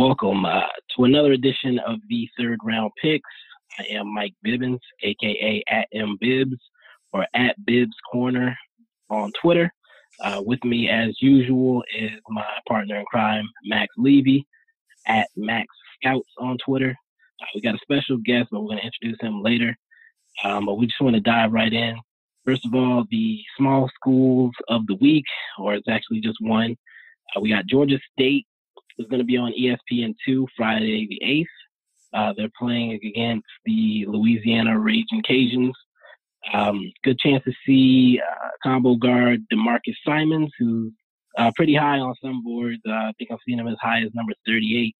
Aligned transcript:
Welcome 0.00 0.46
uh, 0.46 0.62
to 0.96 1.04
another 1.04 1.32
edition 1.32 1.78
of 1.80 1.98
the 2.08 2.26
third 2.38 2.58
round 2.64 2.90
picks. 3.02 3.28
I 3.78 3.82
am 3.90 4.14
Mike 4.14 4.32
Bibbins, 4.42 4.78
aka 5.02 5.62
at 5.68 5.88
M 5.92 6.16
Bibbs 6.18 6.56
or 7.12 7.26
at 7.34 7.62
Bibbs 7.66 7.94
Corner 8.10 8.56
on 9.10 9.30
Twitter. 9.42 9.70
Uh, 10.24 10.40
with 10.42 10.64
me, 10.64 10.88
as 10.88 11.20
usual, 11.20 11.84
is 11.94 12.12
my 12.30 12.46
partner 12.66 12.96
in 12.96 13.04
crime, 13.04 13.44
Max 13.66 13.92
Levy, 13.98 14.46
at 15.06 15.28
Max 15.36 15.66
Scouts 15.96 16.30
on 16.38 16.56
Twitter. 16.64 16.96
Uh, 17.42 17.46
we 17.54 17.60
got 17.60 17.74
a 17.74 17.78
special 17.82 18.16
guest, 18.24 18.48
but 18.50 18.62
we're 18.62 18.68
going 18.68 18.78
to 18.78 18.86
introduce 18.86 19.20
him 19.20 19.42
later. 19.42 19.76
Um, 20.44 20.64
but 20.64 20.78
we 20.78 20.86
just 20.86 21.02
want 21.02 21.14
to 21.16 21.20
dive 21.20 21.52
right 21.52 21.74
in. 21.74 21.94
First 22.46 22.64
of 22.64 22.74
all, 22.74 23.04
the 23.10 23.38
small 23.58 23.90
schools 23.96 24.54
of 24.68 24.86
the 24.86 24.94
week, 24.94 25.26
or 25.58 25.74
it's 25.74 25.88
actually 25.88 26.22
just 26.22 26.38
one. 26.40 26.74
Uh, 27.36 27.40
we 27.42 27.50
got 27.50 27.66
Georgia 27.66 27.98
State 28.12 28.46
is 29.00 29.06
going 29.08 29.20
to 29.20 29.24
be 29.24 29.36
on 29.36 29.52
ESPN2 29.52 30.46
Friday 30.56 31.06
the 31.08 31.20
8th. 31.24 31.46
Uh, 32.12 32.34
they're 32.36 32.50
playing 32.58 32.92
against 32.92 33.46
the 33.64 34.04
Louisiana 34.08 34.78
Raging 34.78 35.22
Cajuns. 35.28 35.72
Um, 36.52 36.80
good 37.04 37.18
chance 37.18 37.42
to 37.44 37.52
see 37.66 38.20
uh, 38.20 38.48
combo 38.62 38.96
guard 38.96 39.46
D'Marcus 39.48 39.96
Simonds, 40.06 40.52
who's 40.58 40.92
uh, 41.38 41.50
pretty 41.54 41.74
high 41.74 41.98
on 41.98 42.14
some 42.22 42.42
boards. 42.42 42.80
Uh, 42.86 42.92
I 42.92 43.12
think 43.18 43.30
I've 43.30 43.38
seen 43.46 43.60
him 43.60 43.68
as 43.68 43.76
high 43.80 44.02
as 44.02 44.10
number 44.14 44.32
38 44.46 44.94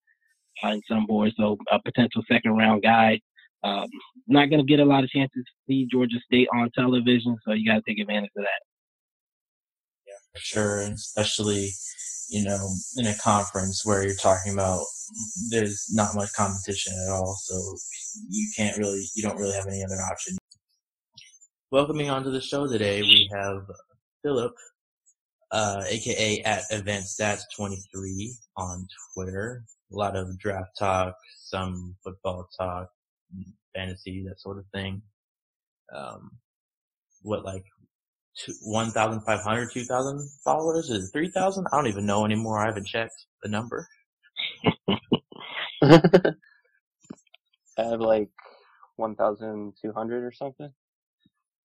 uh, 0.63 0.67
in 0.69 0.81
some 0.87 1.05
boards, 1.05 1.35
so 1.37 1.57
a 1.71 1.79
potential 1.81 2.23
second 2.31 2.51
round 2.51 2.83
guy. 2.83 3.19
Um, 3.63 3.87
not 4.27 4.49
going 4.49 4.65
to 4.65 4.67
get 4.67 4.79
a 4.79 4.85
lot 4.85 5.03
of 5.03 5.09
chances 5.09 5.43
to 5.43 5.51
see 5.67 5.87
Georgia 5.91 6.17
State 6.25 6.47
on 6.53 6.71
television, 6.73 7.37
so 7.45 7.53
you 7.53 7.69
got 7.69 7.75
to 7.75 7.83
take 7.87 7.99
advantage 7.99 8.31
of 8.35 8.43
that. 8.43 8.70
Sure, 10.35 10.79
especially 10.81 11.71
you 12.29 12.43
know 12.43 12.69
in 12.97 13.07
a 13.07 13.17
conference 13.17 13.85
where 13.85 14.03
you're 14.03 14.15
talking 14.15 14.53
about 14.53 14.81
there's 15.49 15.87
not 15.91 16.15
much 16.15 16.31
competition 16.33 16.93
at 17.05 17.11
all, 17.11 17.35
so 17.43 17.75
you 18.29 18.49
can't 18.55 18.77
really 18.77 19.05
you 19.13 19.23
don't 19.23 19.37
really 19.37 19.53
have 19.53 19.67
any 19.67 19.83
other 19.83 20.01
option. 20.09 20.37
Welcoming 21.71 22.09
onto 22.09 22.31
the 22.31 22.41
show 22.41 22.67
today, 22.67 23.01
we 23.01 23.29
have 23.33 23.63
Philip, 24.23 24.53
uh, 25.51 25.83
aka 25.87 26.41
at 26.43 26.63
Advanced 26.71 27.19
Stats 27.19 27.43
23 27.55 28.33
on 28.57 28.87
Twitter. 29.13 29.63
A 29.91 29.95
lot 29.95 30.15
of 30.15 30.39
draft 30.39 30.71
talk, 30.79 31.15
some 31.39 31.95
football 32.03 32.47
talk, 32.57 32.87
fantasy, 33.75 34.23
that 34.27 34.39
sort 34.39 34.57
of 34.57 34.65
thing. 34.73 35.01
Um, 35.93 36.31
what 37.21 37.43
like 37.43 37.65
1,500, 38.61 39.71
2,000 39.71 40.29
followers? 40.43 40.89
Is 40.89 41.09
it 41.09 41.11
3,000? 41.13 41.67
I 41.71 41.75
don't 41.75 41.87
even 41.87 42.05
know 42.05 42.25
anymore. 42.25 42.59
I 42.59 42.67
haven't 42.67 42.87
checked 42.87 43.25
the 43.43 43.49
number. 43.49 43.87
I 45.83 46.33
have 47.77 47.99
like 47.99 48.29
1,200 48.97 50.23
or 50.23 50.31
something. 50.31 50.71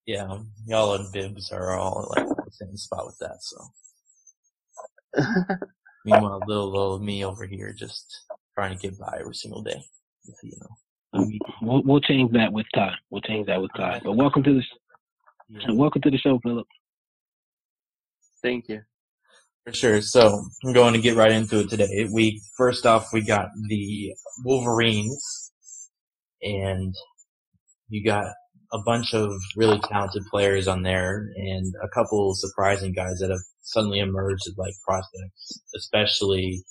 Yeah, 0.06 0.38
y'all 0.66 0.94
and 0.94 1.12
Bibbs 1.12 1.50
are 1.50 1.76
all 1.76 2.12
like 2.16 2.26
the 2.28 2.50
same 2.52 2.76
spot 2.76 3.06
with 3.06 3.18
that, 3.18 3.38
so. 3.40 3.56
Meanwhile, 6.04 6.42
little 6.46 6.78
old 6.78 7.02
me 7.02 7.24
over 7.24 7.44
here 7.44 7.72
just 7.76 8.24
trying 8.54 8.76
to 8.76 8.80
get 8.80 8.96
by 8.98 9.18
every 9.18 9.34
single 9.34 9.62
day. 9.62 9.82
You 10.44 10.52
know. 10.60 10.76
We'll, 11.62 11.82
we'll 11.82 12.00
change 12.00 12.32
that 12.32 12.52
with 12.52 12.66
time. 12.74 12.96
We'll 13.10 13.22
change 13.22 13.46
that 13.46 13.60
with 13.60 13.72
time. 13.76 14.02
But 14.04 14.12
welcome 14.12 14.44
to 14.44 14.54
the 14.54 14.62
yeah. 15.48 15.72
welcome 15.72 16.02
to 16.02 16.10
the 16.10 16.18
show, 16.18 16.38
Philip. 16.42 16.66
Thank 18.42 18.68
you. 18.68 18.82
For 19.64 19.72
sure. 19.72 20.00
So 20.00 20.44
I'm 20.64 20.72
going 20.72 20.94
to 20.94 21.00
get 21.00 21.16
right 21.16 21.32
into 21.32 21.60
it 21.60 21.70
today. 21.70 22.08
We 22.12 22.40
first 22.56 22.86
off 22.86 23.12
we 23.12 23.22
got 23.22 23.48
the 23.68 24.12
Wolverines, 24.44 25.52
and 26.42 26.94
you 27.88 28.04
got 28.04 28.32
a 28.72 28.78
bunch 28.84 29.14
of 29.14 29.32
really 29.56 29.80
talented 29.80 30.22
players 30.30 30.68
on 30.68 30.82
there 30.82 31.28
and 31.36 31.72
a 31.82 31.88
couple 31.88 32.34
surprising 32.34 32.92
guys 32.92 33.18
that 33.20 33.30
have 33.30 33.40
suddenly 33.62 34.00
emerged 34.00 34.42
as 34.46 34.54
like 34.56 34.74
prospects, 34.86 35.60
especially 35.76 36.62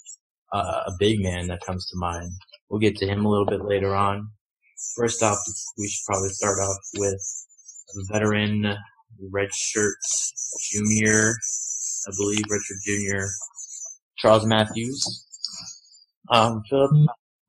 uh, 0.54 0.84
a 0.88 0.92
big 1.00 1.22
man 1.22 1.48
that 1.48 1.66
comes 1.66 1.88
to 1.90 1.98
mind. 1.98 2.32
We'll 2.70 2.80
get 2.80 2.96
to 2.98 3.08
him 3.08 3.26
a 3.26 3.30
little 3.30 3.46
bit 3.46 3.64
later 3.64 3.96
on. 3.96 4.30
First 4.96 5.24
off, 5.24 5.38
we 5.78 5.88
should 5.88 6.06
probably 6.06 6.30
start 6.30 6.60
off 6.60 6.78
with 6.98 7.14
a 7.14 7.45
veteran 8.12 8.76
redshirt 9.32 9.94
junior, 10.72 11.34
I 12.08 12.12
believe 12.18 12.44
redshirt 12.46 12.82
junior, 12.86 13.28
Charles 14.18 14.46
Matthews. 14.46 15.26
Um, 16.30 16.64
Philip, 16.70 16.92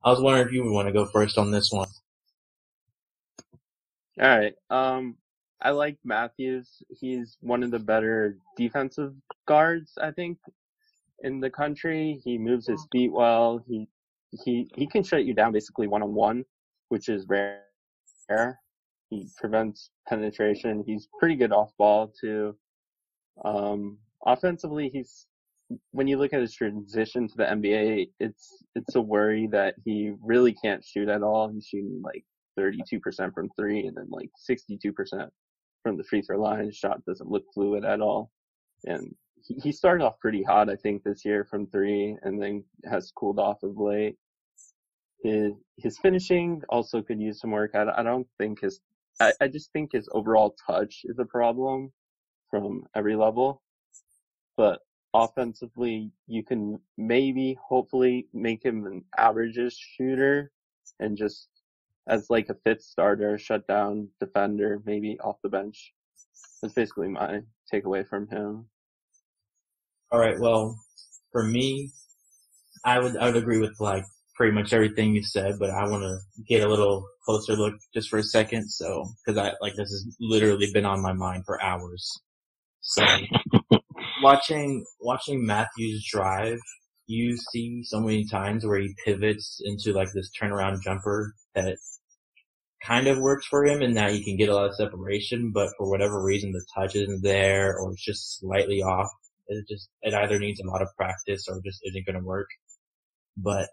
I 0.03 0.09
was 0.09 0.21
wondering 0.21 0.47
if 0.47 0.53
you 0.53 0.63
would 0.63 0.73
want 0.73 0.87
to 0.87 0.93
go 0.93 1.05
first 1.05 1.37
on 1.37 1.51
this 1.51 1.71
one. 1.71 1.87
All 4.19 4.27
right. 4.27 4.53
Um, 4.69 5.15
I 5.61 5.71
like 5.71 5.97
Matthews. 6.03 6.81
He's 6.89 7.37
one 7.41 7.63
of 7.63 7.71
the 7.71 7.79
better 7.79 8.37
defensive 8.55 9.13
guards, 9.47 9.93
I 10.01 10.11
think, 10.11 10.37
in 11.23 11.39
the 11.39 11.49
country. 11.49 12.19
He 12.23 12.37
moves 12.37 12.67
his 12.67 12.85
feet 12.91 13.11
well. 13.11 13.63
He 13.67 13.87
he 14.43 14.69
he 14.75 14.87
can 14.87 15.03
shut 15.03 15.25
you 15.25 15.33
down 15.33 15.51
basically 15.51 15.87
one 15.87 16.03
on 16.03 16.13
one, 16.13 16.45
which 16.89 17.09
is 17.09 17.25
rare. 17.27 18.59
He 19.09 19.27
prevents 19.37 19.89
penetration. 20.07 20.83
He's 20.85 21.07
pretty 21.19 21.35
good 21.35 21.51
off 21.51 21.71
ball 21.77 22.13
too. 22.19 22.57
Um, 23.45 23.97
offensively, 24.25 24.89
he's 24.93 25.27
when 25.91 26.07
you 26.07 26.17
look 26.17 26.33
at 26.33 26.41
his 26.41 26.53
transition 26.53 27.27
to 27.27 27.33
the 27.37 27.43
NBA, 27.43 28.09
it's 28.19 28.63
it's 28.75 28.95
a 28.95 29.01
worry 29.01 29.47
that 29.51 29.75
he 29.85 30.13
really 30.21 30.53
can't 30.53 30.83
shoot 30.83 31.09
at 31.09 31.23
all. 31.23 31.49
He's 31.49 31.65
shooting 31.65 32.01
like 32.03 32.23
32% 32.57 33.33
from 33.33 33.49
three 33.57 33.85
and 33.85 33.95
then 33.95 34.07
like 34.09 34.29
62% 34.49 35.29
from 35.83 35.97
the 35.97 36.03
free 36.03 36.21
throw 36.21 36.41
line. 36.41 36.65
His 36.65 36.75
shot 36.75 37.03
doesn't 37.05 37.29
look 37.29 37.43
fluid 37.53 37.85
at 37.85 38.01
all. 38.01 38.31
And 38.85 39.13
he, 39.43 39.55
he 39.55 39.71
started 39.71 40.03
off 40.03 40.19
pretty 40.19 40.43
hot, 40.43 40.69
I 40.69 40.75
think, 40.75 41.03
this 41.03 41.23
year 41.23 41.45
from 41.49 41.67
three 41.67 42.17
and 42.23 42.41
then 42.41 42.63
has 42.89 43.11
cooled 43.11 43.39
off 43.39 43.63
of 43.63 43.77
late. 43.77 44.15
His, 45.23 45.53
his 45.77 45.97
finishing 45.97 46.61
also 46.69 47.01
could 47.01 47.19
use 47.19 47.39
some 47.39 47.51
work. 47.51 47.71
I, 47.75 47.85
I 47.97 48.03
don't 48.03 48.27
think 48.37 48.61
his, 48.61 48.79
I, 49.19 49.33
I 49.41 49.47
just 49.47 49.71
think 49.71 49.91
his 49.93 50.09
overall 50.11 50.55
touch 50.67 51.01
is 51.05 51.19
a 51.19 51.25
problem 51.25 51.91
from 52.49 52.83
every 52.95 53.15
level. 53.15 53.61
But 54.55 54.79
offensively, 55.13 56.11
you 56.27 56.43
can 56.43 56.79
maybe, 56.97 57.57
hopefully, 57.61 58.27
make 58.33 58.63
him 58.63 58.85
an 58.85 59.03
averages 59.17 59.77
shooter 59.77 60.51
and 60.99 61.17
just 61.17 61.47
as 62.07 62.29
like 62.29 62.49
a 62.49 62.55
fifth 62.63 62.83
starter, 62.83 63.37
shutdown 63.37 64.09
defender, 64.19 64.81
maybe 64.85 65.19
off 65.19 65.37
the 65.43 65.49
bench. 65.49 65.93
That's 66.61 66.73
basically 66.73 67.09
my 67.09 67.41
takeaway 67.71 68.07
from 68.07 68.27
him. 68.29 68.67
All 70.11 70.19
right. 70.19 70.39
Well, 70.39 70.79
for 71.31 71.43
me, 71.43 71.91
I 72.85 72.99
would 72.99 73.17
I 73.17 73.25
would 73.25 73.35
agree 73.35 73.59
with 73.59 73.79
like 73.79 74.05
pretty 74.37 74.53
much 74.53 74.71
everything 74.71 75.15
you 75.15 75.23
said, 75.23 75.55
but 75.59 75.71
I 75.71 75.89
want 75.89 76.03
to 76.03 76.43
get 76.47 76.63
a 76.63 76.69
little 76.69 77.07
closer 77.25 77.55
look 77.55 77.73
just 77.93 78.09
for 78.09 78.19
a 78.19 78.23
second. 78.23 78.69
So, 78.69 79.05
because 79.25 79.37
I 79.37 79.53
like 79.61 79.73
this 79.75 79.89
has 79.89 80.05
literally 80.19 80.69
been 80.71 80.85
on 80.85 81.01
my 81.01 81.13
mind 81.13 81.43
for 81.45 81.61
hours. 81.61 82.21
So, 82.81 83.03
watching 84.21 84.85
watching 85.01 85.45
Matthews 85.45 86.07
drive, 86.09 86.59
you 87.07 87.35
see 87.51 87.83
so 87.83 87.99
many 87.99 88.25
times 88.25 88.65
where 88.65 88.79
he 88.79 88.93
pivots 89.05 89.59
into 89.65 89.93
like 89.93 90.09
this 90.13 90.29
turnaround 90.39 90.81
jumper 90.83 91.33
that 91.55 91.77
kind 92.83 93.07
of 93.07 93.17
works 93.17 93.47
for 93.47 93.65
him 93.65 93.81
and 93.81 93.97
that 93.97 94.11
he 94.11 94.23
can 94.23 94.37
get 94.37 94.49
a 94.49 94.55
lot 94.55 94.67
of 94.67 94.75
separation, 94.75 95.51
but 95.51 95.69
for 95.77 95.89
whatever 95.89 96.23
reason 96.23 96.51
the 96.51 96.63
touch 96.75 96.95
isn't 96.95 97.23
there 97.23 97.77
or 97.77 97.91
it's 97.91 98.05
just 98.05 98.39
slightly 98.39 98.81
off. 98.81 99.09
It 99.47 99.65
just, 99.67 99.89
it 100.01 100.13
either 100.13 100.39
needs 100.39 100.59
a 100.59 100.67
lot 100.67 100.81
of 100.81 100.89
practice 100.97 101.47
or 101.47 101.61
just 101.65 101.79
isn't 101.83 102.05
going 102.05 102.19
to 102.19 102.25
work. 102.25 102.47
But 103.37 103.69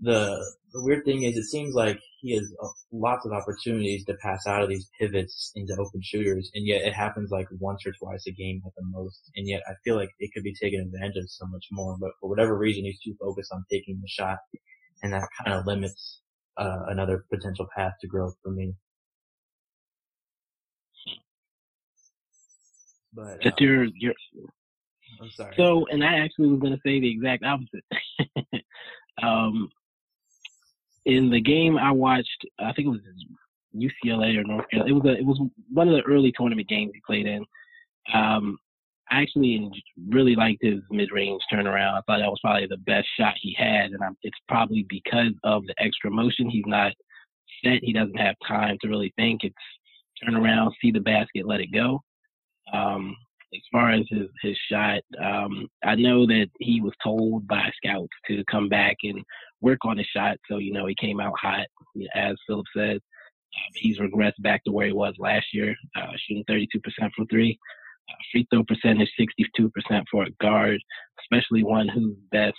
the, 0.00 0.44
the 0.72 0.82
weird 0.82 1.04
thing 1.04 1.22
is 1.22 1.36
it 1.36 1.44
seems 1.44 1.74
like 1.74 1.98
he 2.20 2.34
has 2.34 2.52
lots 2.92 3.24
of 3.26 3.32
opportunities 3.32 4.04
to 4.04 4.14
pass 4.22 4.46
out 4.46 4.62
of 4.62 4.68
these 4.68 4.88
pivots 4.98 5.52
into 5.54 5.72
open 5.74 6.00
shooters 6.02 6.50
and 6.54 6.66
yet 6.66 6.82
it 6.82 6.92
happens 6.92 7.30
like 7.30 7.46
once 7.58 7.84
or 7.86 7.92
twice 7.92 8.24
a 8.26 8.32
game 8.32 8.60
at 8.66 8.72
the 8.76 8.82
most. 8.84 9.30
And 9.36 9.48
yet 9.48 9.62
I 9.68 9.72
feel 9.84 9.96
like 9.96 10.10
it 10.18 10.30
could 10.34 10.42
be 10.42 10.54
taken 10.54 10.80
advantage 10.80 11.16
of 11.16 11.30
so 11.30 11.46
much 11.46 11.66
more, 11.70 11.96
but 12.00 12.10
for 12.20 12.28
whatever 12.28 12.56
reason 12.56 12.84
he's 12.84 13.00
too 13.00 13.14
focused 13.20 13.52
on 13.52 13.64
taking 13.70 14.00
the 14.00 14.08
shot 14.08 14.38
and 15.02 15.12
that 15.12 15.28
kind 15.44 15.58
of 15.58 15.66
limits 15.66 16.20
uh, 16.56 16.86
another 16.88 17.24
potential 17.32 17.66
path 17.76 17.92
to 18.00 18.08
growth 18.08 18.34
for 18.42 18.50
me. 18.50 18.74
But 23.14 23.46
um, 23.46 23.52
you're, 23.58 23.86
you're, 23.96 24.14
I'm 25.20 25.30
sorry. 25.30 25.54
So, 25.56 25.86
and 25.90 26.04
I 26.04 26.18
actually 26.18 26.48
was 26.48 26.60
going 26.60 26.74
to 26.74 26.80
say 26.84 27.00
the 27.00 27.10
exact 27.10 27.42
opposite. 27.44 27.84
um, 29.22 29.68
in 31.08 31.30
the 31.30 31.40
game 31.40 31.78
I 31.78 31.90
watched, 31.90 32.44
I 32.58 32.72
think 32.74 32.86
it 32.86 32.90
was 32.90 33.00
UCLA 33.74 34.36
or 34.36 34.44
North 34.44 34.68
Carolina. 34.70 34.94
It 34.94 35.02
was 35.02 35.06
a, 35.06 35.18
it 35.18 35.24
was 35.24 35.40
one 35.72 35.88
of 35.88 35.94
the 35.94 36.02
early 36.02 36.32
tournament 36.36 36.68
games 36.68 36.92
he 36.94 37.00
played 37.06 37.26
in. 37.26 37.44
Um, 38.12 38.58
I 39.10 39.22
actually 39.22 39.70
really 40.10 40.36
liked 40.36 40.62
his 40.62 40.80
mid-range 40.90 41.40
turnaround. 41.50 41.94
I 41.94 42.02
thought 42.06 42.18
that 42.18 42.30
was 42.30 42.40
probably 42.42 42.66
the 42.66 42.76
best 42.76 43.08
shot 43.18 43.34
he 43.40 43.56
had, 43.58 43.92
and 43.92 44.02
I'm, 44.04 44.18
it's 44.22 44.36
probably 44.48 44.84
because 44.90 45.32
of 45.44 45.66
the 45.66 45.74
extra 45.78 46.10
motion. 46.10 46.50
He's 46.50 46.66
not 46.66 46.92
set. 47.64 47.82
He 47.82 47.94
doesn't 47.94 48.18
have 48.18 48.34
time 48.46 48.76
to 48.82 48.88
really 48.88 49.12
think. 49.16 49.44
It's 49.44 49.54
turn 50.22 50.36
around, 50.36 50.74
see 50.82 50.90
the 50.90 51.00
basket, 51.00 51.46
let 51.46 51.60
it 51.60 51.72
go. 51.72 52.02
Um, 52.74 53.16
as 53.54 53.62
far 53.72 53.90
as 53.90 54.04
his 54.10 54.28
his 54.42 54.56
shot, 54.70 55.00
um, 55.22 55.68
I 55.84 55.94
know 55.94 56.26
that 56.26 56.48
he 56.60 56.80
was 56.80 56.92
told 57.02 57.46
by 57.46 57.70
scouts 57.76 58.12
to 58.26 58.44
come 58.50 58.68
back 58.68 58.96
and 59.02 59.22
work 59.60 59.78
on 59.84 59.98
his 59.98 60.06
shot. 60.06 60.36
So 60.50 60.58
you 60.58 60.72
know 60.72 60.86
he 60.86 60.94
came 60.94 61.20
out 61.20 61.34
hot, 61.40 61.66
as 62.14 62.36
Philip 62.46 62.66
said. 62.76 62.96
Um, 62.96 63.72
he's 63.74 63.98
regressed 63.98 64.40
back 64.40 64.62
to 64.64 64.72
where 64.72 64.86
he 64.86 64.92
was 64.92 65.14
last 65.18 65.46
year, 65.54 65.74
uh, 65.96 66.12
shooting 66.18 66.44
32% 66.50 66.68
from 67.16 67.26
three. 67.28 67.58
Uh, 68.10 68.14
free 68.30 68.46
throw 68.50 68.62
percentage 68.64 69.10
62% 69.18 70.04
for 70.10 70.24
a 70.24 70.30
guard, 70.42 70.80
especially 71.20 71.62
one 71.62 71.88
who's 71.88 72.16
best. 72.30 72.56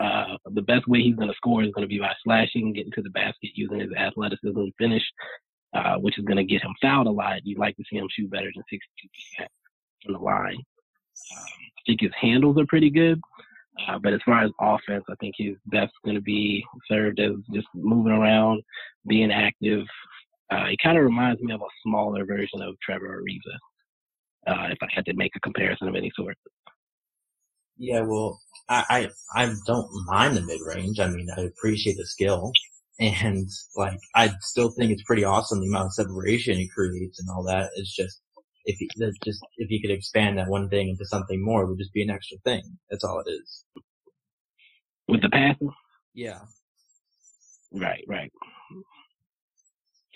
Uh, 0.00 0.36
the 0.52 0.62
best 0.62 0.86
way 0.86 1.00
he's 1.00 1.16
going 1.16 1.28
to 1.28 1.34
score 1.36 1.62
is 1.62 1.70
going 1.72 1.86
to 1.86 1.88
be 1.88 1.98
by 1.98 2.12
slashing, 2.24 2.72
getting 2.72 2.92
to 2.92 3.02
the 3.02 3.10
basket, 3.10 3.50
using 3.54 3.80
his 3.80 3.92
athleticism 3.96 4.54
to 4.54 4.72
finish, 4.78 5.02
uh, 5.74 5.96
which 5.96 6.18
is 6.18 6.24
going 6.24 6.36
to 6.36 6.44
get 6.44 6.62
him 6.62 6.74
fouled 6.80 7.06
a 7.06 7.10
lot. 7.10 7.40
You'd 7.44 7.58
like 7.58 7.76
to 7.76 7.84
see 7.90 7.96
him 7.96 8.08
shoot 8.10 8.30
better 8.30 8.50
than 8.54 8.64
62% 9.40 9.46
from 10.04 10.14
the 10.14 10.20
line. 10.20 10.56
Um, 10.56 11.44
I 11.44 11.80
think 11.86 12.00
his 12.00 12.12
handles 12.20 12.58
are 12.58 12.66
pretty 12.66 12.90
good. 12.90 13.20
Uh, 13.88 13.98
but 13.98 14.12
as 14.12 14.20
far 14.24 14.44
as 14.44 14.50
offense, 14.60 15.04
I 15.10 15.14
think 15.20 15.34
his 15.38 15.56
best 15.66 15.92
going 16.04 16.14
to 16.14 16.22
be 16.22 16.64
served 16.90 17.18
as 17.20 17.32
just 17.52 17.66
moving 17.74 18.12
around, 18.12 18.62
being 19.06 19.32
active. 19.32 19.84
Uh, 20.50 20.66
kind 20.82 20.98
of 20.98 21.04
reminds 21.04 21.40
me 21.40 21.54
of 21.54 21.62
a 21.62 21.74
smaller 21.82 22.26
version 22.26 22.60
of 22.60 22.74
Trevor 22.82 23.22
Ariza 23.22 23.56
uh, 24.46 24.68
if 24.70 24.78
I 24.82 24.88
had 24.92 25.06
to 25.06 25.14
make 25.14 25.32
a 25.34 25.40
comparison 25.40 25.88
of 25.88 25.94
any 25.94 26.12
sort. 26.14 26.36
Yeah, 27.78 28.02
well, 28.02 28.38
I, 28.68 29.08
I, 29.34 29.44
I 29.44 29.54
don't 29.66 29.88
mind 30.06 30.36
the 30.36 30.42
mid 30.42 30.60
range. 30.66 31.00
I 31.00 31.08
mean, 31.08 31.28
I 31.36 31.42
appreciate 31.42 31.96
the 31.96 32.06
skill. 32.06 32.52
And 33.00 33.48
like, 33.74 33.98
I 34.14 34.32
still 34.40 34.70
think 34.70 34.92
it's 34.92 35.02
pretty 35.04 35.24
awesome 35.24 35.60
the 35.60 35.66
amount 35.66 35.86
of 35.86 35.94
separation 35.94 36.58
he 36.58 36.68
creates 36.68 37.18
and 37.18 37.28
all 37.30 37.42
that. 37.44 37.70
It's 37.76 37.96
just, 37.96 38.20
if 38.64 38.76
he, 38.78 38.88
just, 39.24 39.40
if 39.56 39.70
you 39.70 39.80
could 39.80 39.90
expand 39.90 40.38
that 40.38 40.48
one 40.48 40.68
thing 40.68 40.88
into 40.88 41.04
something 41.04 41.42
more, 41.42 41.62
it 41.62 41.68
would 41.68 41.78
just 41.78 41.92
be 41.92 42.02
an 42.02 42.10
extra 42.10 42.38
thing. 42.44 42.62
That's 42.90 43.04
all 43.04 43.22
it 43.26 43.30
is. 43.30 43.64
With 45.08 45.22
the 45.22 45.28
passing? 45.30 45.70
Yeah. 46.14 46.40
Right, 47.72 48.04
right. 48.06 48.30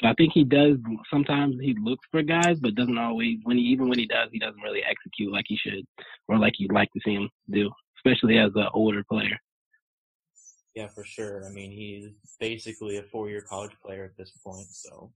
So 0.01 0.09
I 0.09 0.15
think 0.15 0.33
he 0.35 0.45
does. 0.45 0.77
Sometimes 1.11 1.57
he 1.61 1.75
looks 1.81 2.07
for 2.11 2.23
guys, 2.23 2.59
but 2.61 2.75
doesn't 2.75 2.99
always. 2.99 3.39
When 3.45 3.57
he 3.57 3.63
even 3.65 3.89
when 3.89 3.99
he 3.99 4.07
does, 4.07 4.29
he 4.31 4.39
doesn't 4.39 4.61
really 4.61 4.83
execute 4.83 5.33
like 5.33 5.47
he 5.49 5.57
should, 5.57 5.87
or 6.29 6.39
like 6.39 6.55
you'd 6.59 6.73
like 6.73 6.93
to 6.93 7.01
see 7.03 7.15
him 7.15 7.31
do, 7.51 7.71
especially 7.99 8.37
as 8.37 8.51
an 8.57 8.69
older 8.75 9.03
player. 9.11 9.39
Yeah, 10.75 10.89
for 10.89 11.03
sure. 11.03 11.47
I 11.47 11.49
mean, 11.49 11.71
he's 11.71 12.11
basically 12.39 12.99
a 12.99 13.03
four-year 13.05 13.41
college 13.49 13.73
player 13.83 14.05
at 14.05 14.17
this 14.19 14.33
point, 14.45 14.67
so 14.71 15.11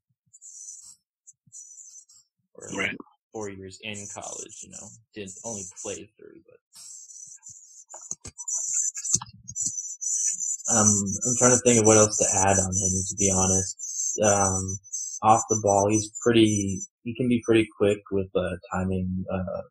right. 2.75 2.97
Four 3.33 3.51
years 3.51 3.79
in 3.83 4.07
college. 4.15 4.63
You 4.63 4.71
know, 4.71 4.87
didn't 5.15 5.35
only 5.45 5.63
play 5.83 6.11
three, 6.19 6.43
but. 6.47 6.59
Um, 10.73 10.87
I'm 11.27 11.35
trying 11.39 11.51
to 11.51 11.63
think 11.65 11.81
of 11.81 11.87
what 11.87 11.97
else 11.99 12.17
to 12.19 12.27
add 12.47 12.57
on 12.59 12.71
him. 12.71 12.93
To 13.09 13.17
be 13.19 13.33
honest, 13.35 14.21
um, 14.23 14.79
off 15.23 15.43
the 15.51 15.61
ball. 15.63 15.89
He's 15.91 16.13
pretty. 16.23 16.81
He 17.03 17.15
can 17.15 17.29
be 17.29 17.43
pretty 17.45 17.67
quick 17.77 17.99
with 18.13 18.29
uh, 18.37 18.57
timing 18.73 19.25
uh, 19.33 19.63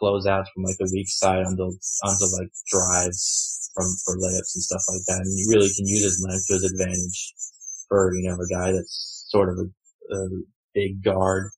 closeouts 0.00 0.46
from 0.54 0.64
like 0.64 0.76
the 0.78 0.90
weak 0.92 1.08
side 1.08 1.44
onto 1.44 1.64
onto 2.04 2.24
like 2.38 2.50
drives 2.68 3.70
from 3.74 3.86
for 4.04 4.16
layups 4.16 4.54
and 4.54 4.62
stuff 4.62 4.82
like 4.88 5.02
that. 5.08 5.22
And 5.24 5.32
he 5.36 5.44
really 5.48 5.72
can 5.74 5.86
use 5.86 6.02
his 6.04 6.24
length 6.26 6.46
to 6.48 6.54
his 6.54 6.70
advantage 6.72 7.34
for 7.88 8.14
you 8.14 8.28
know 8.28 8.36
a 8.36 8.48
guy 8.48 8.72
that's 8.72 9.26
sort 9.28 9.48
of 9.50 9.58
a, 9.58 10.14
a 10.14 10.28
big 10.74 11.02
guard. 11.02 11.50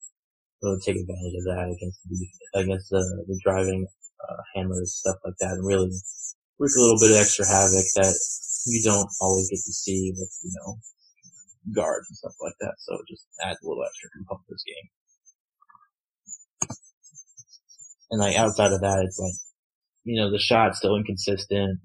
Really 0.63 0.81
take 0.85 0.97
advantage 0.97 1.39
of 1.39 1.45
that 1.45 1.71
against 1.71 2.01
the 2.09 2.27
against 2.55 2.91
the, 2.91 3.03
the 3.29 3.41
driving 3.45 3.87
uh, 4.29 4.43
handlers 4.55 4.95
stuff 4.95 5.17
like 5.25 5.39
that, 5.41 5.53
and 5.53 5.67
really 5.67 5.91
wreak 6.59 6.73
a 6.77 6.81
little 6.81 6.99
bit 6.99 7.13
of 7.13 7.23
extra 7.23 7.47
havoc 7.47 7.87
that 7.95 8.15
you 8.67 8.83
don't 8.83 9.09
always 9.21 9.49
get 9.49 9.63
to 9.63 9.73
see 9.73 10.13
with 10.17 10.35
you 10.43 10.51
know 10.59 10.79
guards 11.75 12.09
and 12.11 12.17
stuff 12.17 12.35
like 12.41 12.55
that. 12.61 12.75
So 12.79 12.95
it 12.95 13.07
just 13.09 13.27
adds 13.45 13.59
a 13.63 13.69
little 13.69 13.85
extra 13.85 14.11
component 14.11 14.47
to 14.49 14.55
this 14.55 14.65
game. 14.67 14.89
And 18.11 18.21
like 18.21 18.37
outside 18.37 18.73
of 18.73 18.81
that, 18.81 19.05
it's 19.05 19.19
like, 19.19 19.35
you 20.05 20.21
know, 20.21 20.31
the 20.31 20.39
shot's 20.39 20.79
still 20.79 20.97
inconsistent. 20.97 21.81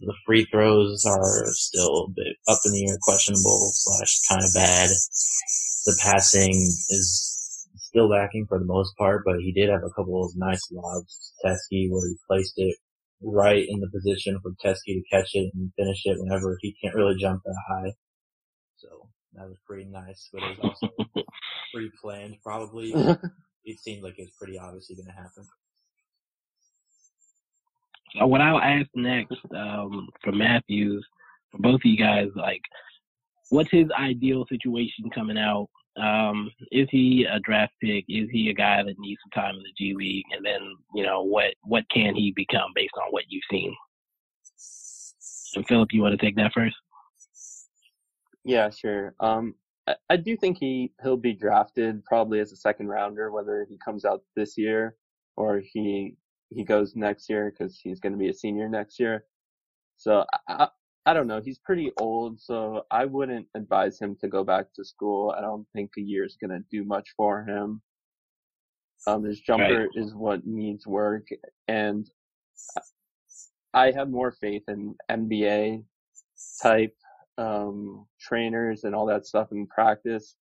The 0.00 0.14
free 0.26 0.46
throws 0.50 1.04
are 1.06 1.46
still 1.52 2.06
a 2.06 2.10
bit 2.10 2.36
up 2.48 2.58
in 2.64 2.72
the 2.72 2.88
air, 2.88 2.98
questionable 3.02 3.70
slash 3.72 4.20
kind 4.28 4.42
of 4.42 4.50
bad. 4.54 4.90
The 5.86 5.98
passing 6.02 6.50
is 6.50 7.27
still 7.98 8.08
lacking 8.08 8.46
for 8.48 8.58
the 8.58 8.64
most 8.64 8.96
part, 8.96 9.22
but 9.24 9.40
he 9.40 9.52
did 9.52 9.68
have 9.68 9.82
a 9.82 9.90
couple 9.90 10.24
of 10.24 10.30
nice 10.36 10.62
lobs 10.70 11.34
to 11.42 11.48
Teske 11.48 11.90
where 11.90 12.08
he 12.08 12.16
placed 12.28 12.54
it 12.56 12.76
right 13.20 13.66
in 13.68 13.80
the 13.80 13.90
position 13.90 14.38
for 14.40 14.52
Teske 14.64 14.86
to 14.86 15.02
catch 15.10 15.30
it 15.34 15.50
and 15.54 15.72
finish 15.76 16.02
it 16.04 16.16
whenever 16.20 16.56
he 16.60 16.76
can't 16.80 16.94
really 16.94 17.16
jump 17.18 17.42
that 17.44 17.56
high. 17.68 17.92
So 18.76 19.08
that 19.34 19.48
was 19.48 19.56
pretty 19.66 19.86
nice, 19.86 20.28
but 20.32 20.42
it 20.42 20.58
was 20.58 20.76
also 20.80 20.94
pretty 21.74 21.90
planned. 22.00 22.36
Probably 22.44 22.92
it 23.64 23.80
seemed 23.80 24.04
like 24.04 24.18
it 24.18 24.22
was 24.22 24.34
pretty 24.38 24.58
obviously 24.58 24.94
going 24.94 25.06
to 25.06 25.12
happen. 25.12 25.44
So 28.16 28.26
what 28.26 28.40
I'll 28.40 28.60
ask 28.60 28.86
next 28.94 29.36
um, 29.54 30.08
for 30.22 30.32
Matthews, 30.32 31.04
for 31.50 31.58
both 31.58 31.76
of 31.76 31.84
you 31.84 31.98
guys, 31.98 32.28
like, 32.36 32.62
what's 33.50 33.70
his 33.70 33.88
ideal 33.98 34.46
situation 34.48 35.10
coming 35.14 35.36
out? 35.36 35.68
Um, 35.98 36.50
is 36.70 36.88
he 36.90 37.26
a 37.30 37.40
draft 37.40 37.72
pick? 37.82 38.04
Is 38.08 38.28
he 38.30 38.50
a 38.50 38.54
guy 38.54 38.82
that 38.82 38.98
needs 38.98 39.20
some 39.22 39.42
time 39.42 39.56
in 39.56 39.62
the 39.62 39.72
G 39.76 39.94
League? 39.94 40.24
And 40.34 40.44
then, 40.44 40.60
you 40.94 41.04
know, 41.04 41.22
what 41.22 41.54
what 41.62 41.88
can 41.90 42.14
he 42.14 42.32
become 42.34 42.70
based 42.74 42.94
on 42.96 43.10
what 43.10 43.24
you've 43.28 43.42
seen? 43.50 43.74
So, 44.56 45.62
Philip, 45.62 45.92
you 45.92 46.02
want 46.02 46.18
to 46.18 46.24
take 46.24 46.36
that 46.36 46.52
first? 46.52 46.76
Yeah, 48.44 48.70
sure. 48.70 49.14
Um, 49.20 49.54
I, 49.86 49.94
I 50.10 50.16
do 50.16 50.36
think 50.36 50.58
he 50.58 50.92
he'll 51.02 51.16
be 51.16 51.32
drafted 51.32 52.04
probably 52.04 52.40
as 52.40 52.52
a 52.52 52.56
second 52.56 52.88
rounder, 52.88 53.30
whether 53.30 53.66
he 53.68 53.76
comes 53.84 54.04
out 54.04 54.22
this 54.36 54.56
year 54.56 54.96
or 55.36 55.60
he 55.60 56.16
he 56.50 56.64
goes 56.64 56.96
next 56.96 57.28
year 57.28 57.50
because 57.50 57.78
he's 57.78 58.00
going 58.00 58.12
to 58.12 58.18
be 58.18 58.28
a 58.28 58.34
senior 58.34 58.68
next 58.68 58.98
year. 59.00 59.24
So 59.96 60.24
I, 60.48 60.68
I 61.08 61.14
don't 61.14 61.26
know. 61.26 61.40
He's 61.42 61.58
pretty 61.58 61.90
old, 61.98 62.38
so 62.38 62.82
I 62.90 63.06
wouldn't 63.06 63.46
advise 63.54 63.98
him 63.98 64.14
to 64.20 64.28
go 64.28 64.44
back 64.44 64.66
to 64.74 64.84
school. 64.84 65.34
I 65.36 65.40
don't 65.40 65.66
think 65.74 65.92
a 65.96 66.02
year 66.02 66.22
is 66.22 66.36
going 66.38 66.50
to 66.50 66.62
do 66.70 66.84
much 66.84 67.08
for 67.16 67.44
him. 67.44 67.80
Um, 69.06 69.24
his 69.24 69.40
jumper 69.40 69.86
right. 69.86 69.88
is 69.94 70.14
what 70.14 70.46
needs 70.46 70.86
work, 70.86 71.26
and 71.66 72.10
I 73.72 73.90
have 73.92 74.10
more 74.10 74.32
faith 74.32 74.64
in 74.68 74.94
NBA 75.10 75.82
type 76.62 76.94
um, 77.38 78.04
trainers 78.20 78.84
and 78.84 78.94
all 78.94 79.06
that 79.06 79.24
stuff 79.24 79.48
in 79.50 79.66
practice, 79.66 80.36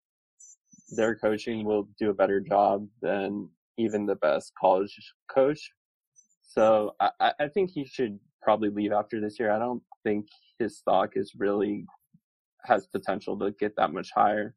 their 0.96 1.16
coaching 1.16 1.64
will 1.64 1.88
do 2.00 2.10
a 2.10 2.14
better 2.14 2.40
job 2.40 2.88
than 3.04 3.50
even 3.78 4.08
the 4.08 4.16
best 4.16 4.52
college 4.60 4.98
coach. 5.30 5.70
So 6.42 6.96
I, 7.00 7.34
I 7.40 7.48
think 7.50 7.70
he 7.70 7.86
should 7.86 8.18
probably 8.42 8.70
leave 8.70 8.94
after 8.94 9.20
this 9.20 9.38
year. 9.40 9.52
I 9.52 9.60
don't 9.60 9.84
think 10.04 10.26
his 10.60 10.78
stock 10.78 11.12
is 11.16 11.34
really 11.38 11.86
has 12.64 12.88
potential 12.88 13.38
to 13.40 13.52
get 13.52 13.76
that 13.78 13.94
much 13.94 14.12
higher. 14.14 14.56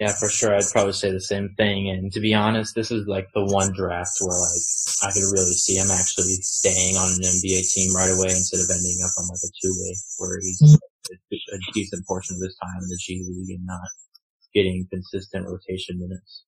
Yeah, 0.00 0.12
for 0.12 0.28
sure. 0.28 0.54
I'd 0.54 0.68
probably 0.72 0.92
say 0.92 1.10
the 1.10 1.20
same 1.20 1.54
thing. 1.56 1.88
And 1.88 2.12
to 2.12 2.20
be 2.20 2.34
honest, 2.34 2.74
this 2.74 2.90
is 2.90 3.06
like 3.06 3.28
the 3.34 3.44
one 3.44 3.72
draft 3.72 4.12
where 4.20 4.36
like 4.36 4.64
I 5.04 5.12
could 5.12 5.24
really 5.32 5.56
see 5.56 5.76
him 5.76 5.88
actually 5.90 6.36
staying 6.44 6.96
on 6.96 7.16
an 7.16 7.24
NBA 7.24 7.72
team 7.72 7.94
right 7.96 8.12
away 8.12 8.28
instead 8.28 8.60
of 8.60 8.68
ending 8.68 9.00
up 9.04 9.12
on 9.18 9.28
like 9.28 9.40
a 9.40 9.52
two 9.56 9.72
way 9.72 9.96
where 10.18 10.38
he's 10.40 10.78
a 11.12 11.72
decent 11.72 12.06
portion 12.06 12.36
of 12.36 12.42
his 12.42 12.56
time 12.56 12.76
in 12.82 12.88
the 12.88 12.98
G 13.00 13.24
League 13.24 13.56
and 13.56 13.66
not 13.66 13.88
getting 14.54 14.86
consistent 14.90 15.46
rotation 15.46 15.98
minutes. 15.98 16.44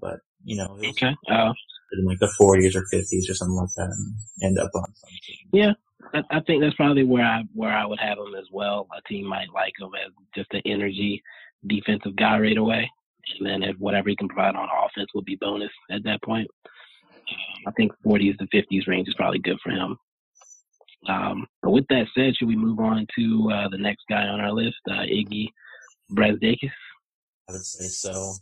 But 0.00 0.20
you 0.44 0.56
know, 0.56 0.78
okay, 0.90 1.14
uh, 1.28 1.52
in 1.92 2.04
like 2.04 2.18
the 2.20 2.32
40s 2.40 2.76
or 2.76 2.84
50s 2.92 3.30
or 3.30 3.34
something 3.34 3.56
like 3.56 3.74
that, 3.76 3.90
and 3.90 4.14
end 4.42 4.58
up 4.58 4.70
on 4.74 4.94
something. 4.94 5.48
Yeah, 5.52 5.72
I, 6.14 6.40
think 6.46 6.62
that's 6.62 6.76
probably 6.76 7.04
where 7.04 7.24
I 7.24 7.42
where 7.54 7.72
I 7.76 7.84
would 7.84 7.98
have 8.00 8.18
him 8.18 8.34
as 8.38 8.46
well. 8.52 8.86
A 8.96 9.02
team 9.08 9.26
might 9.26 9.52
like 9.52 9.72
him 9.78 9.90
as 9.94 10.12
just 10.34 10.52
an 10.52 10.62
energy 10.64 11.22
defensive 11.66 12.16
guy 12.16 12.38
right 12.38 12.56
away. 12.56 12.90
And 13.38 13.46
then 13.46 13.62
if 13.62 13.76
whatever 13.78 14.08
he 14.08 14.16
can 14.16 14.28
provide 14.28 14.54
on 14.54 14.68
offense 14.68 15.10
will 15.14 15.22
be 15.22 15.36
bonus 15.36 15.70
at 15.90 16.04
that 16.04 16.22
point. 16.22 16.48
I 17.66 17.70
think 17.72 17.92
40s 18.06 18.38
to 18.38 18.46
50s 18.46 18.88
range 18.88 19.08
is 19.08 19.14
probably 19.14 19.38
good 19.40 19.58
for 19.62 19.70
him. 19.70 19.96
Um, 21.08 21.46
but 21.62 21.70
with 21.70 21.86
that 21.88 22.06
said, 22.16 22.34
should 22.36 22.48
we 22.48 22.56
move 22.56 22.80
on 22.80 23.06
to 23.18 23.50
uh, 23.52 23.68
the 23.68 23.78
next 23.78 24.04
guy 24.08 24.22
on 24.22 24.40
our 24.40 24.52
list, 24.52 24.76
uh, 24.90 25.02
Iggy 25.02 25.48
Brazdeikis? 26.12 26.72
I 27.48 27.52
would 27.52 27.64
say 27.64 27.86
so. 27.86 28.34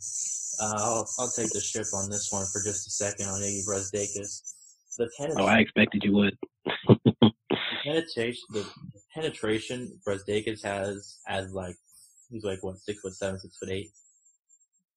Uh, 0.61 0.73
I'll, 0.77 1.09
I'll 1.19 1.29
take 1.29 1.51
the 1.51 1.61
ship 1.61 1.85
on 1.93 2.09
this 2.09 2.31
one 2.31 2.45
for 2.45 2.61
just 2.63 2.87
a 2.87 2.91
second 2.91 3.27
on 3.27 3.41
Iggy 3.41 3.65
Brazdeikis. 3.67 4.53
The 4.97 5.09
penetration, 5.17 5.41
Oh, 5.41 5.45
I 5.45 5.59
expected 5.59 6.03
you 6.03 6.13
would. 6.13 6.37
the 7.49 7.57
penetration, 7.83 8.43
the 8.51 8.65
penetration 9.13 9.99
Brazdeikis 10.07 10.63
has 10.63 11.19
as 11.27 11.53
like, 11.53 11.75
he's 12.29 12.43
like 12.43 12.61
what, 12.63 12.77
six 12.77 13.01
foot 13.01 13.13
seven, 13.13 13.39
six 13.39 13.57
foot 13.57 13.69
eight? 13.69 13.89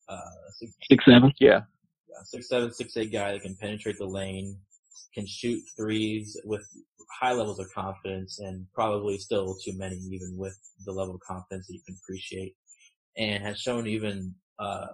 Uh, 0.09 0.21
six, 0.59 0.73
Six 0.91 1.05
seven. 1.05 1.33
Yeah. 1.39 1.61
yeah, 2.09 2.23
six 2.25 2.49
seven, 2.49 2.73
six 2.73 2.97
eight 2.97 3.13
guy 3.13 3.33
that 3.33 3.43
can 3.43 3.57
penetrate 3.57 3.99
the 3.99 4.07
lane, 4.07 4.57
can 5.15 5.27
shoot 5.27 5.63
threes 5.77 6.37
with 6.45 6.67
high 7.21 7.33
levels 7.33 7.59
of 7.61 7.67
confidence 7.73 8.39
and 8.41 8.67
probably 8.75 9.19
still 9.19 9.57
too 9.65 9.77
many 9.77 9.97
even 9.97 10.37
with 10.37 10.57
the 10.87 10.93
level 10.93 11.15
of 11.15 11.21
confidence 11.21 11.67
that 11.67 11.75
you 11.75 11.81
can 11.85 11.97
appreciate 12.03 12.55
and 13.17 13.43
has 13.43 13.61
shown 13.61 13.87
even, 13.87 14.35
uh, 14.59 14.87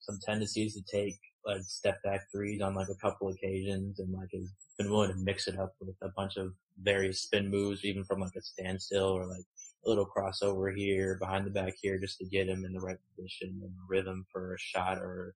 some 0.00 0.18
tendencies 0.24 0.74
to 0.74 0.82
take 0.90 1.18
like 1.44 1.62
step 1.62 2.02
back 2.02 2.20
threes 2.32 2.60
on 2.60 2.74
like 2.74 2.88
a 2.88 2.94
couple 3.00 3.28
occasions 3.28 3.98
and 4.00 4.12
like 4.12 4.28
has 4.32 4.52
been 4.78 4.90
willing 4.90 5.10
to 5.10 5.16
mix 5.18 5.48
it 5.48 5.58
up 5.58 5.74
with 5.80 5.96
a 6.02 6.08
bunch 6.16 6.36
of 6.36 6.52
various 6.80 7.22
spin 7.22 7.48
moves 7.50 7.84
even 7.84 8.04
from 8.04 8.20
like 8.20 8.34
a 8.36 8.42
standstill 8.42 9.08
or 9.08 9.26
like 9.26 9.44
a 9.84 9.88
little 9.88 10.06
crossover 10.06 10.74
here 10.74 11.16
behind 11.20 11.46
the 11.46 11.50
back 11.50 11.74
here 11.82 11.98
just 11.98 12.18
to 12.18 12.24
get 12.26 12.48
him 12.48 12.64
in 12.64 12.72
the 12.72 12.80
right 12.80 12.98
position 13.16 13.60
and 13.62 13.72
rhythm 13.88 14.24
for 14.32 14.54
a 14.54 14.58
shot 14.58 14.98
or 14.98 15.34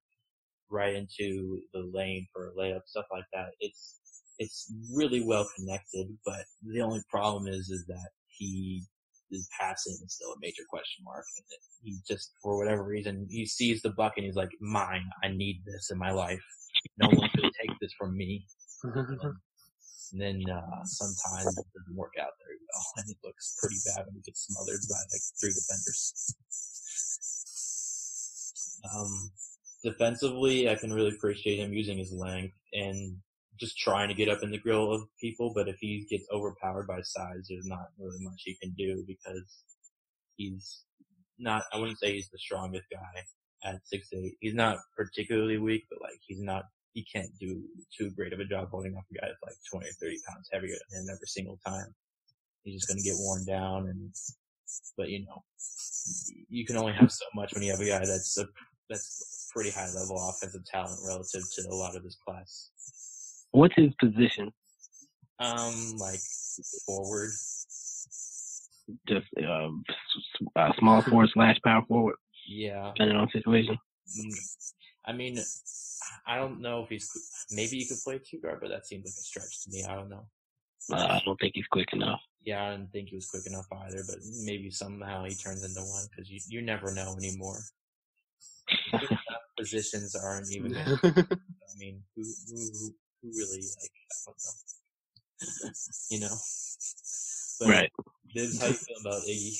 right 0.69 0.95
into 0.95 1.61
the 1.73 1.89
lane 1.93 2.27
for 2.33 2.49
a 2.49 2.53
layup, 2.53 2.81
stuff 2.85 3.05
like 3.11 3.25
that. 3.33 3.49
It's 3.59 3.99
it's 4.39 4.71
really 4.93 5.23
well 5.25 5.47
connected, 5.57 6.07
but 6.25 6.45
the 6.63 6.81
only 6.81 7.01
problem 7.09 7.47
is 7.47 7.69
is 7.69 7.85
that 7.87 8.09
he 8.27 8.83
his 9.31 9.49
passing 9.59 9.97
is 10.05 10.13
still 10.13 10.31
a 10.31 10.39
major 10.39 10.63
question 10.69 11.03
mark. 11.03 11.25
And 11.35 11.45
he 11.83 11.99
just 12.07 12.33
for 12.41 12.57
whatever 12.57 12.83
reason 12.83 13.27
he 13.29 13.45
sees 13.45 13.81
the 13.81 13.89
buck 13.91 14.13
and 14.17 14.25
he's 14.25 14.35
like, 14.35 14.51
Mine, 14.61 15.09
I 15.23 15.29
need 15.29 15.63
this 15.65 15.89
in 15.91 15.97
my 15.97 16.11
life. 16.11 16.43
No 16.97 17.09
one 17.09 17.29
can 17.29 17.43
take 17.43 17.77
this 17.81 17.93
from 17.97 18.15
me. 18.15 18.45
And 20.13 20.21
then 20.21 20.41
uh 20.49 20.85
sometimes 20.85 21.57
it 21.57 21.65
doesn't 21.75 21.93
work 21.95 22.13
out 22.17 22.31
very 22.39 22.57
well 22.71 22.85
and 22.95 23.09
it 23.09 23.17
looks 23.25 23.57
pretty 23.59 23.75
bad 23.85 24.05
when 24.05 24.15
he 24.15 24.21
gets 24.21 24.47
smothered 24.47 24.79
by 24.89 24.95
like 25.11 25.21
three 25.37 25.51
defenders. 25.51 26.33
Um 28.95 29.31
defensively 29.83 30.69
I 30.69 30.75
can 30.75 30.93
really 30.93 31.09
appreciate 31.09 31.59
him 31.59 31.73
using 31.73 31.97
his 31.97 32.13
length 32.13 32.55
and 32.71 33.17
just 33.59 33.77
trying 33.77 34.07
to 34.07 34.13
get 34.13 34.29
up 34.29 34.43
in 34.43 34.51
the 34.51 34.57
grill 34.57 34.91
of 34.91 35.03
people, 35.19 35.51
but 35.53 35.67
if 35.67 35.77
he 35.79 36.05
gets 36.09 36.27
overpowered 36.31 36.87
by 36.87 37.01
size, 37.01 37.47
there's 37.49 37.65
not 37.65 37.87
really 37.97 38.17
much 38.21 38.41
he 38.45 38.55
can 38.61 38.71
do 38.77 39.03
because 39.07 39.63
he's 40.35 40.83
not, 41.39 41.63
I 41.73 41.77
wouldn't 41.77 41.99
say 41.99 42.13
he's 42.13 42.29
the 42.29 42.37
strongest 42.37 42.85
guy 42.91 43.69
at 43.69 43.79
six 43.85 44.09
eight. 44.13 44.35
He's 44.39 44.53
not 44.53 44.77
particularly 44.95 45.57
weak, 45.57 45.85
but 45.89 46.01
like 46.01 46.19
he's 46.27 46.41
not, 46.41 46.65
he 46.93 47.05
can't 47.13 47.29
do 47.39 47.61
too 47.95 48.09
great 48.11 48.33
of 48.33 48.39
a 48.39 48.45
job 48.45 48.69
holding 48.71 48.95
off 48.95 49.03
a 49.11 49.13
guy 49.15 49.27
that's 49.27 49.43
like 49.43 49.55
20 49.71 49.87
or 49.87 49.91
30 50.01 50.17
pounds 50.27 50.49
heavier 50.51 50.75
than 50.89 51.01
him 51.01 51.07
every 51.09 51.27
single 51.27 51.59
time. 51.65 51.93
He's 52.63 52.81
just 52.81 52.87
going 52.87 52.97
to 52.97 53.03
get 53.03 53.15
worn 53.19 53.45
down 53.45 53.87
and, 53.87 54.11
but 54.97 55.09
you 55.09 55.25
know, 55.25 55.43
you 56.49 56.65
can 56.65 56.77
only 56.77 56.93
have 56.93 57.11
so 57.11 57.25
much 57.35 57.53
when 57.53 57.63
you 57.63 57.71
have 57.71 57.79
a 57.81 57.85
guy 57.85 57.99
that's 57.99 58.37
a, 58.37 58.45
that's 58.89 59.49
pretty 59.53 59.69
high 59.71 59.89
level 59.95 60.17
offensive 60.29 60.65
talent 60.65 60.99
relative 61.07 61.43
to 61.55 61.61
a 61.69 61.75
lot 61.75 61.95
of 61.95 62.03
his 62.03 62.17
class. 62.27 62.71
What's 63.51 63.75
his 63.75 63.93
position? 63.99 64.51
Um, 65.39 65.95
like 65.97 66.19
forward. 66.85 67.31
Just 69.07 69.25
um, 69.47 69.83
uh, 70.55 70.71
small 70.79 71.01
forward 71.01 71.29
slash 71.33 71.57
power 71.63 71.83
forward, 71.87 72.15
Yeah. 72.47 72.91
depending 72.95 73.17
on 73.17 73.29
situation. 73.29 73.77
Mm, 74.19 74.33
I 75.05 75.13
mean, 75.13 75.37
I 76.25 76.37
don't 76.37 76.61
know 76.61 76.83
if 76.83 76.89
he's 76.89 77.09
maybe 77.51 77.77
you 77.77 77.87
could 77.87 77.97
play 78.03 78.19
two 78.19 78.39
guard, 78.39 78.59
but 78.61 78.69
that 78.69 78.85
seems 78.85 79.05
like 79.05 79.11
a 79.11 79.23
stretch 79.23 79.63
to 79.63 79.71
me. 79.71 79.85
I 79.87 79.95
don't 79.95 80.09
know. 80.09 80.25
Uh, 80.91 80.95
I 80.95 81.21
don't 81.25 81.39
think 81.39 81.53
he's 81.55 81.67
quick 81.67 81.93
enough. 81.93 82.21
Yeah, 82.43 82.63
I 82.63 82.71
didn't 82.71 82.91
think 82.91 83.09
he 83.09 83.15
was 83.15 83.29
quick 83.29 83.45
enough 83.45 83.65
either, 83.71 84.03
but 84.07 84.17
maybe 84.43 84.69
somehow 84.71 85.25
he 85.25 85.35
turns 85.35 85.63
into 85.63 85.81
one 85.81 86.05
because 86.09 86.29
you 86.29 86.39
you 86.47 86.61
never 86.61 86.93
know 86.93 87.15
anymore. 87.17 87.59
Positions 89.57 90.15
aren't 90.15 90.51
even. 90.51 90.75
I 91.03 91.77
mean, 91.77 92.03
who 92.15 92.23
who 92.23 92.55
who 92.55 92.95
who 93.21 93.29
really 93.29 93.61
like? 93.61 93.91
I 93.91 94.17
don't 94.25 94.37
know. 94.45 95.69
you 96.09 96.19
know. 96.21 96.35
But 97.59 97.69
Right. 97.69 97.91
Bibbs, 98.33 98.59
how 98.61 98.67
you 98.67 98.73
feel 98.73 98.97
about 99.01 99.23
Iggy? 99.23 99.57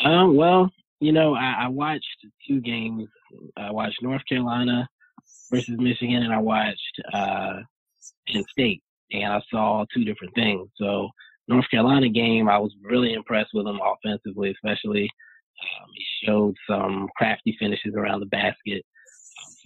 Um, 0.00 0.36
well, 0.36 0.70
you 1.04 1.12
know, 1.12 1.34
I, 1.34 1.64
I 1.64 1.68
watched 1.68 2.26
two 2.48 2.62
games. 2.62 3.06
I 3.58 3.70
watched 3.70 4.02
North 4.02 4.22
Carolina 4.26 4.88
versus 5.50 5.76
Michigan, 5.76 6.22
and 6.22 6.32
I 6.32 6.38
watched 6.38 7.00
uh, 7.12 7.56
Penn 8.26 8.44
State, 8.50 8.82
and 9.12 9.30
I 9.30 9.42
saw 9.50 9.84
two 9.92 10.04
different 10.04 10.34
things. 10.34 10.66
So, 10.76 11.10
North 11.46 11.68
Carolina 11.70 12.08
game, 12.08 12.48
I 12.48 12.56
was 12.56 12.72
really 12.82 13.12
impressed 13.12 13.50
with 13.52 13.66
him 13.66 13.78
offensively, 13.84 14.50
especially. 14.52 15.10
Um, 15.60 15.88
he 15.94 16.26
showed 16.26 16.56
some 16.68 17.06
crafty 17.18 17.54
finishes 17.58 17.94
around 17.94 18.20
the 18.20 18.26
basket, 18.26 18.82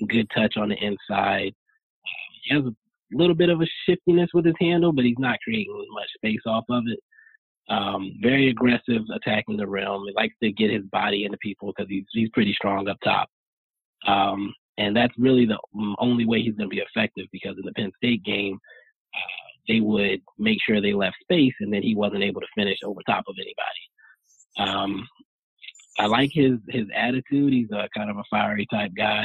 good 0.08 0.28
touch 0.34 0.56
on 0.56 0.70
the 0.70 0.76
inside. 0.84 1.52
He 2.42 2.54
has 2.56 2.64
a 2.64 2.74
little 3.12 3.36
bit 3.36 3.48
of 3.48 3.60
a 3.60 3.66
shiftiness 3.86 4.30
with 4.34 4.44
his 4.44 4.56
handle, 4.60 4.92
but 4.92 5.04
he's 5.04 5.18
not 5.20 5.38
creating 5.44 5.86
much 5.92 6.08
space 6.16 6.42
off 6.46 6.64
of 6.68 6.82
it. 6.88 6.98
Um, 7.68 8.14
very 8.22 8.48
aggressive 8.48 9.02
attacking 9.14 9.58
the 9.58 9.66
rim. 9.66 10.04
He 10.06 10.14
likes 10.14 10.34
to 10.42 10.50
get 10.52 10.70
his 10.70 10.84
body 10.86 11.24
into 11.24 11.36
people 11.38 11.72
because 11.76 11.88
he's 11.88 12.04
he's 12.12 12.30
pretty 12.30 12.54
strong 12.54 12.88
up 12.88 12.96
top. 13.04 13.28
Um, 14.06 14.54
and 14.78 14.96
that's 14.96 15.12
really 15.18 15.44
the 15.44 15.58
only 15.98 16.24
way 16.24 16.40
he's 16.40 16.54
going 16.54 16.70
to 16.70 16.74
be 16.74 16.82
effective 16.82 17.26
because 17.32 17.56
in 17.58 17.64
the 17.64 17.72
Penn 17.72 17.90
State 17.96 18.22
game, 18.22 18.58
uh, 19.14 19.48
they 19.66 19.80
would 19.80 20.20
make 20.38 20.58
sure 20.62 20.80
they 20.80 20.94
left 20.94 21.16
space, 21.20 21.54
and 21.60 21.72
then 21.72 21.82
he 21.82 21.94
wasn't 21.94 22.22
able 22.22 22.40
to 22.40 22.46
finish 22.56 22.78
over 22.84 23.00
top 23.06 23.24
of 23.28 23.34
anybody. 23.38 24.70
Um, 24.70 25.06
I 25.98 26.06
like 26.06 26.30
his 26.32 26.54
his 26.68 26.86
attitude. 26.94 27.52
He's 27.52 27.70
a 27.72 27.88
kind 27.94 28.08
of 28.08 28.16
a 28.16 28.24
fiery 28.30 28.66
type 28.72 28.92
guy. 28.96 29.24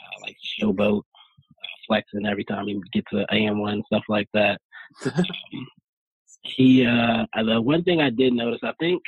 Uh, 0.00 0.20
like 0.22 0.36
showboat, 0.60 0.98
uh, 0.98 1.76
flexing 1.86 2.26
every 2.26 2.44
time 2.44 2.66
he 2.66 2.80
gets 2.92 3.06
an 3.12 3.26
and-one 3.30 3.82
stuff 3.86 4.04
like 4.08 4.28
that. 4.34 4.60
he 6.42 6.86
uh 6.86 7.26
the 7.44 7.60
one 7.60 7.82
thing 7.84 8.00
I 8.00 8.10
did 8.10 8.32
notice, 8.32 8.60
I 8.62 8.72
think, 8.80 9.02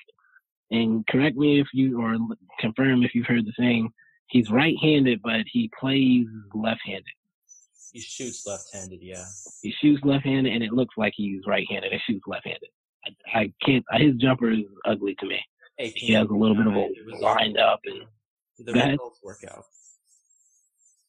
and 0.71 1.07
correct 1.07 1.37
me 1.37 1.61
if 1.61 1.69
you 1.73 2.01
or 2.01 2.17
confirm 2.59 3.03
if 3.03 3.15
you've 3.15 3.27
heard 3.27 3.47
the 3.47 3.53
same. 3.59 3.91
He's 4.29 4.49
right-handed, 4.49 5.23
but 5.23 5.41
he 5.51 5.69
plays 5.79 6.27
left-handed. 6.55 7.05
He 7.93 7.99
shoots 7.99 8.47
left-handed, 8.47 9.01
yeah. 9.03 9.25
He 9.61 9.73
shoots 9.73 10.05
left-handed, 10.05 10.53
and 10.53 10.63
it 10.63 10.73
looks 10.73 10.95
like 10.97 11.15
he's 11.17 11.41
right-handed 11.49 11.91
and 11.91 12.01
shoots 12.07 12.23
left-handed. 12.29 12.69
I, 13.05 13.41
I 13.41 13.53
can't. 13.65 13.85
His 13.95 14.15
jumper 14.17 14.51
is 14.53 14.61
ugly 14.85 15.17
to 15.19 15.27
me. 15.27 15.41
Hey, 15.79 15.89
He 15.97 16.13
has 16.13 16.29
a 16.29 16.33
little 16.33 16.55
bit 16.55 16.69
of 16.69 16.75
a 16.75 16.89
results- 17.07 17.59
up, 17.59 17.81
and 17.87 18.05
The 18.65 18.73
results 18.73 19.19
work 19.25 19.43
out. 19.51 19.65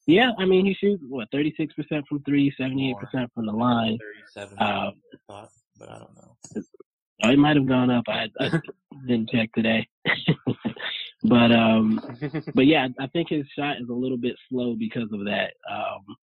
yeah, 0.06 0.32
I 0.38 0.44
mean 0.44 0.66
he 0.66 0.74
shoots 0.74 1.04
what 1.08 1.30
36% 1.30 1.68
from 2.08 2.22
three, 2.24 2.52
78% 2.58 2.94
from 3.34 3.46
the 3.46 3.52
line. 3.52 3.98
Uh, 4.58 4.90
but 5.78 5.88
I 5.88 5.98
don't 5.98 6.14
know. 6.14 6.62
Oh, 7.24 7.30
it 7.30 7.38
might 7.38 7.56
have 7.56 7.68
gone 7.68 7.90
up. 7.90 8.04
I, 8.08 8.28
I 8.40 8.50
didn't 9.06 9.30
check 9.30 9.50
today, 9.54 9.86
but 11.22 11.52
um, 11.52 12.00
but 12.54 12.66
yeah, 12.66 12.88
I 12.98 13.06
think 13.08 13.28
his 13.28 13.46
shot 13.56 13.80
is 13.80 13.88
a 13.88 13.94
little 13.94 14.16
bit 14.16 14.34
slow 14.48 14.74
because 14.74 15.08
of 15.12 15.24
that. 15.24 15.52
Um, 15.70 16.16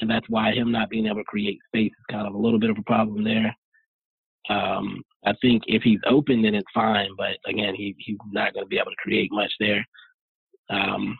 and 0.00 0.10
that's 0.10 0.28
why 0.28 0.52
him 0.52 0.72
not 0.72 0.90
being 0.90 1.06
able 1.06 1.16
to 1.16 1.24
create 1.24 1.58
space 1.68 1.92
is 1.92 2.04
kind 2.10 2.26
of 2.26 2.34
a 2.34 2.38
little 2.38 2.58
bit 2.58 2.70
of 2.70 2.76
a 2.78 2.82
problem 2.82 3.24
there. 3.24 3.56
Um, 4.48 5.02
I 5.24 5.32
think 5.40 5.62
if 5.66 5.82
he's 5.82 6.00
open, 6.06 6.42
then 6.42 6.54
it's 6.54 6.70
fine. 6.74 7.10
But 7.16 7.38
again, 7.46 7.74
he 7.74 7.94
he's 7.98 8.18
not 8.30 8.52
going 8.52 8.64
to 8.64 8.68
be 8.68 8.78
able 8.78 8.90
to 8.90 8.96
create 9.02 9.30
much 9.32 9.52
there. 9.58 9.84
Um, 10.70 11.16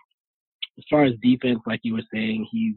as 0.79 0.85
far 0.91 1.05
as 1.05 1.15
defense, 1.23 1.61
like 1.67 1.81
you 1.85 1.95
were 1.95 2.03
saying, 2.13 2.47
he's 2.51 2.75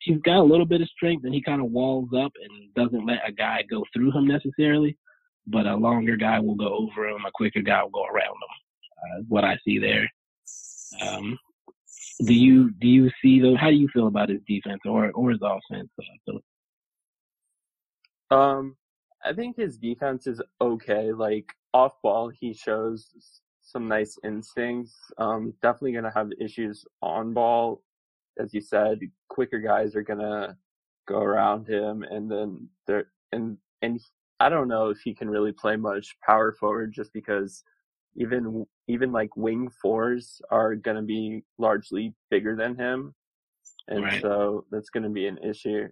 he's 0.00 0.20
got 0.22 0.38
a 0.38 0.42
little 0.42 0.66
bit 0.66 0.80
of 0.80 0.88
strength, 0.88 1.24
and 1.24 1.34
he 1.34 1.42
kind 1.42 1.60
of 1.60 1.70
walls 1.70 2.10
up 2.16 2.32
and 2.42 2.74
doesn't 2.74 3.06
let 3.06 3.26
a 3.26 3.32
guy 3.32 3.62
go 3.70 3.84
through 3.92 4.12
him 4.12 4.26
necessarily. 4.26 4.96
But 5.46 5.66
a 5.66 5.76
longer 5.76 6.16
guy 6.16 6.38
will 6.38 6.54
go 6.54 6.68
over 6.68 7.08
him, 7.08 7.24
a 7.26 7.30
quicker 7.32 7.62
guy 7.62 7.82
will 7.82 7.90
go 7.90 8.04
around 8.04 8.26
him. 8.26 9.20
Uh, 9.20 9.22
what 9.28 9.44
I 9.44 9.58
see 9.64 9.78
there. 9.78 10.08
Um, 11.00 11.38
do 12.26 12.34
you 12.34 12.70
do 12.72 12.88
you 12.88 13.10
see 13.22 13.40
those? 13.40 13.56
How 13.58 13.70
do 13.70 13.76
you 13.76 13.88
feel 13.92 14.06
about 14.06 14.28
his 14.28 14.40
defense 14.46 14.80
or 14.84 15.10
or 15.12 15.30
his 15.30 15.40
offense? 15.42 15.90
Um, 18.30 18.76
I 19.24 19.32
think 19.32 19.56
his 19.56 19.78
defense 19.78 20.26
is 20.26 20.40
okay. 20.60 21.12
Like 21.12 21.52
off 21.72 21.92
ball, 22.02 22.28
he 22.28 22.52
shows 22.52 23.10
some 23.62 23.88
nice 23.88 24.18
instincts. 24.24 24.94
Um, 25.18 25.54
definitely 25.62 25.92
gonna 25.92 26.12
have 26.14 26.30
issues 26.38 26.84
on 27.00 27.32
ball, 27.32 27.82
as 28.40 28.54
you 28.54 28.60
said. 28.60 28.98
Quicker 29.28 29.58
guys 29.60 29.94
are 29.94 30.02
gonna 30.02 30.56
go 31.06 31.20
around 31.20 31.68
him, 31.68 32.02
and 32.02 32.30
then 32.30 32.68
there 32.86 33.06
and 33.32 33.56
and 33.82 34.00
I 34.40 34.48
don't 34.48 34.68
know 34.68 34.88
if 34.88 35.00
he 35.00 35.14
can 35.14 35.28
really 35.28 35.52
play 35.52 35.76
much 35.76 36.16
power 36.26 36.52
forward 36.52 36.92
just 36.94 37.12
because 37.12 37.62
even 38.16 38.66
even 38.88 39.12
like 39.12 39.36
wing 39.36 39.68
fours 39.82 40.40
are 40.50 40.74
going 40.74 40.96
to 40.96 41.02
be 41.02 41.44
largely 41.58 42.14
bigger 42.30 42.56
than 42.56 42.74
him, 42.76 43.14
and 43.88 44.02
Right. 44.04 44.20
so 44.20 44.64
that's 44.70 44.90
going 44.90 45.04
to 45.04 45.10
be 45.10 45.26
an 45.26 45.38
issue. 45.38 45.88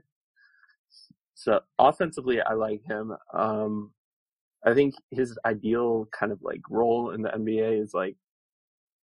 So 1.35 1.61
offensively, 1.79 2.41
I 2.41 2.55
like 2.55 2.83
him. 2.85 3.15
Um, 3.33 3.93
I 4.67 4.75
think 4.75 4.95
his 5.11 5.39
ideal 5.45 6.09
kind 6.11 6.33
of 6.33 6.43
like 6.43 6.63
role 6.69 7.11
in 7.11 7.23
the 7.23 7.29
NBA 7.29 7.81
is 7.81 7.95
like 7.95 8.17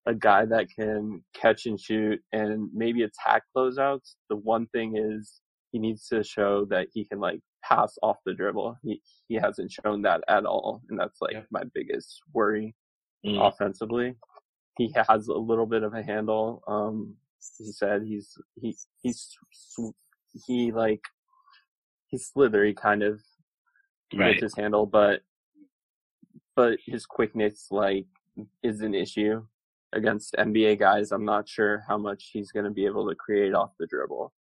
a 0.06 0.14
guy 0.14 0.46
that 0.46 0.68
can 0.78 1.24
catch 1.34 1.66
and 1.66 1.80
shoot 1.80 2.20
and 2.34 2.70
maybe 2.74 3.04
attack 3.04 3.44
closeouts. 3.56 4.16
The 4.30 4.36
one 4.36 4.68
thing 4.68 4.98
is 4.98 5.40
he 5.72 5.80
needs 5.80 6.08
to 6.10 6.24
show 6.24 6.66
that 6.66 6.88
he 6.94 7.06
can 7.06 7.20
like 7.20 7.40
pass 7.64 7.98
off 8.04 8.18
the 8.26 8.34
dribble. 8.34 8.78
He 8.84 9.02
he 9.28 9.36
hasn't 9.36 9.72
shown 9.72 10.02
that 10.04 10.22
at 10.28 10.46
all, 10.46 10.82
and 10.90 11.00
that's 11.00 11.22
like 11.22 11.34
Yep. 11.34 11.48
my 11.52 11.64
biggest 11.74 12.22
worry 12.34 12.76
Mm. 13.26 13.40
offensively. 13.48 14.16
He 14.78 14.94
has 15.08 15.28
a 15.30 15.34
little 15.34 15.66
bit 15.66 15.84
of 15.84 15.94
a 15.94 16.04
handle. 16.04 16.62
Um, 16.68 17.16
he 17.58 17.72
said 17.72 18.04
he's 18.04 18.38
he 18.56 18.76
he's 19.02 19.30
he 20.46 20.72
like 20.74 21.02
he's 22.08 22.28
slithery 22.28 22.74
kind 22.74 23.04
of 23.04 23.22
Right. 24.14 24.36
with 24.36 24.42
his 24.44 24.56
handle, 24.56 24.86
but 24.86 25.22
but 26.56 26.78
his 26.86 27.06
quickness 27.06 27.68
like 27.72 28.06
is 28.62 28.82
an 28.82 28.94
issue 28.94 29.46
against 29.94 30.36
NBA 30.38 30.80
guys. 30.80 31.12
I'm 31.12 31.26
not 31.26 31.48
sure 31.48 31.84
how 31.88 31.98
much 31.98 32.30
he's 32.34 32.52
going 32.52 32.66
to 32.66 32.72
be 32.72 32.86
able 32.86 33.08
to 33.10 33.16
create 33.16 33.54
off 33.54 33.72
the 33.80 33.88
dribble. 33.88 34.34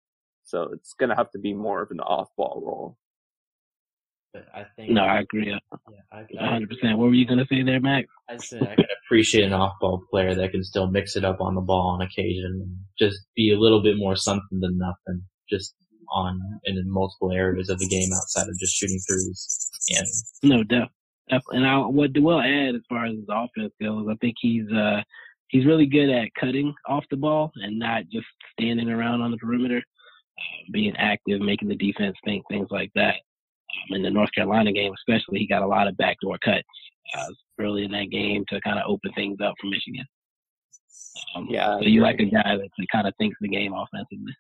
So 0.44 0.71
it's 0.73 0.94
going 0.94 1.11
to 1.11 1.16
have 1.16 1.30
to 1.32 1.38
be 1.38 1.54
more 1.54 1.82
of 1.82 1.90
an 1.90 2.00
off-ball 2.00 2.62
role. 2.64 2.97
But 4.32 4.47
I 4.54 4.64
think 4.76 4.90
No, 4.90 5.02
I 5.02 5.21
agree. 5.21 5.50
yeah, 5.50 5.59
I, 6.11 6.21
I, 6.21 6.59
100%. 6.59 6.97
What 6.97 7.09
were 7.09 7.14
you 7.14 7.26
going 7.26 7.38
to 7.38 7.47
say 7.47 7.62
there, 7.62 7.80
Max? 7.80 8.09
I 8.28 8.38
said 8.38 8.62
I 8.62 8.75
can 8.75 8.87
appreciate 9.06 9.44
an 9.44 9.52
off-ball 9.52 10.04
player 10.11 10.35
that 10.35 10.50
can 10.50 10.64
still 10.64 10.90
mix 10.90 11.16
it 11.16 11.25
up 11.25 11.40
on 11.40 11.54
the 11.54 11.61
ball 11.61 11.90
on 11.90 12.02
occasion 12.02 12.61
and 12.62 12.76
just 12.99 13.18
be 13.37 13.52
a 13.52 13.59
little 13.59 13.82
bit 13.82 13.97
more 13.99 14.16
something 14.16 14.61
than 14.61 14.78
nothing, 14.78 15.23
just 15.50 15.75
on 16.14 16.40
and 16.64 16.78
in 16.78 16.90
multiple 16.90 17.32
areas 17.32 17.68
of 17.68 17.78
the 17.78 17.88
game 17.88 18.11
outside 18.14 18.49
of 18.49 18.59
just 18.59 18.75
shooting 18.75 19.00
threes. 19.09 19.71
And 19.97 20.50
No, 20.50 20.62
def, 20.64 20.88
def, 21.30 21.42
and 21.50 21.66
I, 21.66 21.78
what 21.78 22.12
Dewell 22.12 22.40
add 22.40 22.75
as 22.75 22.82
far 22.88 23.06
as 23.06 23.14
his 23.16 23.28
offense 23.30 23.73
goes, 23.80 24.06
I 24.11 24.14
think 24.21 24.37
he's 24.40 24.71
uh 24.71 25.02
he's 25.52 25.66
really 25.66 25.87
good 25.87 26.11
at 26.11 26.35
cutting 26.40 26.75
off 26.88 27.04
the 27.11 27.16
ball 27.16 27.52
and 27.56 27.78
not 27.78 28.09
just 28.11 28.26
standing 28.59 28.88
around 28.88 29.21
on 29.21 29.30
the 29.30 29.37
perimeter, 29.37 29.78
uh, 29.78 30.62
being 30.73 30.97
active, 30.97 31.40
making 31.40 31.68
the 31.68 31.76
defense 31.76 32.16
think, 32.25 32.42
things 32.49 32.68
like 32.71 32.90
that. 32.94 33.14
Um, 33.14 33.97
in 33.97 34.02
the 34.02 34.11
North 34.11 34.30
Carolina 34.35 34.73
game, 34.73 34.92
especially, 34.94 35.38
he 35.38 35.47
got 35.47 35.62
a 35.62 35.66
lot 35.66 35.87
of 35.87 35.97
backdoor 35.99 36.38
cuts 36.44 36.66
uh, 37.16 37.28
early 37.61 37.85
in 37.85 37.92
that 37.92 38.11
game 38.11 38.44
to 38.49 38.61
kind 38.62 38.78
of 38.78 38.85
open 38.88 39.12
things 39.14 39.38
up 39.44 39.54
for 39.61 39.68
Michigan. 39.68 40.06
Um, 41.37 41.47
Yeah, 41.50 41.78
so 41.78 41.85
you 41.87 42.00
I 42.00 42.04
like 42.04 42.21
a 42.21 42.25
guy 42.25 42.56
that 42.56 42.87
kind 42.90 43.06
of 43.06 43.14
thinks 43.18 43.37
the 43.40 43.49
game 43.49 43.73
offensively. 43.75 44.35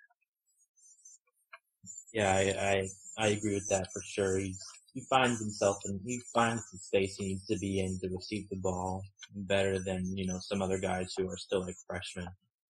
yeah, 2.12 2.30
I, 2.30 2.40
I 2.60 2.88
I 3.18 3.28
agree 3.28 3.54
with 3.54 3.68
that 3.68 3.88
for 3.92 4.02
sure. 4.02 4.38
He 4.38 4.54
he 4.94 5.02
finds 5.08 5.40
himself 5.40 5.78
and 5.84 6.00
he 6.04 6.20
finds 6.34 6.62
the 6.70 6.78
space 6.78 7.16
he 7.16 7.26
needs 7.28 7.46
to 7.46 7.58
be 7.58 7.80
in 7.80 7.98
to 8.00 8.08
receive 8.14 8.48
the 8.50 8.56
ball 8.56 9.02
better 9.34 9.78
than 9.78 10.16
you 10.16 10.26
know 10.26 10.38
some 10.40 10.62
other 10.62 10.78
guys 10.78 11.14
who 11.16 11.28
are 11.28 11.36
still 11.36 11.62
like 11.62 11.76
freshmen. 11.86 12.28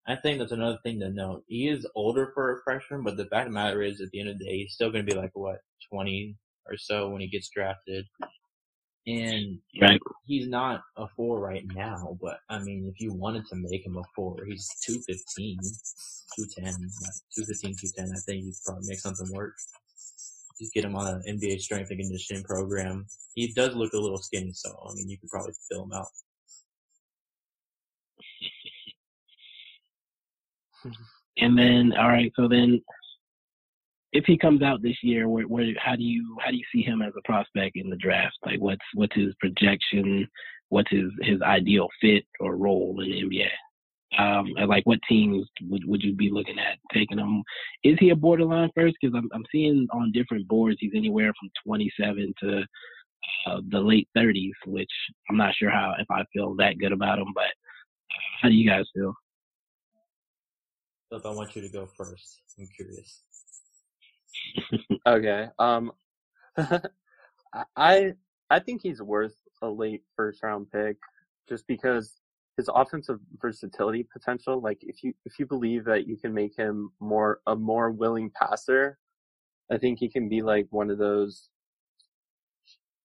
I 0.08 0.16
think 0.18 0.40
that's 0.40 0.52
another 0.54 0.80
thing 0.84 1.00
to 1.02 1.10
note. 1.10 1.44
He 1.48 1.70
is 1.70 1.88
older 1.96 2.32
for 2.34 2.54
a 2.58 2.62
freshman, 2.64 3.04
but 3.04 3.18
the 3.18 3.26
fact 3.26 3.48
of 3.48 3.54
the 3.54 3.60
matter 3.60 3.82
is, 3.84 4.02
at 4.02 4.10
the 4.12 4.20
end 4.22 4.30
of 4.30 4.40
the 4.40 4.46
day, 4.46 4.58
he's 4.60 4.74
still 4.74 4.92
going 4.92 5.06
to 5.06 5.12
be 5.12 5.18
like 5.20 5.32
what 5.36 5.60
twenty 5.92 6.38
or 6.68 6.78
so 6.78 7.10
when 7.10 7.22
he 7.22 7.28
gets 7.28 7.50
drafted. 7.50 8.06
And 9.08 9.60
Right. 9.82 10.02
he's 10.26 10.48
not 10.48 10.82
a 10.98 11.08
four 11.16 11.40
right 11.40 11.64
now, 11.74 12.18
but 12.22 12.40
I 12.50 12.60
mean, 12.60 12.92
if 12.94 13.02
you 13.02 13.14
wanted 13.14 13.46
to 13.48 13.56
make 13.58 13.86
him 13.86 13.98
a 13.98 14.04
four, 14.16 14.38
he's 14.48 14.68
215, 14.86 15.60
210, 16.38 16.74
215, 17.36 17.76
210. 17.78 18.16
I 18.16 18.20
think 18.26 18.46
you 18.46 18.52
could 18.54 18.64
probably 18.66 18.88
make 18.88 19.00
something 19.00 19.30
work. 19.34 19.54
Just 20.60 20.74
get 20.74 20.86
him 20.86 20.96
on 20.96 21.08
an 21.08 21.24
NBA 21.28 21.60
strength 21.62 21.90
and 21.92 22.00
conditioning 22.00 22.44
program. 22.44 23.08
He 23.36 23.54
does 23.54 23.76
look 23.76 23.94
a 23.94 24.00
little 24.00 24.20
skinny, 24.20 24.54
so 24.54 24.70
I 24.90 24.94
mean, 24.96 25.10
you 25.10 25.18
could 25.18 25.30
probably 25.30 25.54
fill 25.72 25.84
him 25.86 25.94
out. 25.94 26.08
And 31.38 31.58
then, 31.58 31.94
all 31.98 32.10
right, 32.10 32.32
so 32.36 32.48
then, 32.48 32.82
if 34.14 34.26
he 34.26 34.38
comes 34.38 34.62
out 34.62 34.82
this 34.82 34.98
year, 35.02 35.30
where, 35.30 35.46
where, 35.46 35.68
how 35.78 35.96
do 35.96 36.04
you, 36.04 36.38
how 36.44 36.52
do 36.52 36.58
you 36.58 36.66
see 36.74 36.82
him 36.82 37.02
as 37.02 37.14
a 37.18 37.22
prospect 37.26 37.78
in 37.78 37.90
the 37.90 37.96
draft? 37.96 38.36
Like, 38.46 38.60
what's, 38.60 38.82
what's 38.94 39.16
his 39.16 39.34
projection? 39.40 40.28
What's 40.70 40.92
his, 40.92 41.10
his 41.22 41.42
ideal 41.42 41.88
fit 42.02 42.26
or 42.40 42.58
role 42.58 43.00
in 43.02 43.10
the 43.10 43.24
NBA? 43.24 43.48
Um, 44.20 44.48
like, 44.68 44.86
what 44.86 45.00
teams 45.08 45.48
would, 45.70 45.86
would 45.86 46.04
you 46.04 46.14
be 46.14 46.30
looking 46.30 46.60
at 46.60 46.78
taking 46.94 47.18
him? 47.18 47.44
Is 47.84 47.98
he 48.00 48.10
a 48.10 48.16
borderline 48.16 48.70
first? 48.76 48.98
Because 49.02 49.16
I'm, 49.16 49.30
I'm 49.34 49.46
seeing 49.52 49.88
on 49.94 50.12
different 50.12 50.48
boards 50.50 50.78
he's 50.80 50.92
anywhere 50.94 51.32
from 51.40 51.50
27 51.66 52.34
to 52.42 52.64
uh, 53.46 53.62
the 53.70 53.80
late 53.80 54.10
30s, 54.18 54.52
which 54.66 54.92
I'm 55.30 55.38
not 55.38 55.56
sure 55.56 55.70
how 55.70 55.94
if 55.98 56.08
I 56.12 56.24
feel 56.34 56.56
that 56.56 56.78
good 56.78 56.92
about 56.92 57.20
him. 57.20 57.28
But 57.34 57.46
how 58.42 58.50
do 58.50 58.56
you 58.56 58.70
guys 58.70 58.86
feel? 58.94 59.14
Philip, 61.12 61.26
I 61.26 61.30
want 61.32 61.56
you 61.58 61.62
to 61.62 61.70
go 61.70 61.86
first. 61.98 62.42
I'm 62.58 62.68
curious. 62.76 63.22
Okay. 65.08 65.48
Um, 65.60 65.92
I 67.76 68.14
I 68.50 68.60
think 68.60 68.82
he's 68.82 69.02
worth 69.02 69.36
a 69.62 69.68
late 69.68 70.04
first 70.16 70.42
round 70.44 70.72
pick 70.72 70.98
just 71.50 71.66
because 71.68 72.22
his 72.56 72.70
offensive 72.74 73.20
versatility 73.42 74.08
potential. 74.14 74.62
Like 74.62 74.78
if 74.82 75.04
you 75.04 75.14
if 75.26 75.40
you 75.40 75.46
believe 75.46 75.84
that 75.86 76.08
you 76.08 76.18
can 76.18 76.34
make 76.34 76.56
him 76.56 76.92
more 77.00 77.42
a 77.48 77.56
more 77.56 77.92
willing 77.92 78.32
passer, 78.40 79.00
I 79.72 79.78
think 79.78 80.00
he 80.00 80.08
can 80.08 80.30
be 80.30 80.42
like 80.42 80.68
one 80.70 80.90
of 80.92 80.98
those 80.98 81.50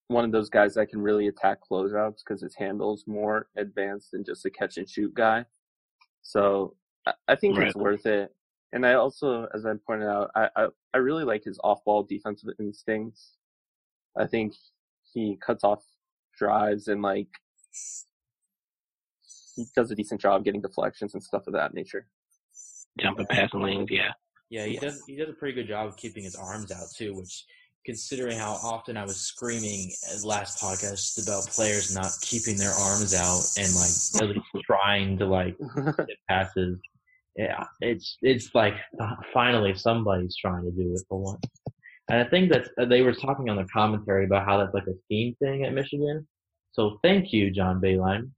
one 0.09 0.25
of 0.25 0.33
those 0.33 0.51
guys 0.51 0.75
that 0.75 0.91
can 0.91 1.01
really 1.01 1.29
attack 1.29 1.59
closeouts 1.69 2.19
because 2.25 2.43
his 2.43 2.55
handle's 2.55 3.05
more 3.07 3.49
advanced 3.57 4.13
than 4.13 4.23
just 4.23 4.45
a 4.45 4.51
catch 4.51 4.77
and 4.77 4.89
shoot 4.89 5.13
guy. 5.15 5.45
So 6.23 6.77
I, 7.07 7.13
I 7.29 7.35
think 7.37 7.57
Right. 7.57 7.69
it's 7.69 7.77
worth 7.77 8.07
it. 8.07 8.35
And 8.73 8.85
I 8.85 8.95
also, 8.95 9.47
as 9.55 9.65
I 9.65 9.73
pointed 9.87 10.09
out, 10.09 10.31
I, 10.35 10.49
I, 10.57 10.67
I 10.93 10.99
really 10.99 11.25
like 11.25 11.45
his 11.45 11.59
off-ball 11.63 12.03
defensive 12.05 12.51
instincts. 12.59 13.33
I 14.19 14.27
think 14.27 14.55
he 15.13 15.39
cuts 15.41 15.63
off 15.65 15.85
drives 16.37 16.89
and 16.89 17.01
like 17.01 17.29
he 19.55 19.65
does 19.75 19.91
a 19.91 19.95
decent 19.95 20.21
job 20.21 20.45
getting 20.45 20.61
deflections 20.61 21.15
and 21.15 21.23
stuff 21.23 21.47
of 21.47 21.53
that 21.55 21.75
nature. 21.75 22.07
Jumping 23.01 23.27
passing 23.27 23.61
lanes, 23.63 23.89
yeah. 23.91 24.13
Yeah, 24.51 24.65
he 24.67 24.77
does. 24.77 25.03
He 25.07 25.17
does 25.17 25.29
a 25.29 25.33
pretty 25.33 25.55
good 25.55 25.67
job 25.69 25.89
of 25.89 25.97
keeping 25.97 26.25
his 26.25 26.37
arms 26.37 26.71
out 26.71 26.87
too, 26.97 27.15
which, 27.15 27.45
considering 27.85 28.39
how 28.39 28.53
often 28.63 28.97
I 28.97 29.03
was 29.05 29.17
screaming 29.17 29.91
at 30.13 30.25
last 30.25 30.61
podcast 30.63 31.23
about 31.23 31.47
players 31.49 31.95
not 31.95 32.11
keeping 32.21 32.57
their 32.57 32.73
arms 32.73 33.15
out 33.15 33.43
and 33.59 33.73
like 33.75 34.31
at 34.31 34.37
least 34.37 34.47
trying 34.67 35.19
to 35.19 35.27
like 35.27 35.57
get 36.07 36.19
passes. 36.29 36.79
Yeah, 37.37 37.65
it's 37.81 38.17
it's 38.23 38.55
like 38.55 38.75
uh, 39.01 39.15
finally 39.35 39.75
somebody's 39.75 40.37
trying 40.37 40.65
to 40.65 40.71
do 40.71 40.95
it 40.95 41.03
for 41.09 41.21
once. 41.21 41.45
And 42.09 42.21
I 42.21 42.29
think 42.31 42.51
that 42.53 42.69
uh, 42.81 42.85
they 42.87 43.03
were 43.03 43.13
talking 43.13 43.51
on 43.51 43.57
the 43.57 43.65
commentary 43.65 44.25
about 44.25 44.47
how 44.47 44.57
that's 44.59 44.73
like 44.73 44.87
a 44.87 44.95
team 45.13 45.35
thing 45.41 45.65
at 45.65 45.75
Michigan. 45.75 46.27
So 46.73 46.99
thank 47.03 47.33
you, 47.33 47.51
John 47.51 47.81
Beilein. 47.81 48.31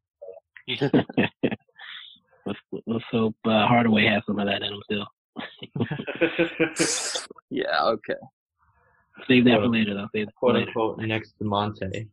let's, 2.47 2.59
let's 2.87 3.05
hope 3.11 3.37
uh, 3.45 3.67
Hardaway 3.67 4.07
has 4.07 4.23
some 4.27 4.39
of 4.39 4.47
that 4.47 4.63
in 4.63 4.73
him 4.73 4.83
still. 4.85 5.07
yeah, 7.51 7.83
okay. 7.85 8.15
Save 9.27 9.45
that 9.45 9.55
for 9.55 9.61
Quote- 9.63 9.71
later, 9.73 9.95
though. 9.95 10.09
Save 10.15 10.27
that 10.27 10.33
for 10.35 10.39
Quote 10.51 10.55
later. 10.55 10.69
unquote 10.69 10.99
next 11.01 11.35
to 11.39 11.45
Monte. 11.45 12.09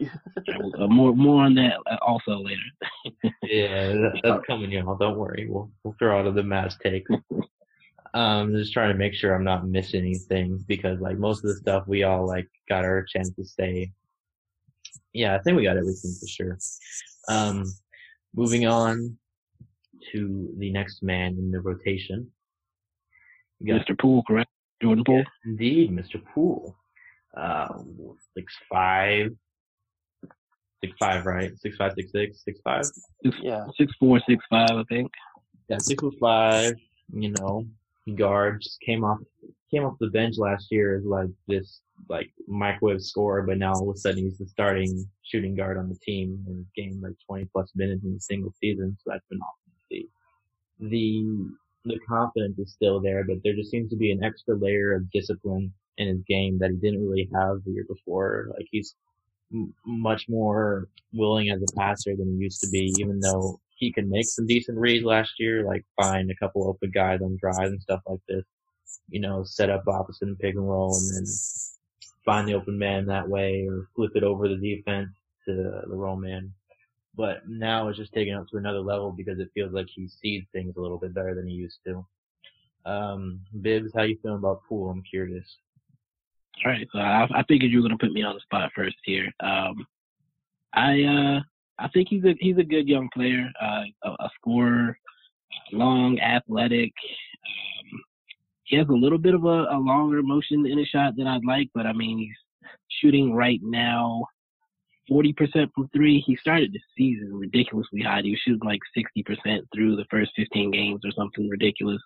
Uh, 0.00 0.86
more, 0.88 1.14
more 1.14 1.44
on 1.44 1.54
that 1.54 1.78
uh, 1.90 1.96
also 2.02 2.38
later. 2.38 2.60
Yeah, 3.42 3.92
that, 3.92 4.20
that's 4.22 4.46
coming, 4.46 4.72
y'all. 4.72 4.96
Don't 4.96 5.18
worry. 5.18 5.46
We'll 5.48 5.70
we'll 5.82 5.94
throw 5.98 6.18
out 6.18 6.26
of 6.26 6.34
the 6.34 6.42
mass 6.42 6.76
take. 6.82 7.06
Um, 8.14 8.54
just 8.54 8.72
trying 8.72 8.92
to 8.92 8.98
make 8.98 9.12
sure 9.12 9.34
I'm 9.34 9.42
not 9.42 9.66
missing 9.66 10.02
anything 10.02 10.64
because 10.68 11.00
like 11.00 11.18
most 11.18 11.44
of 11.44 11.50
the 11.50 11.56
stuff 11.56 11.88
we 11.88 12.04
all 12.04 12.24
like 12.24 12.48
got 12.68 12.84
our 12.84 13.02
chance 13.02 13.30
to 13.34 13.44
say. 13.44 13.90
Yeah, 15.12 15.34
I 15.34 15.40
think 15.40 15.56
we 15.56 15.64
got 15.64 15.76
everything 15.76 16.14
for 16.20 16.28
sure. 16.28 16.58
Um, 17.28 17.64
moving 18.32 18.68
on 18.68 19.18
to 20.12 20.54
the 20.58 20.70
next 20.70 21.02
man 21.02 21.32
in 21.38 21.50
the 21.50 21.60
rotation. 21.60 22.30
Got 23.66 23.84
Mr. 23.84 23.98
Poole, 23.98 24.22
correct? 24.22 24.50
Jordan 24.80 25.04
Poole? 25.04 25.18
Yes, 25.18 25.26
indeed, 25.44 25.90
Mr. 25.90 26.22
Poole. 26.32 26.76
Uh, 27.36 27.78
six 28.36 28.54
five, 28.70 29.32
six 30.86 30.96
five, 30.98 31.26
right? 31.26 31.52
Six 31.58 31.76
five, 31.76 31.92
six 31.96 32.10
six, 32.12 32.44
six 32.44 32.60
five. 32.62 32.84
Six, 33.22 33.36
Yeah. 33.42 33.64
six 33.78 33.92
four, 33.98 34.20
six 34.28 34.44
five, 34.50 34.70
I 34.72 34.84
think. 34.88 35.10
Yeah, 35.68 35.78
six 35.78 36.00
foot 36.00 36.14
five. 36.20 36.74
You 37.12 37.32
know, 37.38 37.66
guard 38.16 38.60
just 38.62 38.80
came 38.80 39.04
off 39.04 39.18
came 39.70 39.84
off 39.84 39.96
the 40.00 40.08
bench 40.10 40.36
last 40.38 40.68
year 40.70 40.96
as 40.96 41.04
like 41.04 41.30
this 41.48 41.80
like 42.08 42.30
microwave 42.48 43.02
scorer, 43.02 43.42
but 43.42 43.58
now 43.58 43.72
all 43.72 43.88
of 43.90 43.96
a 43.96 43.98
sudden 43.98 44.24
he's 44.24 44.38
the 44.38 44.46
starting 44.46 45.04
shooting 45.22 45.54
guard 45.54 45.78
on 45.78 45.88
the 45.88 45.96
team 45.96 46.42
and 46.46 46.64
gained 46.76 47.00
like 47.02 47.14
20 47.26 47.46
plus 47.52 47.70
minutes 47.74 48.04
in 48.04 48.14
a 48.14 48.20
single 48.20 48.52
season. 48.60 48.96
So 49.02 49.10
that's 49.10 49.24
been 49.30 49.40
awesome 49.40 49.72
to 49.72 49.80
see. 49.90 50.08
The 50.80 51.50
the 51.86 51.98
confidence 52.08 52.58
is 52.58 52.72
still 52.72 53.00
there, 53.00 53.24
but 53.24 53.36
there 53.44 53.54
just 53.54 53.70
seems 53.70 53.90
to 53.90 53.96
be 53.96 54.10
an 54.10 54.24
extra 54.24 54.56
layer 54.56 54.94
of 54.94 55.10
discipline 55.10 55.72
in 55.98 56.08
his 56.08 56.22
game 56.26 56.58
that 56.58 56.70
he 56.70 56.76
didn't 56.76 57.06
really 57.06 57.28
have 57.34 57.62
the 57.64 57.72
year 57.72 57.84
before. 57.88 58.48
Like 58.56 58.66
he's 58.70 58.94
much 59.86 60.28
more 60.28 60.88
willing 61.12 61.50
as 61.50 61.62
a 61.62 61.76
passer 61.76 62.16
than 62.16 62.36
he 62.36 62.44
used 62.44 62.60
to 62.60 62.68
be, 62.70 62.94
even 62.98 63.20
though 63.20 63.60
he 63.76 63.92
could 63.92 64.08
make 64.08 64.26
some 64.26 64.46
decent 64.46 64.78
reads 64.78 65.04
last 65.04 65.32
year, 65.38 65.64
like 65.64 65.84
find 65.96 66.30
a 66.30 66.36
couple 66.36 66.66
open 66.66 66.90
guys 66.90 67.20
on 67.22 67.36
drives 67.40 67.72
and 67.72 67.82
stuff 67.82 68.00
like 68.08 68.20
this. 68.28 68.44
You 69.08 69.20
know, 69.20 69.44
set 69.44 69.70
up 69.70 69.86
opposite 69.86 70.28
and 70.28 70.38
pick 70.38 70.54
and 70.54 70.68
roll 70.68 70.96
and 70.96 71.14
then 71.14 71.26
find 72.24 72.48
the 72.48 72.54
open 72.54 72.78
man 72.78 73.06
that 73.06 73.28
way 73.28 73.66
or 73.68 73.88
flip 73.94 74.12
it 74.14 74.22
over 74.22 74.48
the 74.48 74.56
defense 74.56 75.10
to 75.46 75.54
the 75.54 75.94
roll 75.94 76.16
man. 76.16 76.52
But 77.16 77.48
now 77.48 77.88
it's 77.88 77.98
just 77.98 78.12
taken 78.12 78.34
up 78.34 78.48
to 78.48 78.56
another 78.56 78.80
level 78.80 79.12
because 79.12 79.38
it 79.38 79.50
feels 79.54 79.72
like 79.72 79.86
he 79.94 80.08
sees 80.08 80.44
things 80.52 80.74
a 80.76 80.80
little 80.80 80.98
bit 80.98 81.14
better 81.14 81.34
than 81.34 81.46
he 81.46 81.54
used 81.54 81.78
to. 81.86 82.04
Um, 82.86 83.40
Bibbs, 83.60 83.92
how 83.94 84.02
you 84.02 84.18
feeling 84.22 84.38
about 84.38 84.62
Poole? 84.68 84.90
I'm 84.90 85.02
curious. 85.02 85.58
All 86.64 86.70
right, 86.70 86.86
so 86.92 86.98
I, 86.98 87.26
I 87.34 87.42
figured 87.48 87.70
you 87.70 87.78
were 87.78 87.88
gonna 87.88 87.98
put 87.98 88.12
me 88.12 88.22
on 88.22 88.34
the 88.34 88.40
spot 88.40 88.70
first 88.74 88.96
here. 89.04 89.30
Um, 89.40 89.86
I 90.74 91.02
uh, 91.02 91.40
I 91.78 91.88
think 91.88 92.08
he's 92.08 92.24
a 92.24 92.34
he's 92.40 92.58
a 92.58 92.64
good 92.64 92.88
young 92.88 93.08
player, 93.12 93.50
uh, 93.60 93.82
a, 94.04 94.10
a 94.10 94.30
scorer, 94.36 94.98
long, 95.72 96.18
athletic. 96.20 96.92
Um, 97.46 98.00
he 98.64 98.76
has 98.76 98.88
a 98.88 98.92
little 98.92 99.18
bit 99.18 99.34
of 99.34 99.44
a, 99.44 99.66
a 99.70 99.78
longer 99.78 100.22
motion 100.22 100.66
in 100.66 100.78
his 100.78 100.88
shot 100.88 101.14
than 101.16 101.26
I'd 101.26 101.44
like, 101.44 101.68
but 101.74 101.86
I 101.86 101.92
mean 101.92 102.18
he's 102.18 102.70
shooting 103.00 103.34
right 103.34 103.60
now 103.62 104.24
40% 105.10 105.34
from 105.74 105.88
three. 105.94 106.22
He 106.26 106.36
started 106.36 106.72
the 106.72 106.80
season 106.96 107.34
ridiculously 107.34 108.02
high. 108.02 108.22
He 108.22 108.30
was 108.30 108.40
shooting 108.44 108.66
like 108.66 108.80
60% 108.96 109.60
through 109.74 109.96
the 109.96 110.06
first 110.10 110.32
15 110.36 110.70
games 110.70 111.00
or 111.04 111.10
something 111.12 111.48
ridiculous. 111.48 112.00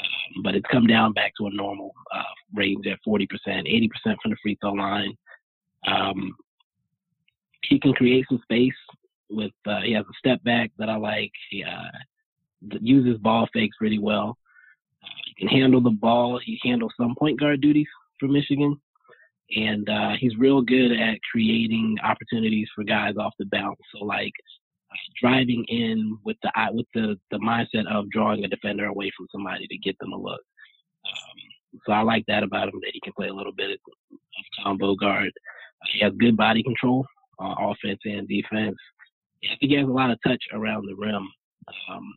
Um, 0.00 0.42
but 0.42 0.54
it's 0.54 0.66
come 0.70 0.86
down 0.86 1.12
back 1.12 1.32
to 1.38 1.46
a 1.46 1.50
normal 1.50 1.92
uh, 2.14 2.22
range 2.54 2.86
at 2.86 2.98
40%, 3.06 3.26
80% 3.46 3.88
from 4.04 4.30
the 4.30 4.36
free 4.42 4.56
throw 4.60 4.72
line. 4.72 5.14
Um, 5.86 6.34
he 7.62 7.80
can 7.80 7.92
create 7.92 8.24
some 8.28 8.40
space 8.42 8.72
with, 9.30 9.52
uh, 9.66 9.80
he 9.82 9.92
has 9.92 10.04
a 10.04 10.18
step 10.18 10.42
back 10.44 10.70
that 10.78 10.88
I 10.88 10.96
like. 10.96 11.32
He 11.50 11.64
uh, 11.64 12.76
uses 12.80 13.18
ball 13.18 13.48
fakes 13.52 13.76
really 13.80 13.98
well. 13.98 14.36
He 15.26 15.46
can 15.46 15.48
handle 15.48 15.80
the 15.80 15.90
ball. 15.90 16.40
He 16.44 16.60
handles 16.62 16.92
some 16.96 17.14
point 17.18 17.40
guard 17.40 17.60
duties 17.60 17.86
for 18.18 18.28
Michigan. 18.28 18.80
And 19.56 19.88
uh, 19.88 20.12
he's 20.18 20.36
real 20.36 20.60
good 20.60 20.92
at 20.92 21.18
creating 21.32 21.96
opportunities 22.04 22.68
for 22.74 22.84
guys 22.84 23.14
off 23.18 23.32
the 23.38 23.46
bounce. 23.46 23.78
So 23.92 24.04
like 24.04 24.32
driving 25.20 25.64
in 25.68 26.18
with 26.24 26.36
the 26.42 26.50
with 26.72 26.86
the 26.94 27.18
the 27.30 27.38
mindset 27.38 27.86
of 27.90 28.10
drawing 28.10 28.44
a 28.44 28.48
defender 28.48 28.86
away 28.86 29.10
from 29.16 29.26
somebody 29.32 29.66
to 29.66 29.78
get 29.78 29.98
them 29.98 30.12
a 30.12 30.16
look. 30.16 30.40
Um, 31.06 31.80
so 31.86 31.92
I 31.92 32.00
like 32.02 32.24
that 32.26 32.42
about 32.42 32.68
him 32.68 32.80
that 32.82 32.90
he 32.92 33.00
can 33.00 33.12
play 33.12 33.28
a 33.28 33.34
little 33.34 33.52
bit 33.52 33.70
of 33.70 34.18
combo 34.62 34.94
guard. 34.94 35.30
He 35.92 36.00
has 36.00 36.12
good 36.18 36.36
body 36.36 36.62
control, 36.62 37.06
uh, 37.38 37.54
offense 37.58 38.00
and 38.04 38.26
defense. 38.28 38.76
He 39.60 39.74
has 39.76 39.86
a 39.86 39.90
lot 39.90 40.10
of 40.10 40.18
touch 40.26 40.42
around 40.52 40.86
the 40.86 40.96
rim, 40.96 41.28
um, 41.88 42.14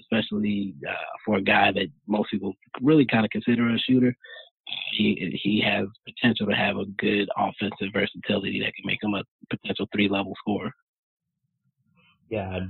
especially 0.00 0.74
uh, 0.88 0.94
for 1.24 1.36
a 1.36 1.42
guy 1.42 1.70
that 1.72 1.88
most 2.06 2.30
people 2.30 2.54
really 2.80 3.04
kind 3.04 3.24
of 3.24 3.30
consider 3.30 3.68
a 3.68 3.78
shooter. 3.78 4.16
He 4.92 5.38
he 5.42 5.60
has 5.60 5.86
potential 6.06 6.46
to 6.46 6.54
have 6.54 6.78
a 6.78 6.86
good 6.98 7.28
offensive 7.36 7.92
versatility 7.92 8.60
that 8.60 8.74
can 8.74 8.86
make 8.86 9.02
him 9.02 9.14
a 9.14 9.22
potential 9.50 9.86
three 9.92 10.08
level 10.08 10.34
scorer 10.38 10.72
yeah, 12.34 12.48
I 12.48 12.60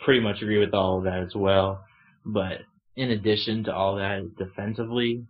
pretty 0.00 0.20
much 0.20 0.42
agree 0.42 0.58
with 0.58 0.74
all 0.74 0.98
of 0.98 1.04
that 1.04 1.20
as 1.22 1.34
well. 1.34 1.84
But 2.26 2.62
in 2.96 3.12
addition 3.12 3.64
to 3.64 3.74
all 3.74 3.96
that, 3.96 4.36
defensively, 4.36 5.24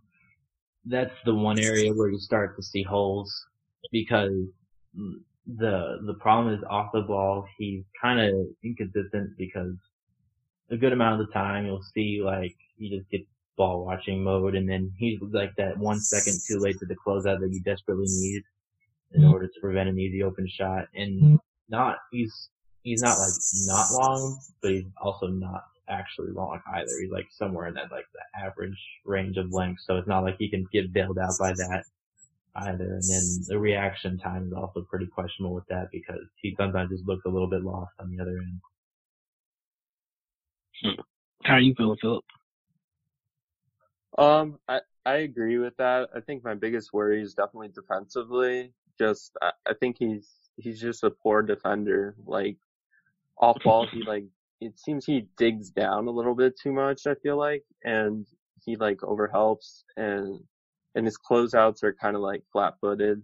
that's 0.86 1.12
the 1.26 1.34
one 1.34 1.58
area 1.58 1.92
where 1.92 2.08
you 2.08 2.18
start 2.18 2.56
to 2.56 2.62
see 2.62 2.82
holes 2.82 3.30
because 3.90 4.32
the 5.46 5.98
the 6.06 6.14
problem 6.20 6.54
is 6.54 6.64
off 6.70 6.90
the 6.94 7.02
ball. 7.02 7.46
He's 7.58 7.84
kind 8.00 8.18
of 8.18 8.46
inconsistent 8.64 9.36
because 9.36 9.74
a 10.70 10.76
good 10.76 10.94
amount 10.94 11.20
of 11.20 11.26
the 11.26 11.32
time 11.34 11.66
you'll 11.66 11.84
see 11.94 12.22
like 12.24 12.56
he 12.78 12.96
just 12.96 13.10
gets 13.10 13.24
ball 13.58 13.84
watching 13.84 14.24
mode, 14.24 14.54
and 14.54 14.66
then 14.66 14.90
he's 14.96 15.18
like 15.32 15.52
that 15.58 15.76
one 15.76 16.00
second 16.00 16.38
too 16.48 16.58
late 16.58 16.78
to 16.78 16.86
the 16.86 16.96
closeout 17.06 17.40
that 17.40 17.52
you 17.52 17.60
desperately 17.62 18.06
need 18.08 18.42
in 19.12 19.20
mm-hmm. 19.20 19.32
order 19.32 19.46
to 19.46 19.60
prevent 19.60 19.90
an 19.90 19.98
easy 19.98 20.22
open 20.22 20.48
shot. 20.48 20.86
And 20.94 21.22
mm-hmm. 21.22 21.36
not 21.68 21.98
he's 22.10 22.48
he's 22.82 23.02
not 23.02 23.18
like 23.18 23.32
not 23.66 23.86
long, 23.92 24.38
but 24.60 24.70
he's 24.72 24.84
also 25.00 25.26
not 25.28 25.64
actually 25.88 26.32
long 26.32 26.60
either. 26.74 26.90
He's 27.00 27.10
like 27.10 27.26
somewhere 27.30 27.66
in 27.68 27.74
that 27.74 27.90
like 27.90 28.06
the 28.12 28.40
average 28.40 28.78
range 29.04 29.36
of 29.36 29.52
length, 29.52 29.82
so 29.84 29.96
it's 29.96 30.08
not 30.08 30.24
like 30.24 30.36
he 30.38 30.48
can 30.48 30.66
get 30.72 30.92
bailed 30.92 31.18
out 31.18 31.34
by 31.38 31.52
that 31.52 31.84
either. 32.56 32.94
And 32.94 33.02
then 33.02 33.22
the 33.48 33.58
reaction 33.58 34.18
time 34.18 34.46
is 34.46 34.52
also 34.52 34.82
pretty 34.88 35.06
questionable 35.06 35.54
with 35.54 35.66
that 35.68 35.88
because 35.92 36.26
he 36.36 36.54
sometimes 36.56 36.90
just 36.90 37.06
looks 37.06 37.24
a 37.26 37.30
little 37.30 37.48
bit 37.48 37.62
lost 37.62 37.92
on 37.98 38.10
the 38.10 38.22
other 38.22 38.38
end. 38.38 38.60
Hmm. 40.82 41.00
How 41.44 41.54
are 41.54 41.60
you 41.60 41.74
feeling, 41.76 41.98
Philip? 42.00 42.24
Um, 44.18 44.58
I 44.68 44.80
I 45.04 45.14
agree 45.16 45.58
with 45.58 45.76
that. 45.78 46.10
I 46.14 46.20
think 46.20 46.44
my 46.44 46.54
biggest 46.54 46.92
worry 46.92 47.22
is 47.22 47.34
definitely 47.34 47.70
defensively. 47.74 48.72
Just 48.98 49.36
I, 49.40 49.52
I 49.66 49.74
think 49.74 49.96
he's 49.98 50.28
he's 50.56 50.80
just 50.80 51.02
a 51.02 51.10
poor 51.10 51.42
defender. 51.42 52.14
Like 52.26 52.58
off 53.38 53.56
ball, 53.64 53.86
he 53.86 54.02
like 54.02 54.24
it 54.60 54.78
seems 54.78 55.04
he 55.04 55.26
digs 55.36 55.70
down 55.70 56.06
a 56.06 56.10
little 56.10 56.34
bit 56.34 56.58
too 56.58 56.72
much. 56.72 57.06
I 57.06 57.14
feel 57.16 57.36
like, 57.36 57.64
and 57.84 58.26
he 58.64 58.76
like 58.76 59.02
overhelps, 59.02 59.84
and 59.96 60.40
and 60.94 61.06
his 61.06 61.18
closeouts 61.18 61.82
are 61.82 61.92
kind 61.92 62.16
of 62.16 62.22
like 62.22 62.42
flat 62.52 62.74
footed. 62.80 63.22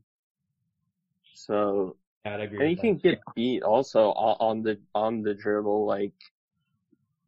So 1.35 1.97
and 2.25 2.69
he 2.69 2.77
can 2.77 2.97
get 2.97 3.21
beat 3.35 3.63
also 3.63 4.11
on 4.11 4.63
the 4.63 4.79
on 4.95 5.23
the 5.23 5.35
dribble. 5.35 5.87
Like 5.87 6.13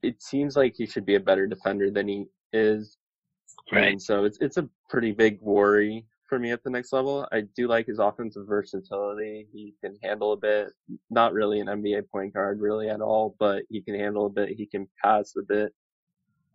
it 0.03 0.23
seems 0.23 0.57
like 0.57 0.75
he 0.77 0.87
should 0.87 1.07
be 1.07 1.15
a 1.15 1.21
better 1.21 1.47
defender 1.47 1.91
than 1.91 2.09
he 2.09 2.27
is. 2.53 2.97
Right. 3.73 3.93
And 3.93 4.03
so 4.03 4.25
it's 4.25 4.39
it's 4.41 4.57
a 4.57 4.69
pretty 4.89 5.13
big 5.13 5.41
worry 5.41 6.05
for 6.31 6.39
me 6.39 6.53
at 6.53 6.63
the 6.63 6.71
next 6.71 6.93
level. 6.93 7.29
I 7.33 7.43
do 7.43 7.67
like 7.67 7.87
his 7.87 7.99
offensive 7.99 8.47
versatility. 8.47 9.49
He 9.53 9.75
can 9.83 9.99
handle 10.03 10.33
a 10.33 10.37
bit, 10.37 10.69
not 11.11 11.35
really 11.35 11.59
an 11.59 11.67
NBA 11.67 12.09
point 12.09 12.33
guard 12.33 12.61
really 12.61 12.89
at 12.89 13.01
all, 13.01 13.35
but 13.39 13.65
he 13.69 13.83
can 13.83 13.97
handle 13.97 14.27
a 14.27 14.31
bit. 14.31 14.51
He 14.51 14.65
can 14.65 14.89
pass 15.05 15.35
a 15.37 15.43
bit 15.43 15.75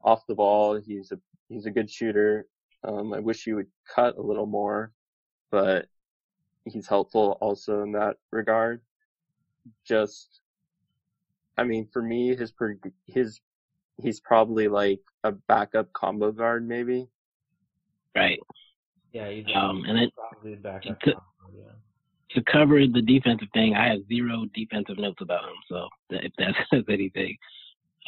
off 0.02 0.26
the 0.28 0.34
ball. 0.34 0.80
He's 0.80 1.12
a, 1.12 1.20
he's 1.50 1.66
a 1.66 1.72
good 1.72 1.92
shooter. 1.92 2.48
Um, 2.88 3.14
I 3.14 3.20
wish 3.20 3.44
he 3.44 3.54
would 3.54 3.68
cut 3.94 4.18
a 4.18 4.22
little 4.22 4.46
more, 4.46 4.94
but 5.52 5.88
he's 6.64 6.88
helpful 6.88 7.38
also 7.42 7.84
in 7.84 7.92
that 7.92 8.16
regard. 8.32 8.82
Just, 9.86 10.40
I 11.58 11.66
mean, 11.66 11.90
for 11.92 12.02
me, 12.02 12.34
his, 12.34 12.54
his, 13.08 13.42
he's 14.02 14.22
probably 14.22 14.70
like 14.70 15.02
a 15.26 15.34
backup 15.34 15.92
combo 15.92 16.32
guard 16.32 16.66
maybe. 16.66 17.10
Right. 18.16 18.40
Yeah, 19.16 19.30
he's 19.30 19.46
um, 19.56 19.86
and 19.88 19.98
it, 19.98 20.14
to, 20.44 21.14
yeah. 21.56 21.72
to 22.32 22.44
cover 22.52 22.82
the 22.86 23.02
defensive 23.02 23.48
thing, 23.54 23.74
I 23.74 23.88
have 23.88 24.00
zero 24.10 24.44
defensive 24.54 24.98
notes 24.98 25.22
about 25.22 25.46
him. 25.46 25.56
So 25.70 25.88
if 26.10 26.34
that 26.38 26.54
says 26.74 26.84
anything, 26.90 27.38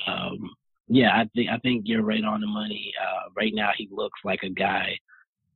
um, 0.05 0.49
yeah, 0.89 1.11
I 1.15 1.29
think 1.33 1.49
I 1.49 1.59
think 1.59 1.83
you're 1.85 2.03
right 2.03 2.25
on 2.25 2.41
the 2.41 2.47
money. 2.47 2.91
Uh, 3.01 3.29
right 3.37 3.53
now, 3.55 3.69
he 3.77 3.87
looks 3.89 4.19
like 4.25 4.41
a 4.43 4.49
guy 4.49 4.97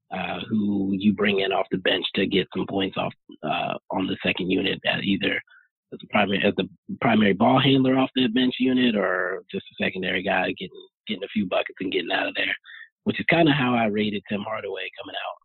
uh, 0.09 0.39
who 0.49 0.93
you 0.97 1.11
bring 1.11 1.41
in 1.41 1.51
off 1.51 1.67
the 1.69 1.79
bench 1.79 2.05
to 2.15 2.25
get 2.25 2.47
some 2.55 2.65
points 2.65 2.95
off 2.95 3.11
uh, 3.43 3.73
on 3.89 4.07
the 4.07 4.15
second 4.25 4.49
unit, 4.49 4.79
at 4.85 5.03
either 5.03 5.35
as 5.91 5.99
a 6.01 6.07
primary 6.13 6.41
as 6.45 6.53
the 6.55 6.69
primary 7.01 7.33
ball 7.33 7.59
handler 7.59 7.97
off 7.97 8.09
the 8.15 8.27
bench 8.27 8.55
unit, 8.57 8.95
or 8.95 9.43
just 9.51 9.65
a 9.69 9.83
secondary 9.83 10.23
guy 10.23 10.53
getting 10.57 10.87
getting 11.09 11.25
a 11.25 11.33
few 11.33 11.45
buckets 11.45 11.79
and 11.81 11.91
getting 11.91 12.11
out 12.13 12.29
of 12.29 12.35
there 12.35 12.55
which 13.03 13.19
is 13.19 13.25
kind 13.29 13.49
of 13.49 13.55
how 13.55 13.75
I 13.75 13.85
rated 13.85 14.23
Tim 14.29 14.41
Hardaway 14.41 14.89
coming 14.99 15.15
out, 15.15 15.40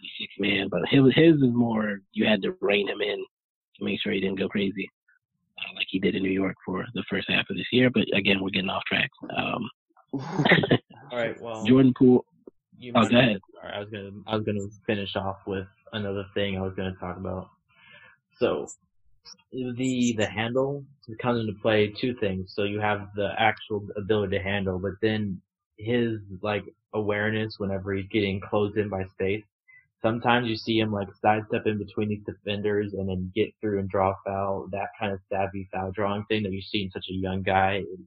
the 0.00 0.08
six 0.18 0.32
man, 0.38 0.68
but 0.70 0.82
his 0.88 1.02
his 1.14 1.36
is 1.36 1.54
more 1.54 2.00
you 2.12 2.26
had 2.26 2.42
to 2.42 2.56
rein 2.60 2.88
him 2.88 3.00
in 3.00 3.18
to 3.76 3.84
make 3.84 4.00
sure 4.00 4.12
he 4.12 4.20
didn't 4.20 4.38
go 4.38 4.48
crazy, 4.48 4.88
uh, 5.58 5.74
like 5.76 5.86
he 5.88 5.98
did 5.98 6.14
in 6.14 6.22
New 6.22 6.30
York 6.30 6.56
for 6.64 6.84
the 6.94 7.04
first 7.10 7.28
half 7.30 7.48
of 7.50 7.56
this 7.56 7.66
year. 7.72 7.90
But 7.92 8.04
again, 8.16 8.42
we're 8.42 8.50
getting 8.50 8.70
off 8.70 8.84
track. 8.84 9.10
Um, 9.36 9.70
All 11.10 11.18
right, 11.18 11.40
well, 11.40 11.64
Jordan 11.64 11.92
Poole. 11.96 12.24
oh, 12.94 13.08
go 13.08 13.18
ahead. 13.18 13.38
I 13.62 13.80
was 13.80 13.88
gonna 13.90 14.10
I 14.26 14.36
was 14.36 14.44
gonna 14.44 14.68
finish 14.86 15.14
off 15.16 15.38
with 15.46 15.66
another 15.92 16.24
thing 16.34 16.56
I 16.56 16.62
was 16.62 16.74
gonna 16.74 16.94
talk 17.00 17.16
about. 17.16 17.48
So 18.38 18.68
the 19.52 20.14
the 20.16 20.26
handle 20.26 20.84
comes 21.20 21.40
into 21.40 21.54
play 21.60 21.92
two 22.00 22.14
things. 22.14 22.52
So 22.54 22.64
you 22.64 22.80
have 22.80 23.08
the 23.14 23.30
actual 23.38 23.86
ability 23.96 24.38
to 24.38 24.42
handle, 24.42 24.78
but 24.78 24.92
then 25.02 25.40
his 25.78 26.18
like 26.42 26.64
awareness 26.94 27.54
whenever 27.58 27.92
he's 27.92 28.08
getting 28.08 28.40
closed 28.40 28.76
in 28.76 28.88
by 28.88 29.04
space 29.04 29.44
sometimes 30.02 30.48
you 30.48 30.56
see 30.56 30.78
him 30.78 30.92
like 30.92 31.08
sidestep 31.20 31.66
in 31.66 31.78
between 31.78 32.08
these 32.08 32.24
defenders 32.24 32.92
and 32.94 33.08
then 33.08 33.32
get 33.34 33.48
through 33.60 33.80
and 33.80 33.88
draw 33.88 34.14
foul. 34.24 34.68
That 34.70 34.88
kind 34.98 35.12
of 35.12 35.20
savvy 35.30 35.68
foul 35.72 35.92
drawing 35.92 36.24
thing 36.28 36.42
that 36.44 36.52
you 36.52 36.62
see 36.62 36.82
in 36.82 36.90
such 36.90 37.06
a 37.10 37.14
young 37.14 37.42
guy 37.42 37.78
is 37.80 38.00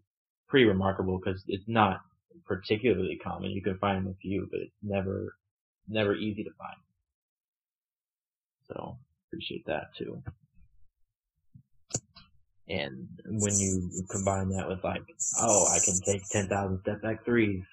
pretty 0.47 0.65
remarkable 0.65 1.19
because 1.19 1.43
it's 1.47 1.67
not 1.67 2.01
particularly 2.45 3.19
common. 3.23 3.51
You 3.51 3.61
can 3.61 3.77
find 3.77 4.07
a 4.07 4.13
few, 4.21 4.47
but 4.51 4.61
it's 4.61 4.71
never, 4.81 5.35
never 5.87 6.15
easy 6.15 6.43
to 6.43 6.51
find. 6.57 6.77
So 8.67 8.97
appreciate 9.27 9.65
that 9.65 9.95
too. 9.97 10.21
And 12.69 13.09
when 13.25 13.53
you 13.59 13.91
combine 14.09 14.49
that 14.49 14.69
with 14.69 14.81
like, 14.81 15.03
oh, 15.41 15.67
I 15.67 15.79
can 15.83 15.99
take 16.05 16.21
10,000 16.29 16.79
step 16.81 17.01
back 17.01 17.25
threes 17.25 17.63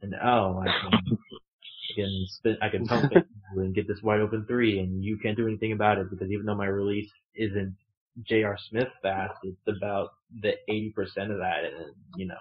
and 0.00 0.14
oh, 0.22 0.62
I 0.62 0.64
can, 0.64 0.92
I 0.94 1.94
can 1.94 2.26
spin, 2.28 2.56
I 2.62 2.68
can 2.70 2.86
pump 2.86 3.12
it 3.12 3.26
and 3.60 3.74
get 3.74 3.88
this 3.88 4.02
wide 4.02 4.20
open 4.20 4.44
three 4.46 4.78
and 4.78 5.04
you 5.04 5.18
can't 5.18 5.36
do 5.36 5.46
anything 5.46 5.72
about 5.72 5.98
it 5.98 6.10
because 6.10 6.30
even 6.30 6.46
though 6.46 6.54
my 6.54 6.66
release 6.66 7.10
isn't 7.34 7.76
J.R. 8.22 8.56
Smith 8.70 8.88
fast, 9.02 9.38
it's 9.42 9.68
about 9.68 10.10
the 10.40 10.54
80% 10.70 10.94
of 11.30 11.38
that. 11.38 11.64
And, 11.64 11.94
you 12.16 12.26
know, 12.26 12.34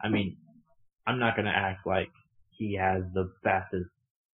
I 0.00 0.08
mean, 0.08 0.36
I'm 1.06 1.18
not 1.18 1.34
going 1.34 1.46
to 1.46 1.52
act 1.52 1.86
like 1.86 2.10
he 2.50 2.74
has 2.74 3.02
the 3.14 3.32
fastest, 3.42 3.90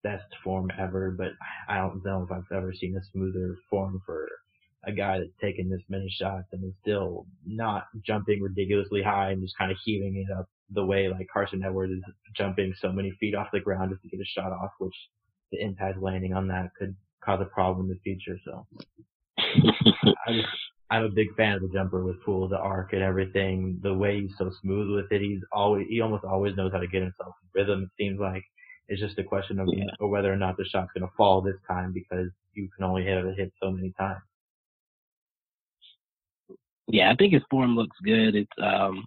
best 0.03 0.25
form 0.43 0.71
ever, 0.79 1.11
but 1.11 1.33
I 1.69 1.77
don't 1.77 2.05
know 2.05 2.23
if 2.23 2.33
I've 2.33 2.57
ever 2.57 2.73
seen 2.73 2.97
a 2.97 3.05
smoother 3.13 3.57
form 3.69 4.01
for 4.07 4.29
a 4.85 4.93
guy 4.93 5.19
that's 5.19 5.31
taken 5.41 5.69
this 5.69 5.83
many 5.91 6.09
shots 6.09 6.47
and 6.53 6.65
is 6.65 6.73
still 6.81 7.27
not 7.47 7.85
jumping 8.07 8.41
ridiculously 8.41 9.03
high 9.03 9.33
and 9.33 9.43
just 9.43 9.59
kind 9.59 9.71
of 9.71 9.77
heaving 9.85 10.25
it 10.27 10.33
up 10.33 10.49
the 10.71 10.85
way 10.85 11.09
like 11.09 11.27
Carson 11.33 11.63
Edwards 11.65 11.93
is 11.93 12.03
jumping 12.35 12.73
so 12.81 12.91
many 12.91 13.11
feet 13.21 13.35
off 13.35 13.49
the 13.53 13.61
ground 13.61 13.91
just 13.91 14.03
to 14.03 14.09
get 14.09 14.21
a 14.21 14.25
shot 14.25 14.53
off, 14.53 14.71
which 14.79 14.95
the 15.51 15.61
impact 15.61 16.03
landing 16.03 16.35
on 16.35 16.49
that 16.49 16.71
could 16.79 16.95
cause 17.25 17.41
a 17.41 17.47
problem 17.47 17.87
in 17.87 17.93
the 17.93 18.01
future. 18.03 18.39
So 18.45 18.67
I 19.39 20.33
just, 20.33 20.49
I'm 20.91 21.05
a 21.05 21.09
big 21.09 21.35
fan 21.37 21.55
of 21.55 21.63
the 21.63 21.69
jumper 21.73 22.05
with 22.05 22.23
Poole, 22.25 22.49
the 22.49 22.59
arc 22.59 22.93
and 22.93 23.03
everything. 23.03 23.79
The 23.83 23.95
way 23.95 24.21
he's 24.21 24.37
so 24.39 24.51
smooth 24.63 24.95
with 24.95 25.13
it, 25.13 25.23
he's 25.23 25.43
always, 25.53 25.87
he 25.89 26.01
almost 26.01 26.25
always 26.25 26.57
knows 26.57 26.73
how 26.73 26.81
to 26.81 26.87
get 26.87 27.03
himself 27.03 27.35
in 27.43 27.61
rhythm. 27.61 27.83
It 27.85 28.03
seems 28.03 28.19
like 28.19 28.43
it's 28.89 29.01
just 29.01 29.19
a 29.19 29.25
question 29.25 29.61
of 29.61 29.69
yeah. 29.73 29.85
whether 30.01 30.33
or 30.33 30.37
not 30.37 30.57
the 30.57 30.65
shot's 30.65 30.91
going 30.97 31.09
to 31.09 31.17
fall 31.17 31.41
this 31.41 31.55
time 31.69 31.93
because 31.93 32.29
you 32.55 32.69
can 32.77 32.85
only 32.85 33.05
hit 33.05 33.25
it 33.25 33.39
hit 33.39 33.53
so 33.63 33.71
many 33.71 33.93
times. 33.99 34.21
Yeah, 36.89 37.13
I 37.13 37.15
think 37.15 37.33
his 37.33 37.43
form 37.49 37.77
looks 37.77 37.97
good. 38.05 38.35
It's 38.35 38.51
um, 38.61 39.05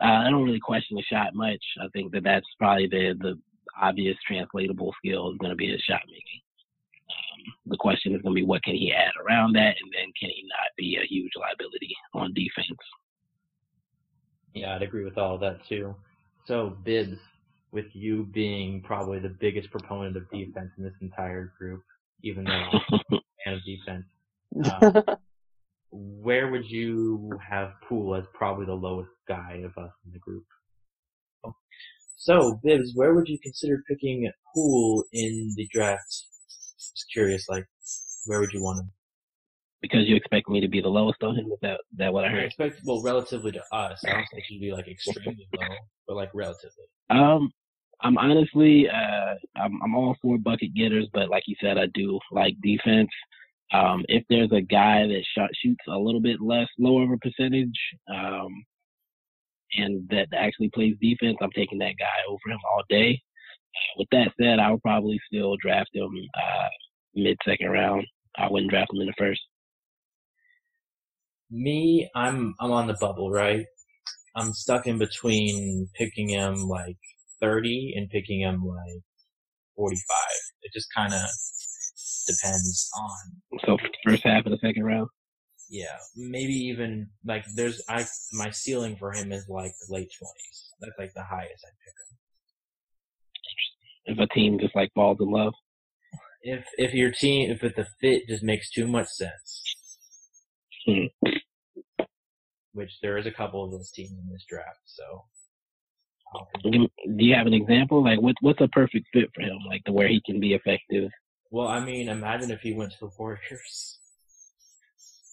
I 0.00 0.30
don't 0.30 0.44
really 0.44 0.60
question 0.60 0.96
the 0.96 1.02
shot 1.02 1.34
much. 1.34 1.62
I 1.78 1.88
think 1.92 2.12
that 2.12 2.24
that's 2.24 2.46
probably 2.58 2.86
the 2.86 3.14
the 3.18 3.38
obvious 3.80 4.16
translatable 4.26 4.94
skill 4.98 5.30
is 5.32 5.38
going 5.38 5.50
to 5.50 5.56
be 5.56 5.70
his 5.70 5.80
shot 5.82 6.00
making. 6.06 6.40
Um, 7.10 7.54
the 7.66 7.76
question 7.76 8.14
is 8.14 8.22
going 8.22 8.34
to 8.34 8.40
be 8.40 8.46
what 8.46 8.62
can 8.62 8.74
he 8.74 8.92
add 8.92 9.12
around 9.24 9.54
that, 9.54 9.74
and 9.80 9.92
then 9.92 10.12
can 10.18 10.30
he 10.30 10.44
not 10.48 10.70
be 10.76 10.96
a 10.96 11.06
huge 11.06 11.32
liability 11.36 11.94
on 12.14 12.32
defense? 12.34 12.78
Yeah, 14.54 14.74
I'd 14.74 14.82
agree 14.82 15.04
with 15.04 15.18
all 15.18 15.34
of 15.34 15.40
that 15.40 15.64
too. 15.68 15.94
So, 16.46 16.76
Bibbs, 16.84 17.18
with 17.72 17.86
you 17.92 18.24
being 18.32 18.82
probably 18.82 19.20
the 19.20 19.36
biggest 19.40 19.70
proponent 19.70 20.16
of 20.16 20.28
defense 20.30 20.70
in 20.76 20.84
this 20.84 20.94
entire 21.00 21.52
group, 21.58 21.82
even 22.22 22.44
though 22.44 22.52
I'm 22.52 22.80
a 23.12 23.18
fan 23.44 23.54
of 23.54 23.64
defense, 23.64 24.04
um, 24.82 25.16
where 25.92 26.50
would 26.50 26.68
you 26.68 27.30
have 27.46 27.72
Poole 27.88 28.14
as 28.14 28.24
probably 28.34 28.66
the 28.66 28.74
lowest 28.74 29.10
guy 29.28 29.62
of 29.64 29.76
us 29.82 29.92
in 30.06 30.12
the 30.12 30.18
group? 30.18 30.44
So, 32.20 32.60
Bibbs, 32.62 32.92
where 32.94 33.14
would 33.14 33.28
you 33.28 33.38
consider 33.42 33.82
picking 33.88 34.30
Poole 34.52 35.04
in 35.10 35.54
the 35.56 35.66
draft? 35.72 36.26
Just 36.78 37.06
curious, 37.10 37.48
like, 37.48 37.64
where 38.26 38.40
would 38.40 38.52
you 38.52 38.62
want 38.62 38.80
him? 38.80 38.90
Because 39.80 40.06
you 40.06 40.16
expect 40.16 40.46
me 40.50 40.60
to 40.60 40.68
be 40.68 40.82
the 40.82 40.88
lowest 40.88 41.22
on 41.22 41.34
him? 41.34 41.46
Is 41.46 41.58
that, 41.62 41.80
that 41.96 42.12
what 42.12 42.26
I 42.26 42.28
heard? 42.28 42.42
I 42.42 42.44
expect, 42.44 42.82
well, 42.84 43.02
relatively 43.02 43.52
to 43.52 43.62
us. 43.72 44.04
I 44.06 44.10
don't 44.10 44.26
think 44.34 44.44
he'd 44.48 44.60
be 44.60 44.70
like 44.70 44.86
extremely 44.86 45.48
low, 45.56 45.66
but 46.06 46.16
like 46.16 46.28
relatively. 46.34 46.84
Um, 47.08 47.50
I'm 48.02 48.18
honestly, 48.18 48.86
uh, 48.86 49.34
I'm, 49.56 49.80
I'm 49.82 49.94
all 49.94 50.14
for 50.20 50.36
bucket 50.36 50.74
getters, 50.74 51.08
but 51.14 51.30
like 51.30 51.44
you 51.46 51.56
said, 51.58 51.78
I 51.78 51.86
do 51.94 52.20
like 52.32 52.54
defense. 52.62 53.08
Um, 53.72 54.04
if 54.08 54.24
there's 54.28 54.52
a 54.52 54.60
guy 54.60 55.06
that 55.06 55.22
shot, 55.34 55.48
shoots 55.54 55.84
a 55.88 55.96
little 55.96 56.20
bit 56.20 56.42
less, 56.42 56.68
lower 56.78 57.04
of 57.04 57.12
a 57.12 57.16
percentage, 57.16 57.80
um, 58.14 58.48
and 59.76 60.08
that 60.10 60.28
actually 60.36 60.70
plays 60.74 60.96
defense, 61.00 61.36
I'm 61.40 61.50
taking 61.52 61.78
that 61.78 61.94
guy 61.98 62.18
over 62.28 62.38
him 62.46 62.58
all 62.72 62.82
day. 62.88 63.20
With 63.96 64.08
that 64.12 64.32
said, 64.40 64.58
I 64.58 64.70
would 64.70 64.82
probably 64.82 65.20
still 65.26 65.56
draft 65.62 65.90
him 65.94 66.10
uh, 66.34 66.68
mid 67.14 67.38
second 67.44 67.70
round. 67.70 68.06
I 68.36 68.48
wouldn't 68.50 68.70
draft 68.70 68.92
him 68.92 69.00
in 69.00 69.06
the 69.06 69.14
first. 69.18 69.40
Me, 71.50 72.08
I'm 72.14 72.54
I'm 72.60 72.70
on 72.70 72.86
the 72.86 72.96
bubble, 73.00 73.30
right? 73.30 73.64
I'm 74.36 74.52
stuck 74.52 74.86
in 74.86 74.98
between 74.98 75.88
picking 75.94 76.28
him 76.28 76.54
like 76.68 76.96
30 77.40 77.94
and 77.96 78.08
picking 78.10 78.40
him 78.40 78.64
like 78.64 79.02
45. 79.76 79.98
It 80.62 80.72
just 80.72 80.86
kind 80.96 81.12
of 81.12 81.20
depends 82.28 82.88
on. 82.96 83.60
So 83.66 83.76
first 84.06 84.22
half 84.22 84.46
of 84.46 84.52
the 84.52 84.58
second 84.58 84.84
round. 84.84 85.08
Yeah, 85.70 85.96
maybe 86.16 86.52
even 86.52 87.10
like 87.24 87.44
there's 87.54 87.80
I 87.88 88.04
my 88.32 88.50
ceiling 88.50 88.96
for 88.96 89.12
him 89.12 89.30
is 89.30 89.48
like 89.48 89.72
late 89.88 90.10
twenties. 90.18 90.72
That's 90.80 90.98
like 90.98 91.14
the 91.14 91.22
highest 91.22 91.64
I'd 91.64 91.78
pick 91.84 91.94
him. 94.16 94.18
If 94.18 94.30
a 94.30 94.34
team 94.34 94.58
just 94.58 94.74
like 94.74 94.92
falls 94.94 95.18
in 95.20 95.30
love. 95.30 95.54
If 96.42 96.64
if 96.76 96.92
your 96.92 97.12
team 97.12 97.52
if 97.52 97.60
the 97.60 97.86
fit 98.00 98.26
just 98.28 98.42
makes 98.42 98.68
too 98.70 98.88
much 98.88 99.06
sense. 99.06 99.62
Hmm. 100.86 101.30
Which 102.72 102.98
there 103.00 103.16
is 103.16 103.26
a 103.26 103.32
couple 103.32 103.64
of 103.64 103.70
those 103.70 103.92
teams 103.92 104.10
in 104.10 104.28
this 104.32 104.44
draft, 104.48 104.80
so. 104.86 105.24
Do 106.62 106.88
you 107.04 107.34
have 107.34 107.46
an 107.46 107.54
example? 107.54 108.02
Like, 108.02 108.20
what 108.20 108.34
what's 108.40 108.60
a 108.60 108.68
perfect 108.68 109.06
fit 109.12 109.30
for 109.34 109.42
him? 109.42 109.58
Like, 109.68 109.84
to 109.84 109.92
where 109.92 110.08
he 110.08 110.20
can 110.26 110.40
be 110.40 110.54
effective 110.54 111.10
well, 111.50 111.66
I 111.66 111.84
mean, 111.84 112.08
imagine 112.08 112.52
if 112.52 112.60
he 112.60 112.72
went 112.72 112.92
to 112.92 113.00
the 113.00 113.10
Warriors. 113.18 113.98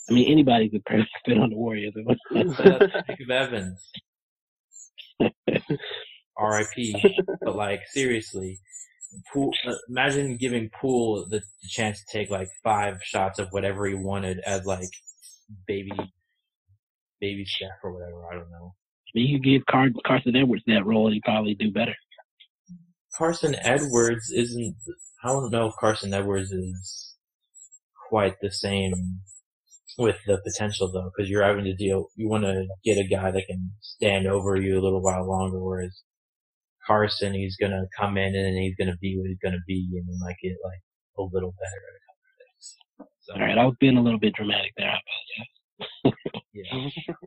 I 0.10 0.14
mean, 0.14 0.32
anybody's 0.32 0.74
a 0.74 0.80
perfect 0.80 1.10
fit 1.26 1.38
on 1.40 1.50
the 1.50 1.56
Warriors. 1.56 1.94
Jacob 2.34 3.32
Evans. 3.32 3.92
R.I.P. 6.38 7.16
But 7.42 7.56
like, 7.56 7.82
seriously, 7.88 8.60
Poole, 9.34 9.54
uh, 9.68 9.74
imagine 9.90 10.38
giving 10.38 10.70
Poole 10.80 11.26
the, 11.30 11.42
chance 11.70 12.00
to 12.00 12.18
take 12.18 12.30
like 12.30 12.50
five 12.64 13.00
shots 13.04 13.40
of 13.40 13.48
whatever 13.50 13.88
he 13.88 13.96
wanted 13.96 14.40
as 14.46 14.66
like 14.66 14.90
baby, 15.68 15.92
baby 17.20 17.46
Steph 17.46 17.70
or 17.84 17.94
whatever. 17.94 18.26
I 18.32 18.36
don't 18.36 18.52
know. 18.52 18.76
You 19.14 19.38
could 19.38 19.44
give 19.44 19.66
Car- 19.66 19.90
Carson 20.06 20.36
Edwards 20.36 20.64
that 20.68 20.86
role 20.86 21.08
and 21.08 21.16
he'd 21.16 21.24
probably 21.24 21.56
do 21.56 21.72
better. 21.72 21.96
Carson 23.16 23.56
Edwards 23.64 24.32
isn't 24.32 24.76
I 25.24 25.30
don't 25.30 25.52
know 25.52 25.68
if 25.68 25.74
Carson 25.80 26.14
Edwards 26.14 26.52
is 26.52 27.16
quite 28.10 28.36
the 28.42 28.52
same 28.52 29.22
with 29.98 30.18
the 30.26 30.40
potential 30.46 30.92
though, 30.92 31.12
because 31.16 31.30
you're 31.30 31.44
having 31.44 31.66
to 31.66 31.74
deal. 31.76 32.08
You 32.16 32.30
want 32.30 32.44
to 32.44 32.66
get 32.86 32.98
a 32.98 33.08
guy 33.08 33.32
that 33.32 33.48
can 33.48 33.72
stand 33.82 34.28
over 34.28 34.56
you 34.56 34.80
a 34.80 34.84
little 34.84 35.02
while 35.02 35.28
longer, 35.28 35.60
whereas 35.60 36.02
Carson, 36.86 37.34
he's 37.34 37.58
gonna 37.58 37.86
come 38.00 38.18
in 38.18 38.36
and 38.36 38.58
he's 38.58 38.76
gonna 38.76 38.98
be 39.02 39.18
what 39.18 39.28
he's 39.28 39.40
gonna 39.44 39.64
be, 39.68 39.88
and 39.94 40.06
he 40.08 40.18
might 40.22 40.38
get 40.42 40.56
like 40.64 40.80
a 41.18 41.22
little 41.24 41.54
better 41.54 41.82
at 41.90 41.98
a 41.98 42.04
couple 42.08 42.24
of 42.30 42.38
things. 42.40 42.78
So, 43.22 43.34
All 43.34 43.42
right, 43.42 43.58
I 43.58 43.66
was 43.66 43.76
being 43.80 43.98
a 43.98 44.02
little 44.02 44.20
bit 44.20 44.34
dramatic 44.36 44.74
there. 44.78 44.90
I 44.90 44.98
apologize. 46.06 46.16
yeah. 46.54 46.90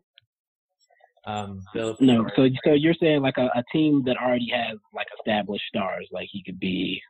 Um, 1.26 1.62
Bill, 1.74 1.96
no, 2.00 2.26
so 2.34 2.48
so 2.64 2.72
you're 2.72 2.94
saying 2.94 3.20
like 3.20 3.36
a, 3.36 3.46
a 3.54 3.62
team 3.72 4.02
that 4.06 4.16
already 4.16 4.50
has 4.54 4.78
like 4.94 5.06
established 5.18 5.64
stars, 5.68 6.08
like 6.12 6.28
he 6.32 6.42
could 6.42 6.58
be 6.58 7.00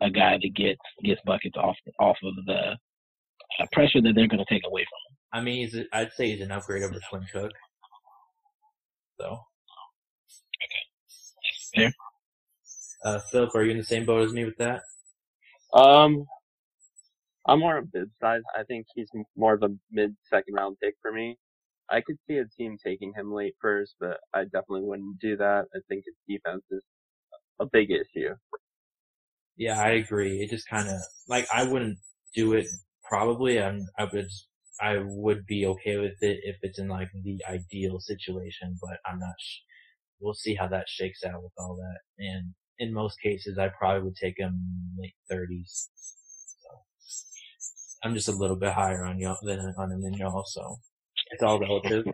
a 0.00 0.10
guy 0.10 0.38
that 0.40 0.54
gets 0.54 0.80
gets 1.04 1.20
buckets 1.26 1.56
off 1.56 1.76
off 2.00 2.16
of 2.24 2.34
the 2.46 2.76
uh, 3.60 3.66
pressure 3.72 4.00
that 4.02 4.14
they're 4.14 4.28
going 4.28 4.44
to 4.44 4.54
take 4.54 4.62
away 4.66 4.82
from 4.82 4.98
him. 5.08 5.16
I 5.32 5.40
mean, 5.44 5.64
he's 5.64 5.74
a, 5.74 5.84
I'd 5.92 6.12
say 6.12 6.30
he's 6.30 6.40
an 6.40 6.52
upgrade 6.52 6.82
over 6.82 6.98
Quinn 7.10 7.26
Cook. 7.32 7.52
So. 9.20 9.26
Okay. 11.74 11.74
Fair. 11.74 11.94
Uh, 13.04 13.20
Philip, 13.30 13.54
are 13.54 13.64
you 13.64 13.72
in 13.72 13.78
the 13.78 13.84
same 13.84 14.06
boat 14.06 14.26
as 14.26 14.32
me 14.32 14.44
with 14.44 14.56
that? 14.58 14.82
Um, 15.74 16.24
I'm 17.46 17.60
more 17.60 17.76
on 17.76 17.90
Bibbs 17.92 18.12
side. 18.20 18.40
I 18.58 18.62
think 18.62 18.86
he's 18.94 19.10
more 19.36 19.54
of 19.54 19.62
a 19.62 19.68
mid 19.90 20.14
second 20.30 20.54
round 20.54 20.76
pick 20.82 20.94
for 21.02 21.12
me. 21.12 21.36
I 21.90 22.00
could 22.00 22.16
see 22.26 22.38
a 22.38 22.46
team 22.56 22.78
taking 22.82 23.12
him 23.14 23.32
late 23.32 23.54
first, 23.60 23.96
but 24.00 24.18
I 24.32 24.44
definitely 24.44 24.82
wouldn't 24.82 25.18
do 25.20 25.36
that. 25.36 25.66
I 25.74 25.78
think 25.88 26.04
his 26.06 26.14
defense 26.26 26.62
is 26.70 26.82
a 27.60 27.66
big 27.66 27.90
issue. 27.90 28.34
Yeah, 29.56 29.80
I 29.80 29.90
agree. 29.90 30.38
It 30.38 30.50
just 30.50 30.68
kind 30.68 30.88
of 30.88 30.96
like 31.28 31.46
I 31.54 31.64
wouldn't 31.64 31.98
do 32.34 32.54
it. 32.54 32.66
Probably, 33.16 33.62
I'm. 33.62 33.86
I 33.98 34.04
would. 34.12 34.28
I 34.80 34.98
would 35.04 35.46
be 35.46 35.66
okay 35.66 35.98
with 35.98 36.20
it 36.20 36.40
if 36.44 36.56
it's 36.62 36.80
in 36.80 36.88
like 36.88 37.08
the 37.22 37.38
ideal 37.48 38.00
situation, 38.00 38.76
but 38.80 38.98
I'm 39.06 39.20
not. 39.20 39.34
Sh- 39.40 39.60
we'll 40.20 40.34
see 40.34 40.54
how 40.54 40.68
that 40.68 40.88
shakes 40.88 41.24
out 41.24 41.42
with 41.42 41.52
all 41.58 41.76
that. 41.76 42.24
And 42.24 42.54
in 42.78 42.92
most 42.92 43.20
cases, 43.22 43.58
I 43.58 43.68
probably 43.78 44.02
would 44.04 44.16
take 44.16 44.38
him 44.38 44.58
late 44.98 45.14
30s. 45.30 45.88
So 46.62 46.70
I'm 48.02 48.14
just 48.14 48.28
a 48.28 48.32
little 48.32 48.56
bit 48.56 48.72
higher 48.72 49.04
on 49.04 49.18
y'all 49.20 49.38
than 49.42 49.60
on 49.78 49.92
him 49.92 50.02
than 50.02 50.14
y'all, 50.14 50.44
so 50.46 50.76
it's 51.30 51.42
all 51.42 51.60
relative. 51.60 52.06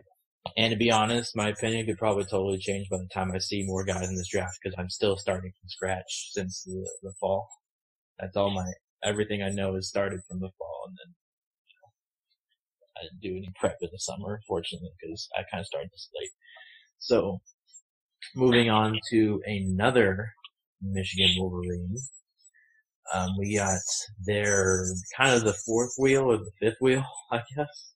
And 0.57 0.71
to 0.71 0.77
be 0.77 0.91
honest, 0.91 1.35
my 1.35 1.49
opinion 1.49 1.85
could 1.85 1.97
probably 1.97 2.25
totally 2.25 2.59
change 2.59 2.89
by 2.89 2.97
the 2.97 3.09
time 3.13 3.31
I 3.31 3.39
see 3.39 3.63
more 3.65 3.85
guys 3.85 4.09
in 4.09 4.15
this 4.15 4.29
draft 4.29 4.59
because 4.61 4.75
I'm 4.77 4.89
still 4.89 5.17
starting 5.17 5.51
from 5.51 5.69
scratch 5.69 6.31
since 6.33 6.63
the, 6.63 6.87
the 7.03 7.13
fall. 7.19 7.47
That's 8.19 8.37
all 8.37 8.51
my 8.51 8.71
everything 9.03 9.41
I 9.41 9.49
know 9.49 9.75
is 9.75 9.89
started 9.89 10.21
from 10.27 10.39
the 10.39 10.49
fall, 10.57 10.85
and 10.87 10.97
then 10.97 11.13
you 11.67 11.75
know, 11.81 11.89
I 12.97 13.03
didn't 13.03 13.21
do 13.21 13.37
any 13.37 13.51
prep 13.59 13.77
in 13.81 13.89
the 13.91 13.99
summer, 13.99 14.39
fortunately, 14.47 14.91
because 14.99 15.27
I 15.35 15.43
kind 15.51 15.61
of 15.61 15.67
started 15.67 15.89
this 15.91 16.09
late. 16.19 16.31
So, 16.99 17.41
moving 18.35 18.69
on 18.69 18.99
to 19.11 19.41
another 19.45 20.33
Michigan 20.81 21.31
Wolverine. 21.37 21.95
Um, 23.13 23.29
we 23.37 23.55
got 23.55 23.79
their 24.25 24.85
kind 25.17 25.35
of 25.35 25.43
the 25.43 25.57
fourth 25.65 25.93
wheel 25.97 26.31
or 26.31 26.37
the 26.37 26.51
fifth 26.59 26.77
wheel, 26.79 27.03
I 27.31 27.41
guess. 27.55 27.93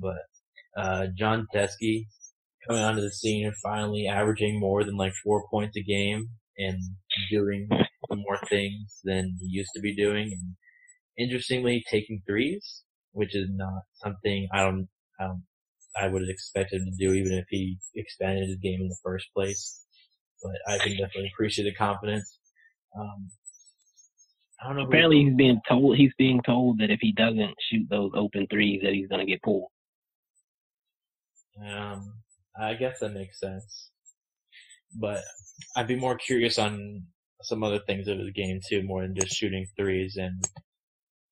But 0.00 0.80
uh, 0.80 1.06
Jon 1.16 1.46
Teske 1.54 2.06
coming 2.66 2.82
onto 2.82 3.00
the 3.00 3.10
scene 3.10 3.46
and 3.46 3.56
finally 3.62 4.06
averaging 4.06 4.60
more 4.60 4.84
than 4.84 4.96
like 4.96 5.12
four 5.24 5.46
points 5.50 5.76
a 5.76 5.82
game 5.82 6.28
and 6.58 6.78
doing 7.30 7.68
more 8.16 8.38
things 8.48 9.00
than 9.04 9.36
he 9.40 9.46
used 9.48 9.70
to 9.74 9.80
be 9.80 9.94
doing. 9.94 10.32
And 10.32 10.54
interestingly, 11.18 11.84
taking 11.90 12.22
threes, 12.26 12.82
which 13.12 13.34
is 13.34 13.48
not 13.50 13.82
something 13.94 14.48
I 14.52 14.62
don't, 14.62 14.88
I 15.20 15.24
don't, 15.24 15.42
I 16.00 16.08
would 16.08 16.22
have 16.22 16.30
expected 16.30 16.82
him 16.82 16.86
to 16.86 17.06
do 17.06 17.12
even 17.14 17.32
if 17.32 17.46
he 17.48 17.78
expanded 17.94 18.48
his 18.48 18.58
game 18.58 18.80
in 18.80 18.88
the 18.88 18.98
first 19.02 19.26
place. 19.34 19.84
But 20.42 20.72
I 20.72 20.78
can 20.78 20.92
definitely 20.92 21.30
appreciate 21.34 21.64
the 21.64 21.74
confidence. 21.74 22.38
Um, 22.98 23.30
I 24.60 24.68
don't 24.68 24.76
know. 24.76 24.84
Apparently, 24.84 25.24
he's 25.24 25.34
being 25.34 25.60
told 25.68 25.96
he's 25.96 26.14
being 26.18 26.40
told 26.42 26.78
that 26.78 26.90
if 26.90 27.00
he 27.00 27.12
doesn't 27.12 27.54
shoot 27.70 27.86
those 27.90 28.12
open 28.14 28.46
threes, 28.48 28.80
that 28.82 28.92
he's 28.92 29.08
gonna 29.08 29.26
get 29.26 29.42
pulled. 29.42 29.68
Um, 31.64 32.14
I 32.58 32.74
guess 32.74 32.98
that 33.00 33.12
makes 33.12 33.40
sense. 33.40 33.90
But 34.94 35.22
I'd 35.76 35.86
be 35.86 35.96
more 35.96 36.16
curious 36.16 36.58
on 36.58 37.04
some 37.42 37.62
other 37.62 37.78
things 37.78 38.08
of 38.08 38.18
his 38.18 38.30
game 38.30 38.60
too, 38.68 38.82
more 38.82 39.02
than 39.02 39.14
just 39.14 39.34
shooting 39.34 39.66
threes. 39.76 40.16
And 40.16 40.44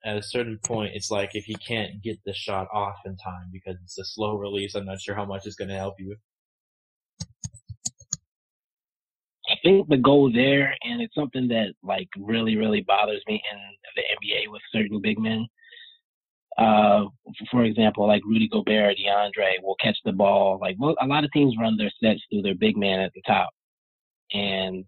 at 0.05 0.17
a 0.17 0.23
certain 0.23 0.59
point, 0.65 0.93
it's 0.95 1.11
like 1.11 1.31
if 1.35 1.45
he 1.45 1.55
can't 1.57 2.03
get 2.03 2.19
the 2.25 2.33
shot 2.33 2.69
off 2.73 2.97
in 3.05 3.17
time 3.17 3.51
because 3.53 3.77
it's 3.83 3.99
a 3.99 4.05
slow 4.05 4.37
release, 4.37 4.75
I'm 4.75 4.87
not 4.87 5.01
sure 5.01 5.15
how 5.15 5.25
much 5.25 5.47
it's 5.47 5.57
going 5.57 5.71
to 5.71 5.77
help 5.77 5.95
you. 5.99 6.17
I 9.49 9.55
think 9.63 9.89
the 9.89 9.97
goal 9.97 10.31
there, 10.33 10.75
and 10.83 11.01
it's 11.01 11.15
something 11.15 11.49
that 11.49 11.75
like 11.83 12.09
really, 12.19 12.57
really 12.57 12.83
bothers 12.83 13.23
me 13.29 13.41
in 13.53 13.59
the 13.95 14.03
NBA 14.03 14.51
with 14.51 14.63
certain 14.73 15.01
big 15.01 15.19
men. 15.19 15.47
Uh, 16.59 17.05
for 17.51 17.65
example, 17.65 18.07
like 18.07 18.23
Rudy 18.25 18.49
Gobert, 18.49 18.97
DeAndre 18.97 19.63
will 19.63 19.77
catch 19.81 19.99
the 20.05 20.13
ball. 20.13 20.59
Like 20.61 20.77
well, 20.79 20.97
a 21.01 21.07
lot 21.07 21.25
of 21.25 21.31
teams 21.33 21.55
run 21.61 21.77
their 21.77 21.93
sets 22.03 22.23
through 22.31 22.43
their 22.43 22.55
big 22.55 22.77
man 22.77 23.01
at 23.01 23.13
the 23.15 23.23
top, 23.27 23.51
and 24.33 24.85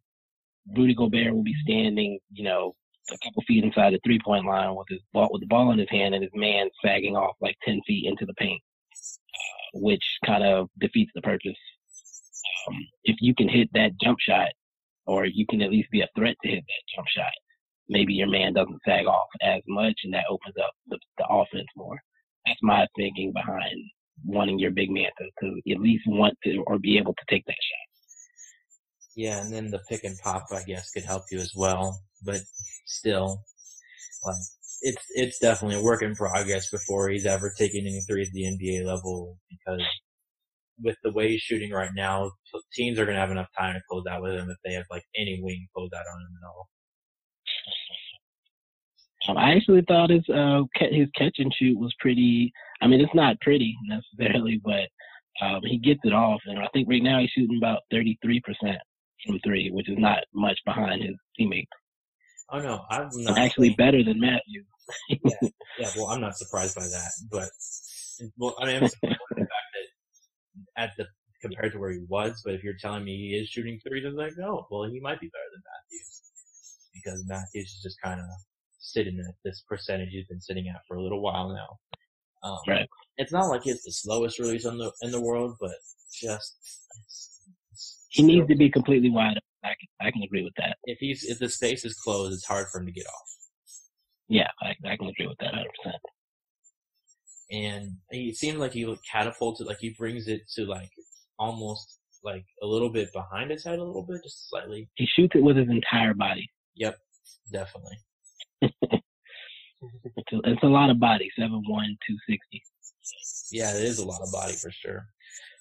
Rudy 0.76 0.94
Gobert 0.94 1.34
will 1.34 1.42
be 1.42 1.54
standing, 1.62 2.18
you 2.30 2.44
know, 2.44 2.74
a 3.10 3.16
couple 3.24 3.42
feet 3.46 3.64
inside 3.64 3.94
the 3.94 4.00
three 4.04 4.20
point 4.22 4.44
line 4.44 4.74
with 4.74 4.86
his 4.88 5.00
ball 5.12 5.28
with 5.32 5.40
the 5.40 5.46
ball 5.46 5.70
in 5.72 5.78
his 5.78 5.88
hand 5.90 6.14
and 6.14 6.22
his 6.22 6.32
man 6.34 6.68
sagging 6.84 7.16
off 7.16 7.36
like 7.40 7.56
ten 7.64 7.80
feet 7.86 8.06
into 8.06 8.26
the 8.26 8.34
paint, 8.34 8.60
which 9.74 10.04
kind 10.26 10.44
of 10.44 10.68
defeats 10.78 11.12
the 11.14 11.22
purpose. 11.22 11.56
Um, 12.68 12.76
if 13.04 13.16
you 13.20 13.34
can 13.34 13.48
hit 13.48 13.68
that 13.72 13.92
jump 14.02 14.18
shot, 14.20 14.48
or 15.06 15.24
you 15.24 15.46
can 15.48 15.62
at 15.62 15.70
least 15.70 15.90
be 15.90 16.02
a 16.02 16.08
threat 16.16 16.36
to 16.42 16.50
hit 16.50 16.64
that 16.66 16.94
jump 16.94 17.08
shot, 17.08 17.32
maybe 17.88 18.12
your 18.12 18.28
man 18.28 18.52
doesn't 18.52 18.80
sag 18.84 19.06
off 19.06 19.28
as 19.42 19.62
much, 19.66 19.94
and 20.04 20.12
that 20.12 20.24
opens 20.28 20.54
up 20.62 20.72
the, 20.88 20.98
the 21.16 21.26
offense 21.30 21.68
more. 21.76 21.98
That's 22.46 22.60
my 22.62 22.86
thinking 22.96 23.32
behind 23.32 23.76
wanting 24.24 24.58
your 24.58 24.70
big 24.70 24.90
man 24.90 25.10
to, 25.18 25.46
to 25.46 25.72
at 25.72 25.80
least 25.80 26.04
want 26.06 26.36
to 26.44 26.62
or 26.66 26.78
be 26.78 26.98
able 26.98 27.14
to 27.14 27.24
take 27.30 27.44
that 27.46 27.52
shot. 27.52 27.87
Yeah, 29.18 29.40
and 29.42 29.52
then 29.52 29.72
the 29.72 29.80
pick 29.88 30.04
and 30.04 30.16
pop, 30.22 30.46
I 30.52 30.62
guess, 30.62 30.92
could 30.92 31.02
help 31.02 31.24
you 31.32 31.40
as 31.40 31.52
well. 31.56 32.00
But 32.24 32.40
still, 32.86 33.42
like 34.24 34.36
it's 34.82 35.04
it's 35.10 35.38
definitely 35.40 35.78
a 35.78 35.82
work 35.82 36.02
in 36.02 36.14
progress 36.14 36.70
before 36.70 37.08
he's 37.08 37.26
ever 37.26 37.52
taken 37.58 37.80
any 37.80 38.00
threes 38.02 38.28
at 38.28 38.34
the 38.34 38.44
NBA 38.44 38.86
level 38.86 39.36
because 39.50 39.82
with 40.80 40.94
the 41.02 41.10
way 41.10 41.32
he's 41.32 41.40
shooting 41.40 41.72
right 41.72 41.90
now, 41.96 42.30
teams 42.72 42.96
are 42.96 43.06
gonna 43.06 43.18
have 43.18 43.32
enough 43.32 43.48
time 43.58 43.74
to 43.74 43.80
close 43.90 44.04
out 44.08 44.22
with 44.22 44.34
him 44.34 44.50
if 44.50 44.56
they 44.64 44.74
have 44.74 44.86
like 44.88 45.02
any 45.16 45.40
wing 45.42 45.66
close 45.74 45.90
out 45.96 46.06
on 46.14 46.20
him 46.20 46.38
at 46.40 46.46
all. 46.46 46.68
Um, 49.28 49.36
I 49.36 49.56
actually 49.56 49.82
thought 49.88 50.10
his 50.10 50.28
uh 50.28 50.62
his 50.92 51.08
catch 51.16 51.38
and 51.38 51.52
shoot 51.58 51.76
was 51.76 51.92
pretty. 51.98 52.52
I 52.80 52.86
mean, 52.86 53.00
it's 53.00 53.14
not 53.16 53.40
pretty 53.40 53.74
necessarily, 53.88 54.60
but 54.64 54.86
um, 55.44 55.60
he 55.64 55.78
gets 55.78 56.00
it 56.04 56.12
off, 56.12 56.40
and 56.46 56.60
I 56.60 56.68
think 56.72 56.88
right 56.88 57.02
now 57.02 57.18
he's 57.18 57.30
shooting 57.30 57.58
about 57.58 57.80
thirty 57.90 58.16
three 58.22 58.40
percent 58.40 58.78
from 59.28 59.38
three, 59.44 59.70
which 59.70 59.88
is 59.88 59.98
not 59.98 60.24
much 60.34 60.58
behind 60.64 61.02
his 61.02 61.14
teammates. 61.36 61.70
Oh 62.50 62.60
no, 62.60 62.84
I'm 62.90 63.10
not 63.12 63.38
actually 63.38 63.70
better 63.70 64.02
than 64.02 64.18
Matthew. 64.18 64.64
yeah, 65.08 65.30
yeah, 65.78 65.90
well, 65.96 66.06
I'm 66.06 66.20
not 66.20 66.36
surprised 66.36 66.74
by 66.74 66.82
that, 66.82 67.10
but 67.30 67.48
well, 68.38 68.56
I 68.60 68.66
mean, 68.66 68.82
I'm 68.82 68.88
surprised 68.88 69.18
by 69.30 69.34
the 69.36 69.40
fact 69.40 69.68
that 70.76 70.82
at 70.82 70.90
the 70.96 71.06
compared 71.42 71.72
to 71.72 71.78
where 71.78 71.92
he 71.92 72.00
was, 72.08 72.42
but 72.44 72.54
if 72.54 72.64
you're 72.64 72.74
telling 72.80 73.04
me 73.04 73.16
he 73.16 73.36
is 73.36 73.48
shooting 73.48 73.78
threes, 73.86 74.04
I'm 74.04 74.16
like, 74.16 74.32
oh, 74.42 74.66
well, 74.70 74.90
he 74.90 74.98
might 74.98 75.20
be 75.20 75.28
better 75.28 75.44
than 75.52 75.62
Matthews 75.62 76.22
because 76.94 77.24
Matthews 77.28 77.66
is 77.76 77.80
just 77.82 78.00
kind 78.02 78.18
of 78.18 78.26
sitting 78.78 79.18
at 79.20 79.34
this 79.44 79.62
percentage 79.68 80.08
he's 80.10 80.26
been 80.26 80.40
sitting 80.40 80.68
at 80.68 80.80
for 80.86 80.96
a 80.96 81.02
little 81.02 81.20
while 81.20 81.48
now. 81.50 81.78
Um, 82.42 82.58
right. 82.66 82.88
It's 83.18 83.32
not 83.32 83.48
like 83.48 83.66
it's 83.66 83.84
the 83.84 83.92
slowest 83.92 84.38
release 84.38 84.64
in 84.64 84.78
the 84.78 84.92
in 85.02 85.10
the 85.10 85.20
world, 85.20 85.56
but 85.60 85.72
just 86.12 86.56
he 88.08 88.22
needs 88.22 88.48
to 88.48 88.56
be 88.56 88.70
completely 88.70 89.10
wide 89.10 89.32
open. 89.32 89.42
I 89.64 89.68
can, 89.68 90.08
I 90.08 90.10
can 90.10 90.22
agree 90.22 90.44
with 90.44 90.54
that. 90.56 90.76
If 90.84 90.98
he's 90.98 91.24
if 91.24 91.38
the 91.38 91.48
space 91.48 91.84
is 91.84 91.94
closed, 91.94 92.32
it's 92.32 92.46
hard 92.46 92.68
for 92.70 92.80
him 92.80 92.86
to 92.86 92.92
get 92.92 93.06
off. 93.06 93.28
Yeah, 94.28 94.48
I, 94.62 94.74
I 94.84 94.96
can 94.96 95.08
agree 95.08 95.26
with 95.26 95.38
that 95.38 95.52
100. 95.52 95.66
percent 95.82 96.02
And 97.50 97.96
he 98.10 98.32
seems 98.32 98.58
like 98.58 98.72
he 98.72 98.96
catapulted, 99.10 99.66
like 99.66 99.78
he 99.78 99.90
brings 99.90 100.28
it 100.28 100.42
to 100.54 100.66
like 100.66 100.90
almost 101.38 101.98
like 102.22 102.44
a 102.62 102.66
little 102.66 102.90
bit 102.90 103.12
behind 103.12 103.50
his 103.50 103.64
head, 103.64 103.78
a 103.78 103.84
little 103.84 104.06
bit, 104.06 104.22
just 104.22 104.50
slightly. 104.50 104.88
He 104.94 105.06
shoots 105.06 105.34
it 105.34 105.42
with 105.42 105.56
his 105.56 105.68
entire 105.68 106.14
body. 106.14 106.48
Yep, 106.76 106.96
definitely. 107.52 107.98
it's 108.60 109.02
a 110.62 110.66
lot 110.66 110.90
of 110.90 111.00
body, 111.00 111.30
seven 111.38 111.62
one, 111.66 111.96
two 112.06 112.16
sixty. 112.28 112.62
Yeah, 113.50 113.74
it 113.74 113.82
is 113.82 113.98
a 113.98 114.06
lot 114.06 114.20
of 114.22 114.30
body 114.30 114.54
for 114.54 114.70
sure. 114.70 115.06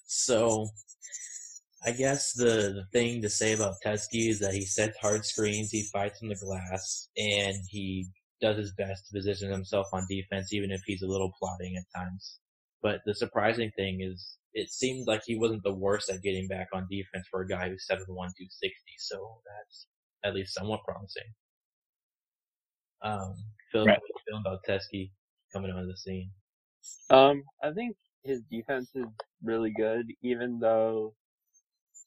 So 0.05 0.67
I 1.87 1.91
guess 1.91 2.33
the, 2.33 2.73
the 2.75 2.85
thing 2.91 3.21
to 3.21 3.29
say 3.29 3.53
about 3.53 3.75
Teske 3.81 4.27
is 4.27 4.39
that 4.39 4.53
he 4.53 4.65
sets 4.65 4.97
hard 4.97 5.25
screens, 5.25 5.71
he 5.71 5.87
fights 5.93 6.21
in 6.21 6.27
the 6.27 6.35
glass, 6.35 7.07
and 7.15 7.55
he 7.69 8.09
does 8.41 8.57
his 8.57 8.73
best 8.73 9.07
to 9.07 9.17
position 9.17 9.49
himself 9.49 9.87
on 9.93 10.05
defense, 10.09 10.51
even 10.51 10.69
if 10.69 10.81
he's 10.85 11.01
a 11.01 11.07
little 11.07 11.31
plotting 11.39 11.77
at 11.77 11.97
times. 11.97 12.39
But 12.81 12.99
the 13.05 13.15
surprising 13.15 13.71
thing 13.77 14.01
is, 14.01 14.35
it 14.53 14.69
seemed 14.69 15.07
like 15.07 15.21
he 15.25 15.39
wasn't 15.39 15.63
the 15.63 15.73
worst 15.73 16.09
at 16.09 16.21
getting 16.21 16.49
back 16.49 16.67
on 16.73 16.89
defense 16.91 17.25
for 17.31 17.43
a 17.43 17.47
guy 17.47 17.69
who's 17.69 17.87
7'1", 17.89 18.05
260, 18.05 18.73
so 18.97 19.37
that's 19.47 19.87
at 20.25 20.35
least 20.35 20.55
somewhat 20.55 20.81
promising. 20.83 21.23
Um, 23.01 23.33
Phil, 23.71 23.85
right. 23.85 23.97
what 24.29 24.41
about 24.41 24.59
Teske 24.67 25.09
coming 25.53 25.71
onto 25.71 25.87
the 25.87 25.95
scene? 25.95 26.31
Um, 27.09 27.43
I 27.63 27.71
think 27.71 27.95
his 28.25 28.41
defense 28.51 28.89
is 28.93 29.05
really 29.41 29.71
good, 29.71 30.07
even 30.21 30.59
though 30.59 31.13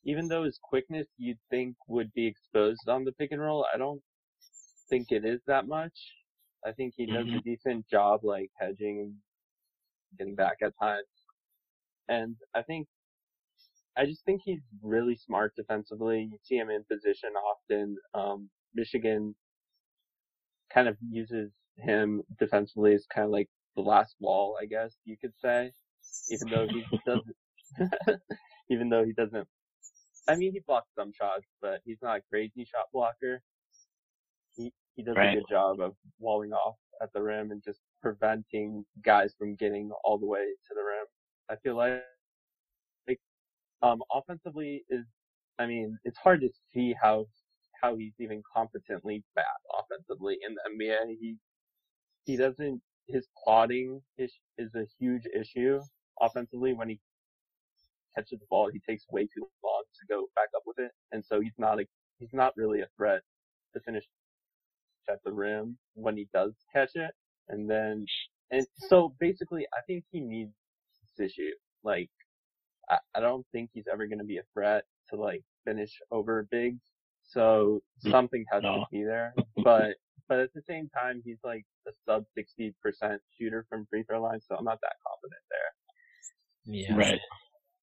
even 0.04 0.28
though 0.28 0.44
his 0.44 0.58
quickness 0.62 1.06
you'd 1.18 1.38
think 1.50 1.76
would 1.88 2.12
be 2.14 2.26
exposed 2.26 2.88
on 2.88 3.04
the 3.04 3.12
pick 3.12 3.32
and 3.32 3.40
roll, 3.40 3.66
I 3.72 3.78
don't 3.78 4.00
think 4.88 5.06
it 5.10 5.24
is 5.24 5.40
that 5.46 5.66
much. 5.66 5.92
I 6.66 6.72
think 6.72 6.94
he 6.96 7.06
does 7.06 7.26
mm-hmm. 7.26 7.36
a 7.36 7.42
decent 7.42 7.88
job 7.88 8.20
like 8.22 8.50
hedging 8.58 9.00
and 9.00 9.14
getting 10.18 10.34
back 10.34 10.56
at 10.62 10.72
times. 10.80 11.06
And 12.08 12.36
I 12.54 12.62
think 12.62 12.86
I 13.96 14.04
just 14.04 14.24
think 14.24 14.42
he's 14.44 14.60
really 14.82 15.16
smart 15.16 15.52
defensively. 15.56 16.28
You 16.30 16.38
see 16.42 16.56
him 16.56 16.70
in 16.70 16.84
position 16.90 17.30
often. 17.34 17.96
Um, 18.14 18.48
Michigan 18.74 19.34
kind 20.72 20.88
of 20.88 20.96
uses 21.10 21.50
him 21.76 22.22
defensively 22.38 22.94
as 22.94 23.06
kind 23.12 23.24
of 23.24 23.30
like 23.30 23.48
the 23.76 23.82
last 23.82 24.14
wall, 24.20 24.56
I 24.60 24.66
guess 24.66 24.94
you 25.04 25.16
could 25.20 25.32
say. 25.42 25.72
Even 26.30 26.48
though 26.50 26.66
he 26.68 26.84
doesn't, 27.06 28.20
even 28.70 28.88
though 28.88 29.04
he 29.04 29.12
doesn't 29.12 29.46
I 30.28 30.36
mean, 30.36 30.52
he 30.52 30.60
blocks 30.66 30.90
some 30.96 31.12
shots, 31.12 31.46
but 31.60 31.80
he's 31.84 31.98
not 32.02 32.18
a 32.18 32.22
crazy 32.30 32.64
shot 32.64 32.86
blocker. 32.92 33.42
He 34.56 34.72
he 34.94 35.02
does 35.02 35.16
right. 35.16 35.30
a 35.30 35.40
good 35.40 35.48
job 35.48 35.80
of 35.80 35.94
walling 36.18 36.52
off 36.52 36.76
at 37.02 37.12
the 37.12 37.22
rim 37.22 37.50
and 37.50 37.62
just 37.62 37.80
preventing 38.02 38.84
guys 39.04 39.34
from 39.38 39.54
getting 39.56 39.90
all 40.04 40.18
the 40.18 40.26
way 40.26 40.40
to 40.68 40.74
the 40.74 40.80
rim. 40.80 41.06
I 41.50 41.56
feel 41.62 41.76
like, 41.76 42.02
like, 43.08 43.20
um, 43.82 44.00
offensively 44.12 44.84
is, 44.88 45.06
I 45.58 45.66
mean, 45.66 45.98
it's 46.04 46.18
hard 46.18 46.40
to 46.42 46.48
see 46.72 46.94
how 47.00 47.26
how 47.82 47.96
he's 47.96 48.12
even 48.18 48.42
competently 48.54 49.24
bad 49.34 49.44
offensively 49.78 50.38
in 50.46 50.54
the 50.54 50.84
NBA. 50.84 51.16
He 51.18 51.36
he 52.24 52.36
doesn't 52.36 52.82
his 53.08 53.26
plotting 53.42 54.00
is 54.18 54.32
is 54.58 54.74
a 54.74 54.86
huge 54.98 55.24
issue 55.34 55.80
offensively 56.20 56.74
when 56.74 56.88
he 56.88 57.00
catches 58.14 58.40
the 58.40 58.46
ball. 58.50 58.70
He 58.72 58.80
takes 58.80 59.04
way 59.10 59.22
too 59.22 59.46
long 59.64 59.82
to 60.00 60.06
go 60.08 60.26
back 60.36 60.48
up 60.56 60.62
with 60.66 60.78
it, 60.78 60.92
and 61.12 61.24
so 61.24 61.40
he's 61.40 61.58
not 61.58 61.80
a 61.80 61.84
he's 62.18 62.32
not 62.32 62.52
really 62.56 62.80
a 62.80 62.88
threat 62.96 63.22
to 63.74 63.80
finish 63.80 64.04
at 65.08 65.18
the 65.24 65.32
rim 65.32 65.76
when 65.94 66.16
he 66.16 66.28
does 66.32 66.52
catch 66.72 66.90
it. 66.94 67.12
And 67.48 67.68
then 67.68 68.06
and 68.50 68.66
so 68.88 69.14
basically, 69.20 69.66
I 69.72 69.80
think 69.86 70.04
he 70.10 70.20
needs 70.20 70.52
this 71.18 71.30
issue. 71.30 71.50
Like 71.82 72.10
I, 72.88 72.98
I 73.14 73.20
don't 73.20 73.46
think 73.52 73.70
he's 73.72 73.86
ever 73.92 74.06
going 74.06 74.18
to 74.18 74.24
be 74.24 74.38
a 74.38 74.44
threat 74.54 74.84
to 75.10 75.16
like 75.16 75.42
finish 75.64 75.92
over 76.10 76.46
bigs. 76.50 76.82
So 77.22 77.80
mm, 78.04 78.10
something 78.10 78.44
has 78.52 78.62
No. 78.62 78.80
to 78.80 78.86
be 78.90 79.04
there, 79.04 79.34
but 79.64 79.94
but 80.28 80.38
at 80.38 80.52
the 80.54 80.62
same 80.62 80.88
time, 80.90 81.22
he's 81.24 81.38
like 81.44 81.64
a 81.88 81.92
sub 82.06 82.24
60% 82.38 82.72
shooter 83.36 83.66
from 83.68 83.86
free 83.90 84.04
throw 84.04 84.22
line, 84.22 84.40
so 84.40 84.54
I'm 84.56 84.64
not 84.64 84.78
that 84.82 84.94
confident 85.06 85.42
there. 85.50 85.70
Yeah. 86.66 86.96
Right. 86.96 87.20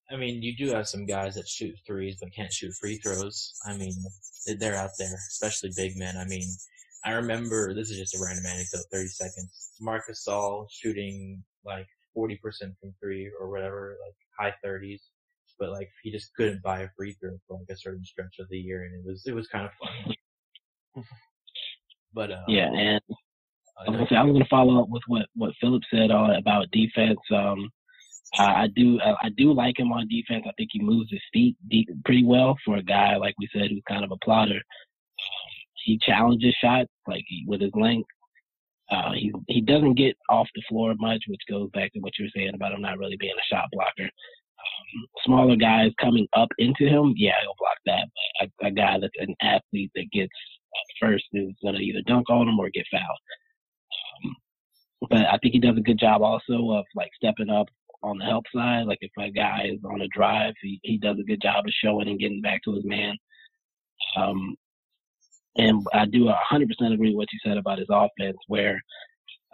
I 0.09 0.15
mean, 0.15 0.41
you 0.41 0.55
do 0.55 0.69
have 0.73 0.87
some 0.87 1.05
guys 1.05 1.35
that 1.35 1.47
shoot 1.47 1.75
threes 1.85 2.17
but 2.19 2.33
can't 2.33 2.51
shoot 2.51 2.73
free 2.73 2.97
throws. 2.97 3.53
I 3.65 3.75
mean, 3.75 3.93
they're 4.59 4.75
out 4.75 4.91
there, 4.97 5.13
especially 5.29 5.71
big 5.75 5.97
men. 5.97 6.15
I 6.17 6.25
mean, 6.25 6.47
I 7.03 7.11
remember, 7.11 7.73
this 7.73 7.89
is 7.89 7.97
just 7.97 8.15
a 8.15 8.23
random 8.23 8.45
anecdote, 8.45 8.85
30 8.91 9.07
seconds. 9.07 9.73
Marcus 9.81 10.23
Saul 10.23 10.67
shooting 10.71 11.43
like 11.65 11.87
40% 12.17 12.37
from 12.79 12.93
three 13.01 13.29
or 13.39 13.49
whatever, 13.49 13.97
like 14.05 14.15
high 14.39 14.55
30s. 14.65 15.01
But 15.59 15.71
like, 15.71 15.89
he 16.03 16.11
just 16.11 16.33
couldn't 16.35 16.63
buy 16.63 16.81
a 16.81 16.89
free 16.95 17.13
throw 17.19 17.37
for 17.47 17.57
like 17.57 17.69
a 17.69 17.77
certain 17.77 18.05
stretch 18.05 18.35
of 18.39 18.47
the 18.49 18.57
year 18.57 18.83
and 18.83 18.93
it 18.93 19.09
was, 19.09 19.23
it 19.25 19.33
was 19.33 19.47
kind 19.47 19.65
of 19.65 19.71
funny. 19.81 20.17
but, 22.13 22.31
uh, 22.31 22.43
Yeah, 22.47 22.71
and 22.71 23.01
I 23.85 23.91
was 23.91 24.07
gonna 24.09 24.21
I 24.21 24.23
was 24.23 24.33
gonna 24.33 24.47
follow 24.49 24.81
up 24.81 24.89
with 24.89 25.03
what 25.07 25.27
what 25.35 25.53
Philip 25.61 25.83
said 25.93 26.09
uh, 26.09 26.33
about 26.37 26.71
defense. 26.71 27.19
Um, 27.33 27.69
I, 28.37 28.63
I 28.63 28.67
do 28.75 28.99
I, 29.01 29.13
I 29.23 29.29
do 29.37 29.53
like 29.53 29.79
him 29.79 29.91
on 29.91 30.07
defense. 30.07 30.45
I 30.47 30.51
think 30.57 30.69
he 30.71 30.81
moves 30.81 31.11
his 31.11 31.21
feet 31.33 31.55
deep, 31.69 31.89
pretty 32.05 32.23
well 32.23 32.57
for 32.65 32.77
a 32.77 32.83
guy 32.83 33.15
like 33.17 33.35
we 33.39 33.49
said 33.53 33.69
who's 33.69 33.83
kind 33.87 34.03
of 34.03 34.11
a 34.11 34.17
plotter. 34.23 34.61
He 35.85 35.99
challenges 36.05 36.55
shots 36.61 36.89
like 37.07 37.23
he, 37.27 37.45
with 37.47 37.61
his 37.61 37.71
length. 37.73 38.09
Uh, 38.91 39.11
he 39.13 39.31
he 39.47 39.61
doesn't 39.61 39.95
get 39.95 40.15
off 40.29 40.47
the 40.55 40.63
floor 40.69 40.93
much, 40.99 41.23
which 41.27 41.41
goes 41.49 41.69
back 41.71 41.93
to 41.93 41.99
what 41.99 42.13
you 42.17 42.25
were 42.25 42.31
saying 42.35 42.53
about 42.53 42.73
him 42.73 42.81
not 42.81 42.97
really 42.97 43.17
being 43.17 43.33
a 43.33 43.53
shot 43.53 43.65
blocker. 43.71 44.03
Um, 44.03 45.07
smaller 45.25 45.55
guys 45.55 45.91
coming 46.01 46.27
up 46.33 46.49
into 46.57 46.85
him, 46.87 47.13
yeah, 47.15 47.33
he'll 47.41 47.53
block 47.59 47.77
that. 47.85 48.07
But 48.39 48.65
a, 48.65 48.69
a 48.69 48.71
guy 48.71 48.97
that's 48.99 49.13
an 49.19 49.35
athlete 49.41 49.91
that 49.95 50.11
gets 50.11 50.31
uh, 50.73 51.07
first 51.07 51.25
is 51.33 51.53
gonna 51.63 51.79
either 51.79 52.01
dunk 52.07 52.29
on 52.29 52.47
him 52.47 52.59
or 52.59 52.69
get 52.69 52.85
fouled 52.91 53.03
but 55.09 55.25
I 55.31 55.37
think 55.37 55.53
he 55.53 55.59
does 55.59 55.77
a 55.77 55.81
good 55.81 55.99
job 55.99 56.21
also 56.21 56.71
of 56.71 56.85
like 56.95 57.11
stepping 57.15 57.49
up 57.49 57.67
on 58.03 58.17
the 58.17 58.25
help 58.25 58.45
side. 58.53 58.85
Like 58.85 58.99
if 59.01 59.11
a 59.19 59.29
guy 59.31 59.69
is 59.73 59.79
on 59.83 60.01
a 60.01 60.07
drive, 60.09 60.53
he, 60.61 60.79
he 60.83 60.97
does 60.97 61.17
a 61.19 61.23
good 61.23 61.41
job 61.41 61.65
of 61.65 61.73
showing 61.83 62.07
and 62.07 62.19
getting 62.19 62.41
back 62.41 62.61
to 62.63 62.73
his 62.75 62.85
man. 62.85 63.15
Um, 64.15 64.55
and 65.57 65.85
I 65.93 66.05
do 66.05 66.25
100% 66.51 66.93
agree 66.93 67.09
with 67.09 67.15
what 67.15 67.33
you 67.33 67.39
said 67.43 67.57
about 67.57 67.79
his 67.79 67.87
offense, 67.89 68.37
where 68.47 68.79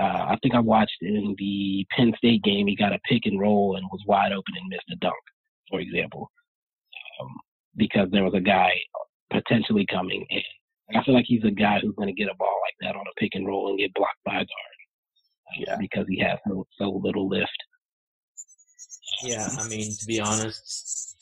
uh, 0.02 0.26
I 0.30 0.38
think 0.42 0.54
I 0.54 0.60
watched 0.60 0.98
in 1.02 1.36
the 1.38 1.86
Penn 1.96 2.14
State 2.18 2.44
game, 2.44 2.68
he 2.68 2.76
got 2.76 2.94
a 2.94 3.00
pick 3.08 3.26
and 3.26 3.40
roll 3.40 3.76
and 3.78 3.86
was 3.92 4.04
wide 4.06 4.32
open 4.34 4.54
and 4.60 4.70
missed 4.70 4.90
a 4.92 4.96
dunk, 4.98 5.14
for 5.70 5.80
example, 5.80 6.30
um, 7.22 7.30
because 7.78 8.10
there 8.12 8.24
was 8.24 8.34
a 8.34 8.42
guy 8.42 8.72
potentially 9.32 9.86
coming 9.90 10.26
in. 10.30 10.42
I 10.98 11.04
feel 11.04 11.14
like 11.16 11.26
he's 11.28 11.44
a 11.46 11.52
guy 11.52 11.80
who's 11.80 11.96
going 11.96 12.14
to 12.14 12.22
get 12.22 12.30
a 12.32 12.36
ball 12.38 12.60
like 12.64 12.76
that 12.82 12.98
on 12.98 13.06
a 13.08 13.20
pick 13.20 13.32
and 13.36 13.48
roll 13.48 13.70
and 13.70 13.80
get 13.80 13.94
blocked 13.94 14.24
by 14.26 14.34
a 14.34 14.38
guard 14.38 14.48
Yeah. 15.58 15.78
because 15.80 16.06
he 16.10 16.20
has 16.20 16.38
so, 16.48 16.68
so 16.78 16.90
little 16.90 17.30
lift. 17.30 17.50
Yeah, 19.22 19.48
I 19.60 19.68
mean, 19.68 19.96
to 20.00 20.06
be 20.06 20.20
honest, 20.20 21.18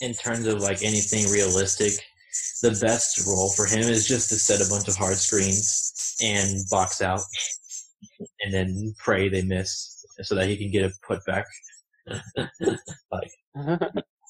in 0.00 0.12
terms 0.14 0.46
of 0.46 0.60
like 0.60 0.82
anything 0.82 1.30
realistic, 1.30 1.92
the 2.62 2.78
best 2.80 3.26
role 3.26 3.50
for 3.50 3.66
him 3.66 3.80
is 3.80 4.06
just 4.06 4.28
to 4.30 4.36
set 4.36 4.66
a 4.66 4.68
bunch 4.68 4.88
of 4.88 4.96
hard 4.96 5.16
screens 5.16 6.16
and 6.22 6.60
box 6.70 7.00
out, 7.00 7.20
and 8.40 8.52
then 8.52 8.94
pray 8.98 9.28
they 9.28 9.42
miss 9.42 10.04
so 10.22 10.34
that 10.34 10.48
he 10.48 10.56
can 10.56 10.70
get 10.70 10.90
a 10.90 10.92
putback. 11.08 11.44
like, 13.12 13.30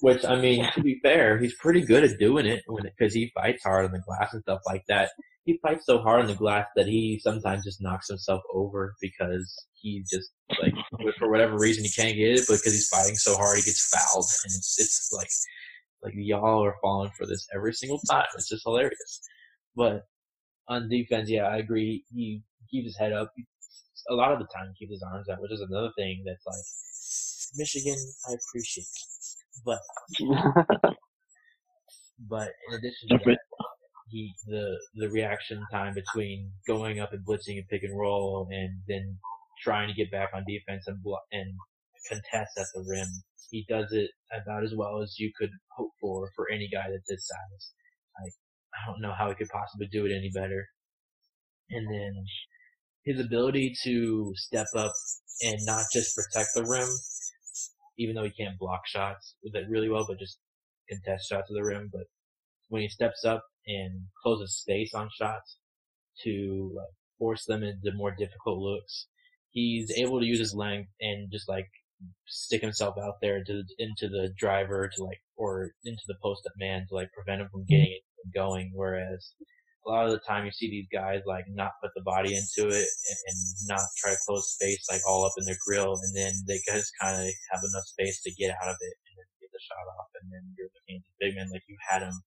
which 0.01 0.25
I 0.25 0.37
mean, 0.41 0.69
to 0.75 0.83
be 0.83 1.01
fair, 1.03 1.39
he's 1.39 1.57
pretty 1.57 1.83
good 1.83 2.05
at 2.05 2.19
doing 2.19 2.47
it 2.47 2.63
because 2.83 3.15
he 3.15 3.33
fights 3.35 3.63
hard 3.65 3.87
on 3.87 3.93
the 3.93 4.01
glass 4.01 4.33
and 4.33 4.43
stuff 4.43 4.61
like 4.67 4.85
that. 4.89 5.11
He 5.47 5.59
fights 5.63 5.87
so 5.87 6.03
hard 6.03 6.21
on 6.21 6.27
the 6.27 6.35
glass 6.35 6.67
that 6.77 6.87
he 6.87 7.21
sometimes 7.23 7.65
just 7.65 7.81
knocks 7.81 8.09
himself 8.09 8.43
over 8.53 8.95
because 9.01 9.67
he 9.75 10.05
just 10.11 10.31
like 10.61 10.75
for 11.19 11.31
whatever 11.31 11.57
reason 11.57 11.85
he 11.85 11.91
can't 11.91 12.17
get 12.17 12.33
it 12.33 12.45
but 12.49 12.57
because 12.59 12.73
he's 12.73 12.89
fighting 12.89 13.15
so 13.15 13.37
hard 13.37 13.57
he 13.57 13.63
gets 13.63 13.89
fouled 13.89 14.27
and 14.45 14.53
it's 14.53 14.77
it's 14.79 15.11
like 15.13 15.29
like 16.03 16.15
y'all 16.17 16.65
are 16.65 16.77
falling 16.81 17.11
for 17.17 17.27
this 17.27 17.47
every 17.55 17.73
single 17.73 17.99
time. 18.09 18.25
It's 18.35 18.49
just 18.49 18.65
hilarious. 18.65 19.21
But 19.75 20.03
on 20.69 20.89
defense, 20.89 21.29
yeah, 21.29 21.45
I 21.45 21.59
agree. 21.59 22.05
He 22.15 22.43
keeps 22.71 22.87
his 22.87 22.97
head 22.97 23.13
up. 23.13 23.33
A 24.09 24.15
lot 24.15 24.33
of 24.33 24.39
the 24.39 24.47
time, 24.55 24.73
he 24.73 24.87
keeps 24.87 24.93
his 24.93 25.03
arms 25.03 25.29
out, 25.29 25.41
which 25.41 25.53
is 25.53 25.61
another 25.61 25.91
thing 25.99 26.23
that's 26.25 26.47
like 26.47 26.65
Michigan. 27.57 27.97
I 28.29 28.35
appreciate, 28.35 28.87
but 29.65 29.81
but 32.29 32.51
in 32.69 32.75
addition 32.79 33.09
to 33.09 33.19
that, 33.25 33.39
he 34.09 34.35
the 34.47 34.79
the 34.95 35.09
reaction 35.09 35.65
time 35.73 35.95
between 35.95 36.53
going 36.67 37.01
up 37.01 37.13
and 37.13 37.27
blitzing 37.27 37.59
and 37.59 37.69
pick 37.69 37.83
and 37.83 37.99
roll 37.99 38.49
and 38.51 38.81
then 38.89 39.19
trying 39.63 39.89
to 39.89 39.95
get 39.95 40.11
back 40.11 40.31
on 40.35 40.45
defense 40.47 40.85
and 40.87 41.03
blo- 41.03 41.27
and 41.33 41.53
contest 42.09 42.53
at 42.59 42.67
the 42.75 42.85
rim. 42.89 43.09
He 43.51 43.65
does 43.69 43.93
it 43.93 44.11
about 44.33 44.65
as 44.65 44.75
well 44.77 45.03
as 45.03 45.17
you 45.19 45.33
could 45.39 45.51
hope 45.77 45.93
for 46.01 46.31
for 46.37 46.51
any 46.51 46.69
guy 46.73 46.85
that's 46.91 47.11
his 47.11 47.27
size. 47.27 47.73
Like 48.23 48.33
I 48.75 48.91
don't 48.91 49.01
know 49.01 49.15
how 49.17 49.29
he 49.29 49.35
could 49.35 49.49
possibly 49.49 49.89
do 49.91 50.07
it 50.07 50.13
any 50.17 50.31
better. 50.33 50.67
And 51.71 51.87
then 51.93 52.25
his 53.05 53.25
ability 53.25 53.75
to 53.83 54.33
step 54.37 54.67
up 54.77 54.93
and 55.43 55.59
not 55.65 55.85
just 55.93 56.15
protect 56.15 56.51
the 56.55 56.65
rim, 56.65 56.89
even 57.99 58.15
though 58.15 58.25
he 58.25 58.31
can't 58.31 58.59
block 58.59 58.83
shots 58.87 59.35
with 59.43 59.55
it 59.57 59.69
really 59.69 59.89
well, 59.89 60.05
but 60.09 60.19
just 60.19 60.39
contest 60.89 61.29
shots 61.29 61.49
to 61.49 61.55
the 61.55 61.65
rim. 61.65 61.89
But 61.93 62.05
when 62.69 62.83
he 62.83 62.89
steps 62.89 63.25
up 63.25 63.43
and 63.67 64.05
closes 64.23 64.57
space 64.57 64.95
on 64.95 65.09
shots 65.13 65.59
to 66.25 66.73
like, 66.75 66.95
force 67.19 67.45
them 67.47 67.63
into 67.63 67.97
more 67.97 68.15
difficult 68.17 68.59
looks, 68.59 69.07
he's 69.51 69.91
able 69.97 70.21
to 70.21 70.27
use 70.27 70.39
his 70.39 70.55
length 70.55 70.91
and 71.01 71.31
just 71.33 71.49
like 71.49 71.69
stick 72.27 72.61
himself 72.61 72.97
out 73.03 73.15
there 73.23 73.39
into 73.39 73.65
into 73.79 74.09
the 74.09 74.29
driver 74.39 74.91
to 74.95 75.05
like 75.05 75.21
or 75.37 75.73
into 75.85 76.03
the 76.07 76.17
post 76.23 76.43
up 76.47 76.53
man 76.59 76.85
to 76.89 76.95
like 76.95 77.09
prevent 77.13 77.41
him 77.41 77.49
from 77.51 77.63
mm-hmm. 77.63 77.73
getting 77.73 77.93
it 77.93 78.35
going. 78.35 78.73
Whereas 78.75 79.33
a 79.87 79.91
lot 79.91 80.07
of 80.07 80.13
the 80.13 80.21
time 80.27 80.45
you 80.45 80.51
see 80.51 80.69
these 80.69 80.91
guys 80.93 81.23
like 81.27 81.47
not 81.49 81.79
put 81.81 81.93
the 81.95 82.03
body 82.03 82.35
into 82.35 82.69
it 82.69 82.89
and, 83.09 83.19
and 83.31 83.39
not 83.69 83.81
try 83.97 84.11
to 84.13 84.25
close 84.27 84.53
space 84.59 84.85
like 84.91 85.01
all 85.09 85.25
up 85.25 85.33
in 85.39 85.47
their 85.47 85.59
grill, 85.67 85.95
and 85.95 86.13
then 86.15 86.33
they 86.47 86.59
just 86.67 86.93
kind 87.01 87.17
of 87.17 87.27
have 87.53 87.63
enough 87.63 87.87
space 87.87 88.21
to 88.23 88.35
get 88.35 88.51
out 88.51 88.69
of 88.69 88.77
it 88.81 88.95
and 89.09 89.15
then 89.17 89.29
get 89.41 89.51
the 89.53 89.63
shot 89.63 89.87
off, 89.97 90.11
and 90.21 90.29
then 90.33 90.43
you're 90.59 90.73
looking 90.75 91.01
at 91.01 91.07
the 91.07 91.17
big 91.23 91.37
man 91.37 91.49
like 91.53 91.63
you 91.69 91.77
had 91.89 92.03
him 92.03 92.19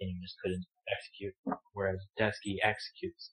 and 0.00 0.10
you 0.10 0.18
just 0.24 0.40
couldn't 0.42 0.64
execute. 0.90 1.34
Whereas 1.72 2.00
Teske 2.18 2.58
executes. 2.62 3.30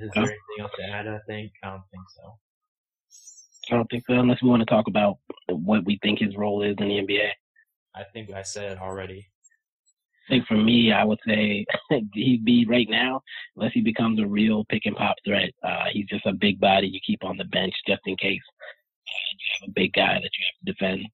Is 0.00 0.10
there 0.14 0.24
anything 0.24 0.60
else 0.60 0.72
to 0.78 0.84
add? 0.84 1.08
I 1.08 1.18
think 1.26 1.52
I 1.62 1.70
don't 1.70 1.82
think 1.90 2.04
so. 2.14 2.38
I 3.70 3.76
don't 3.76 3.90
think 3.90 4.04
so, 4.06 4.14
unless 4.14 4.42
we 4.42 4.48
want 4.48 4.60
to 4.60 4.66
talk 4.66 4.86
about 4.86 5.16
what 5.48 5.84
we 5.84 5.98
think 6.02 6.20
his 6.20 6.36
role 6.36 6.62
is 6.62 6.76
in 6.78 6.88
the 6.88 6.94
NBA. 6.94 7.30
I 7.94 8.04
think 8.12 8.30
I 8.30 8.42
said 8.42 8.72
it 8.72 8.78
already. 8.78 9.26
I 10.28 10.32
think 10.32 10.46
for 10.46 10.56
me, 10.56 10.92
I 10.92 11.04
would 11.04 11.18
say 11.26 11.64
he'd 12.14 12.44
be 12.44 12.66
right 12.68 12.88
now, 12.88 13.22
unless 13.56 13.72
he 13.72 13.80
becomes 13.80 14.20
a 14.20 14.26
real 14.26 14.64
pick 14.66 14.86
and 14.86 14.96
pop 14.96 15.16
threat. 15.24 15.50
Uh, 15.62 15.86
he's 15.92 16.06
just 16.06 16.26
a 16.26 16.32
big 16.32 16.60
body 16.60 16.88
you 16.88 17.00
keep 17.04 17.24
on 17.24 17.36
the 17.36 17.44
bench 17.44 17.74
just 17.86 18.02
in 18.06 18.16
case 18.16 18.42
uh, 19.08 19.30
you 19.32 19.46
have 19.60 19.68
a 19.68 19.72
big 19.72 19.92
guy 19.92 20.14
that 20.14 20.22
you 20.22 20.44
have 20.46 20.66
to 20.66 20.72
defend, 20.72 21.06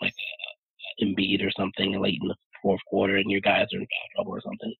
like 0.00 0.12
uh, 0.12 1.04
Embiid 1.04 1.44
or 1.44 1.50
something 1.56 2.00
late 2.00 2.18
in 2.22 2.28
the 2.28 2.34
fourth 2.62 2.80
quarter, 2.86 3.16
and 3.16 3.30
your 3.30 3.40
guys 3.40 3.66
are 3.74 3.78
in 3.78 3.86
foul 3.86 4.08
trouble 4.24 4.32
or 4.32 4.40
something. 4.42 4.74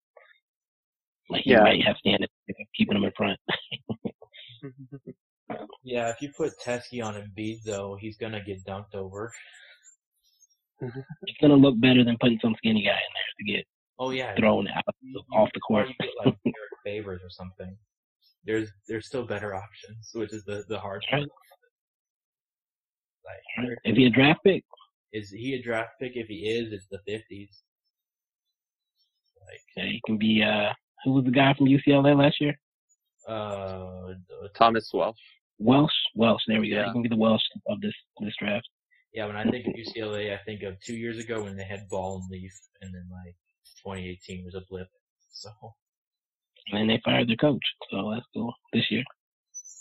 Like 1.28 1.46
you 1.46 1.54
Yeah. 1.56 1.62
might 1.62 1.82
have 1.86 1.96
standing 1.98 2.28
keeping 2.76 2.94
them 2.94 3.04
in 3.04 3.12
front. 3.16 3.38
Yeah, 5.82 6.10
if 6.10 6.20
you 6.22 6.30
put 6.36 6.52
Teske 6.64 7.02
on 7.04 7.14
Embiid 7.14 7.64
though, 7.64 7.96
he's 8.00 8.16
gonna 8.18 8.40
get 8.44 8.64
dunked 8.64 8.94
over. 8.94 9.32
It's 10.80 11.36
gonna 11.40 11.56
look 11.56 11.80
better 11.80 12.04
than 12.04 12.16
putting 12.20 12.38
some 12.40 12.54
skinny 12.58 12.82
guy 12.84 12.90
in 12.90 13.12
there 13.14 13.32
to 13.38 13.44
get 13.58 13.66
Oh 13.98 14.10
yeah, 14.10 14.34
thrown 14.36 14.68
out 14.68 14.84
you- 15.00 15.18
off 15.34 15.50
the 15.52 15.60
Or 15.70 15.84
court. 15.84 15.88
you 15.88 15.94
get 16.00 16.10
like 16.24 16.36
Derrick 16.44 16.54
Favors 16.84 17.20
or 17.24 17.30
something. 17.30 17.76
There's 18.44 18.70
there's 18.86 19.06
still 19.06 19.26
better 19.26 19.54
options, 19.54 20.10
which 20.14 20.32
is 20.32 20.44
the 20.44 20.64
the 20.68 20.78
hard 20.78 21.02
part. 21.10 21.22
Right. 23.26 23.66
Like, 23.66 23.78
Is 23.84 23.96
he 23.96 24.06
a 24.06 24.10
draft 24.10 24.40
pick? 24.44 24.62
is 25.12 25.30
he 25.30 25.54
a 25.54 25.62
draft 25.62 25.94
pick? 26.00 26.12
If 26.14 26.28
he 26.28 26.48
is, 26.48 26.72
it's 26.72 26.86
the 26.90 27.00
fifties. 27.06 27.62
Yeah, 29.76 29.84
he 29.84 30.00
can 30.06 30.18
be. 30.18 30.42
Uh, 30.42 30.72
who 31.04 31.12
was 31.12 31.24
the 31.24 31.30
guy 31.30 31.54
from 31.54 31.66
UCLA 31.66 32.16
last 32.16 32.40
year? 32.40 32.54
Uh, 33.28 34.14
Thomas 34.56 34.90
Welsh. 34.92 35.16
Welsh. 35.58 35.92
Welsh. 36.14 36.42
There 36.46 36.60
we 36.60 36.70
go. 36.70 36.76
Yeah. 36.76 36.86
He 36.86 36.92
can 36.92 37.02
be 37.02 37.08
the 37.08 37.16
Welsh 37.16 37.42
of 37.68 37.80
this 37.80 37.94
this 38.20 38.34
draft. 38.38 38.68
yeah, 39.14 39.26
when 39.26 39.36
I 39.36 39.44
think 39.44 39.66
of 39.66 39.74
UCLA, 39.74 40.32
I 40.34 40.40
think 40.44 40.62
of 40.62 40.74
two 40.80 40.94
years 40.96 41.18
ago 41.18 41.42
when 41.42 41.56
they 41.56 41.64
had 41.64 41.88
Ball 41.88 42.16
and 42.20 42.30
Leaf, 42.30 42.52
and 42.82 42.94
then 42.94 43.06
like 43.10 43.34
2018 43.84 44.44
was 44.44 44.54
a 44.54 44.62
blip. 44.68 44.88
So 45.32 45.50
And 46.72 46.80
then 46.80 46.86
they 46.88 47.00
fired 47.04 47.28
their 47.28 47.36
coach, 47.36 47.64
so 47.90 48.10
that's 48.12 48.26
cool 48.34 48.52
this 48.72 48.90
year. 48.90 49.04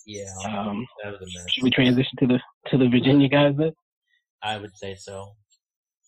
yeah, 0.05 0.26
Um, 0.45 0.86
that 1.03 1.12
was 1.14 1.22
a 1.22 1.26
mess. 1.26 1.45
should 1.51 1.64
we 1.64 1.72
transition 1.72 2.18
to 2.20 2.28
the 2.28 2.39
to 2.70 2.78
the 2.78 2.88
Virginia 2.88 3.28
guys 3.28 3.55
then? 3.57 3.74
I 4.43 4.57
would 4.57 4.76
say 4.78 4.95
so. 4.95 5.34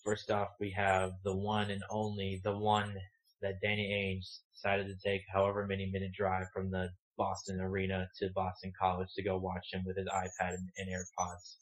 First 0.04 0.30
off, 0.30 0.48
we 0.58 0.70
have 0.70 1.12
the 1.24 1.36
one 1.36 1.70
and 1.70 1.82
only, 1.90 2.40
the 2.42 2.56
one 2.56 2.94
that 3.42 3.60
Danny 3.60 3.90
Ainge 3.92 4.38
decided 4.54 4.86
to 4.86 5.08
take 5.08 5.22
however 5.32 5.66
many 5.66 5.90
minute 5.92 6.12
drive 6.16 6.46
from 6.54 6.70
the 6.70 6.88
Boston 7.18 7.60
arena 7.60 8.08
to 8.18 8.30
Boston 8.34 8.72
College 8.80 9.08
to 9.16 9.22
go 9.22 9.36
watch 9.36 9.66
him 9.72 9.82
with 9.84 9.96
his 9.96 10.08
iPad 10.08 10.54
and, 10.54 10.70
and 10.78 10.88
AirPods. 10.88 11.56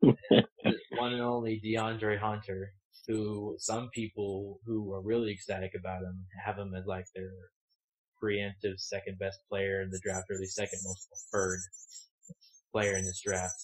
One 0.98 1.12
and 1.12 1.22
only 1.22 1.60
De'Andre 1.64 2.18
Hunter, 2.18 2.72
who 3.06 3.54
some 3.58 3.90
people 3.94 4.60
who 4.66 4.92
are 4.92 5.02
really 5.02 5.30
ecstatic 5.32 5.74
about 5.78 6.02
him 6.02 6.26
have 6.44 6.58
him 6.58 6.74
as 6.74 6.86
like 6.86 7.06
their 7.14 7.30
preemptive 8.22 8.78
second 8.78 9.18
best 9.18 9.38
player 9.48 9.82
in 9.82 9.90
the 9.90 10.00
draft, 10.02 10.30
or 10.30 10.38
the 10.38 10.46
second 10.46 10.80
most 10.84 11.08
preferred 11.08 11.60
player 12.72 12.96
in 12.96 13.04
this 13.04 13.20
draft. 13.20 13.54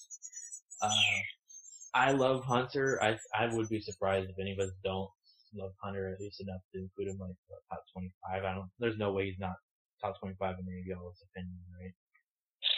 Uh, 0.81 0.91
I 1.95 2.13
love 2.13 2.45
Hunter. 2.45 3.03
I 3.03 3.19
I 3.37 3.53
would 3.53 3.69
be 3.69 3.81
surprised 3.81 4.31
if 4.31 4.39
any 4.39 4.53
of 4.53 4.59
us 4.59 4.71
don't 4.85 5.11
love 5.57 5.73
Hunter 5.83 6.09
at 6.13 6.21
least 6.21 6.41
enough 6.41 6.61
to 6.75 6.81
include 6.81 7.09
him 7.09 7.19
like 7.21 7.35
what, 7.47 7.61
top 7.71 7.83
25. 7.93 8.45
I 8.45 8.55
don't. 8.55 8.71
There's 8.79 8.99
no 8.99 9.13
way 9.13 9.27
he's 9.27 9.39
not 9.39 9.55
top 10.01 10.19
25 10.21 10.57
in 10.61 10.67
any 10.73 10.81
of 10.81 10.87
y'all's 10.87 11.23
opinion, 11.31 11.59
right? 11.81 11.93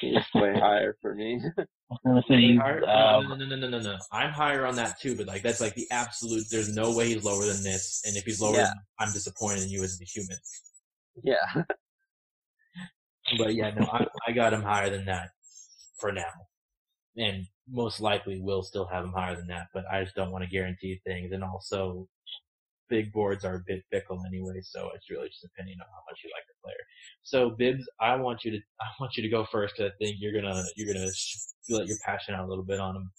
He's 0.01 0.25
way 0.43 0.59
higher 0.59 0.97
for 1.01 1.15
me. 1.15 1.41
I 1.59 1.97
was 2.05 2.25
he's, 2.29 2.59
Higher- 2.59 2.85
um, 2.89 3.29
no, 3.29 3.37
no, 3.37 3.47
no, 3.47 3.57
no, 3.57 3.69
no, 3.69 3.81
no. 3.81 3.97
I'm 4.13 4.31
higher 4.31 4.67
on 4.67 4.75
that 4.77 4.99
too, 5.01 5.17
but 5.17 5.27
like 5.27 5.43
that's 5.43 5.61
like 5.61 5.75
the 5.75 5.87
absolute. 5.91 6.45
There's 6.51 6.75
no 6.75 6.95
way 6.97 7.09
he's 7.15 7.25
lower 7.25 7.45
than 7.45 7.63
this, 7.63 8.03
and 8.05 8.17
if 8.17 8.25
he's 8.25 8.41
lower, 8.41 8.57
Yeah. 8.57 8.65
than, 8.65 8.75
I'm 8.99 9.13
disappointed 9.13 9.63
in 9.63 9.71
you 9.71 9.83
as 9.85 9.99
a 10.01 10.05
human. 10.05 10.37
yeah. 11.23 11.63
But 13.39 13.55
yeah, 13.55 13.71
no, 13.71 13.87
I, 13.93 14.07
I 14.27 14.33
got 14.33 14.53
him 14.53 14.63
higher 14.63 14.91
than 14.91 15.05
that 15.07 15.31
for 15.99 16.13
now, 16.13 16.31
and 17.17 17.45
most 17.69 18.01
likely 18.01 18.41
will 18.41 18.63
still 18.63 18.87
have 18.87 19.05
him 19.05 19.13
higher 19.13 19.35
than 19.37 19.49
that. 19.49 19.67
But 19.75 19.85
I 19.91 20.03
just 20.05 20.15
don't 20.17 20.31
want 20.31 20.45
to 20.45 20.51
guarantee 20.51 21.01
things, 21.05 21.33
and 21.33 21.43
also 21.43 22.09
big 22.89 23.13
boards 23.13 23.45
are 23.45 23.57
a 23.57 23.63
bit 23.67 23.85
fickle 23.91 24.23
anyway, 24.27 24.61
so 24.63 24.91
it's 24.95 25.11
really 25.11 25.29
just 25.29 25.43
depending 25.43 25.77
on 25.81 25.87
how 25.93 26.03
much 26.11 26.21
you 26.25 26.31
like 26.35 26.47
the 26.47 26.55
player. 26.63 26.77
So 27.23 27.51
Bibbs, 27.51 27.89
I 28.01 28.17
want 28.17 28.45
you 28.45 28.53
to 28.53 28.59
I 28.81 28.87
want 29.01 29.17
you 29.17 29.23
to 29.23 29.29
go 29.29 29.47
first. 29.51 29.75
I 29.81 29.91
think 30.01 30.17
you're 30.19 30.41
gonna 30.41 30.63
you're 30.77 30.93
gonna 30.93 31.11
let 31.69 31.87
your 31.87 31.99
passion 32.05 32.35
out 32.35 32.47
a 32.47 32.49
little 32.49 32.65
bit 32.65 32.81
on 32.81 32.97
him. 32.97 33.11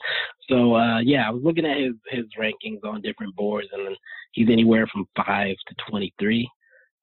So 0.50 0.74
uh, 0.74 0.98
yeah, 0.98 1.28
I 1.28 1.30
was 1.30 1.42
looking 1.44 1.64
at 1.64 1.78
his 1.78 1.94
his 2.08 2.24
rankings 2.38 2.84
on 2.84 3.00
different 3.02 3.36
boards, 3.36 3.68
and 3.72 3.96
he's 4.32 4.48
anywhere 4.50 4.86
from 4.92 5.06
five 5.16 5.54
to 5.68 5.74
twenty 5.88 6.12
three. 6.18 6.50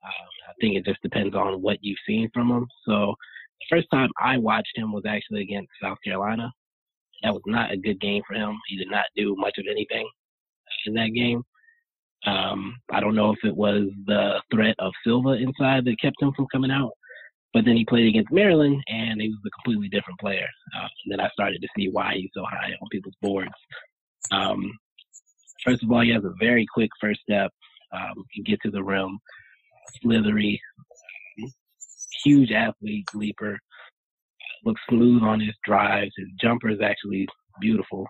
Um, 0.04 0.28
I 0.50 0.54
think 0.60 0.76
it 0.76 0.86
just 0.86 1.02
depends 1.02 1.34
on 1.34 1.62
what 1.62 1.78
you've 1.82 1.98
seen 2.06 2.30
from 2.34 2.52
him. 2.52 2.68
So 2.86 3.16
the 3.62 3.66
first 3.70 3.88
time 3.92 4.10
I 4.22 4.38
watched 4.38 4.76
him 4.78 4.92
was 4.92 5.04
actually 5.08 5.42
against 5.42 5.70
South 5.82 5.98
Carolina. 6.04 6.52
That 7.24 7.34
was 7.34 7.42
not 7.46 7.72
a 7.72 7.78
good 7.78 8.00
game 8.02 8.22
for 8.28 8.36
him. 8.36 8.58
He 8.68 8.78
did 8.78 8.92
not 8.92 9.06
do 9.16 9.36
much 9.38 9.58
of 9.58 9.66
anything 9.70 10.08
in 10.88 10.94
that 10.96 11.14
game. 11.14 11.44
Um, 12.26 12.76
I 12.92 13.00
don't 13.00 13.16
know 13.16 13.32
if 13.32 13.40
it 13.44 13.56
was 13.56 13.84
the 14.06 14.42
threat 14.54 14.76
of 14.80 14.92
Silva 15.06 15.34
inside 15.34 15.86
that 15.86 16.02
kept 16.02 16.22
him 16.22 16.32
from 16.36 16.48
coming 16.52 16.72
out. 16.72 16.92
But 17.54 17.66
then 17.66 17.78
he 17.78 17.86
played 17.86 18.08
against 18.08 18.32
Maryland, 18.32 18.84
and 18.88 19.22
he 19.22 19.30
was 19.30 19.40
a 19.46 19.50
completely 19.50 19.90
different 19.90 20.20
player. 20.20 20.48
Uh, 20.76 20.88
and 21.06 21.12
then 21.12 21.20
I 21.20 21.30
started 21.30 21.62
to 21.62 21.68
see 21.78 21.90
why 21.90 22.14
he's 22.16 22.30
so 22.34 22.44
high 22.44 22.72
on 22.72 22.90
people's 22.92 23.16
boards. 23.22 23.50
Um, 24.32 24.72
first 25.66 25.84
of 25.84 25.92
all, 25.92 26.02
he 26.02 26.12
has 26.12 26.26
a 26.26 26.34
very 26.40 26.66
quick 26.74 26.90
first 27.00 27.22
step. 27.22 27.52
Um, 27.94 28.26
can 28.34 28.44
get 28.44 28.60
to 28.64 28.72
the 28.72 28.84
rim, 28.84 29.18
slithery, 30.02 30.60
huge 32.24 32.52
athlete, 32.52 33.08
leaper. 33.14 33.58
Looks 34.66 34.82
smooth 34.90 35.24
on 35.24 35.40
his 35.40 35.56
drives. 35.64 36.12
His 36.18 36.28
jumper 36.42 36.70
is 36.70 36.82
actually 36.82 37.28
beautiful. 37.62 38.06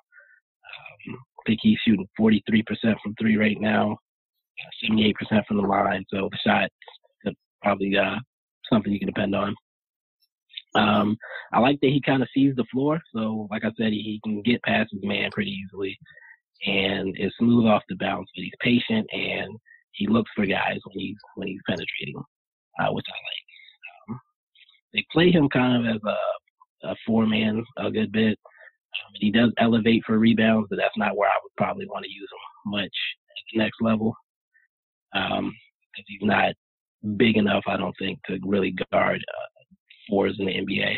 Think 1.47 1.59
he's 1.63 1.79
shooting 1.85 2.07
43% 2.19 2.63
from 3.01 3.15
three 3.19 3.37
right 3.37 3.59
now, 3.59 3.93
uh, 3.93 4.91
78% 4.91 5.13
from 5.47 5.57
the 5.57 5.63
line. 5.63 6.05
So 6.13 6.29
the 6.31 6.37
shot 6.45 6.69
probably 7.61 7.97
uh, 7.97 8.15
something 8.71 8.91
you 8.91 8.99
can 8.99 9.07
depend 9.07 9.35
on. 9.35 9.55
Um, 10.75 11.17
I 11.53 11.59
like 11.59 11.79
that 11.81 11.89
he 11.89 12.01
kind 12.01 12.21
of 12.21 12.29
sees 12.33 12.55
the 12.55 12.65
floor. 12.71 12.99
So, 13.15 13.47
like 13.49 13.63
I 13.63 13.71
said, 13.77 13.93
he, 13.93 14.01
he 14.01 14.21
can 14.23 14.41
get 14.41 14.61
past 14.63 14.89
his 14.91 15.03
man 15.03 15.31
pretty 15.31 15.51
easily 15.51 15.97
and 16.65 17.15
is 17.19 17.33
smooth 17.39 17.67
off 17.67 17.83
the 17.89 17.95
bounce, 17.95 18.29
but 18.35 18.43
he's 18.43 18.53
patient 18.61 19.07
and 19.11 19.57
he 19.91 20.07
looks 20.07 20.31
for 20.35 20.45
guys 20.45 20.79
when 20.85 20.99
he's 20.99 21.17
when 21.35 21.47
he's 21.47 21.61
penetrating, 21.67 22.21
uh, 22.79 22.91
which 22.91 23.05
I 23.07 23.17
like. 23.17 24.09
Um, 24.09 24.19
they 24.93 25.05
play 25.11 25.31
him 25.31 25.49
kind 25.49 25.87
of 25.87 25.95
as 25.95 26.01
a, 26.03 26.87
a 26.89 26.95
four 27.05 27.25
man 27.25 27.63
a 27.77 27.91
good 27.91 28.11
bit. 28.11 28.37
Um, 29.05 29.13
he 29.15 29.31
does 29.31 29.51
elevate 29.57 30.03
for 30.05 30.17
rebounds, 30.17 30.67
but 30.69 30.77
that's 30.77 30.97
not 30.97 31.17
where 31.17 31.29
I 31.29 31.39
would 31.43 31.55
probably 31.57 31.85
want 31.87 32.05
to 32.05 32.11
use 32.11 32.29
him 32.31 32.71
much 32.71 32.83
at 32.85 33.43
the 33.53 33.59
next 33.59 33.81
level. 33.81 34.15
Um, 35.15 35.53
because 35.91 36.05
he's 36.07 36.21
not 36.21 36.53
big 37.17 37.37
enough, 37.37 37.63
I 37.67 37.77
don't 37.77 37.95
think, 37.97 38.19
to 38.27 38.39
really 38.43 38.75
guard 38.91 39.23
uh, 39.27 39.63
fours 40.09 40.35
in 40.39 40.45
the 40.45 40.53
NBA. 40.53 40.95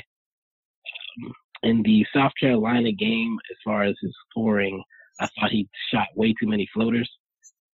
Um, 1.24 1.34
in 1.64 1.84
the 1.84 2.06
South 2.14 2.32
Carolina 2.40 2.92
game, 2.92 3.38
as 3.52 3.58
far 3.64 3.84
as 3.84 3.96
his 4.02 4.16
scoring, 4.30 4.82
I 5.20 5.28
thought 5.28 5.52
he 5.52 5.68
shot 5.94 6.08
way 6.16 6.34
too 6.34 6.48
many 6.48 6.68
floaters. 6.74 7.10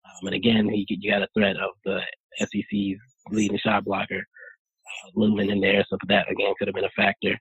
Um, 0.06 0.28
and 0.28 0.36
again, 0.36 0.70
he 0.70 0.86
you 0.88 1.12
got 1.12 1.24
a 1.24 1.28
threat 1.36 1.56
of 1.58 1.72
the 1.86 2.02
SEC's 2.38 3.00
leading 3.30 3.58
shot 3.58 3.86
blocker 3.86 4.20
uh, 4.20 5.10
looming 5.16 5.50
in 5.50 5.62
there, 5.62 5.86
so 5.90 5.98
that 6.08 6.30
again 6.32 6.54
could 6.58 6.68
have 6.68 6.76
been 6.76 6.86
a 6.86 6.90
factor. 6.96 7.38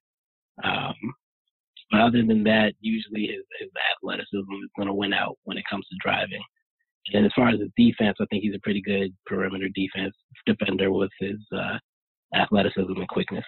Um, 0.64 0.94
but 1.90 2.00
other 2.00 2.24
than 2.24 2.44
that, 2.44 2.74
usually 2.80 3.26
his, 3.26 3.44
his 3.58 3.70
athleticism 3.96 4.38
is 4.38 4.70
going 4.76 4.88
to 4.88 4.94
win 4.94 5.12
out 5.12 5.36
when 5.44 5.58
it 5.58 5.64
comes 5.68 5.86
to 5.88 5.96
driving. 6.02 6.42
And 7.12 7.26
as 7.26 7.32
far 7.34 7.48
as 7.48 7.58
his 7.58 7.70
defense, 7.76 8.16
I 8.20 8.26
think 8.30 8.42
he's 8.42 8.54
a 8.54 8.60
pretty 8.62 8.82
good 8.82 9.14
perimeter 9.26 9.68
defense 9.74 10.14
defender 10.46 10.92
with 10.92 11.10
his 11.18 11.38
uh, 11.56 11.78
athleticism 12.34 12.92
and 12.92 13.08
quickness. 13.08 13.44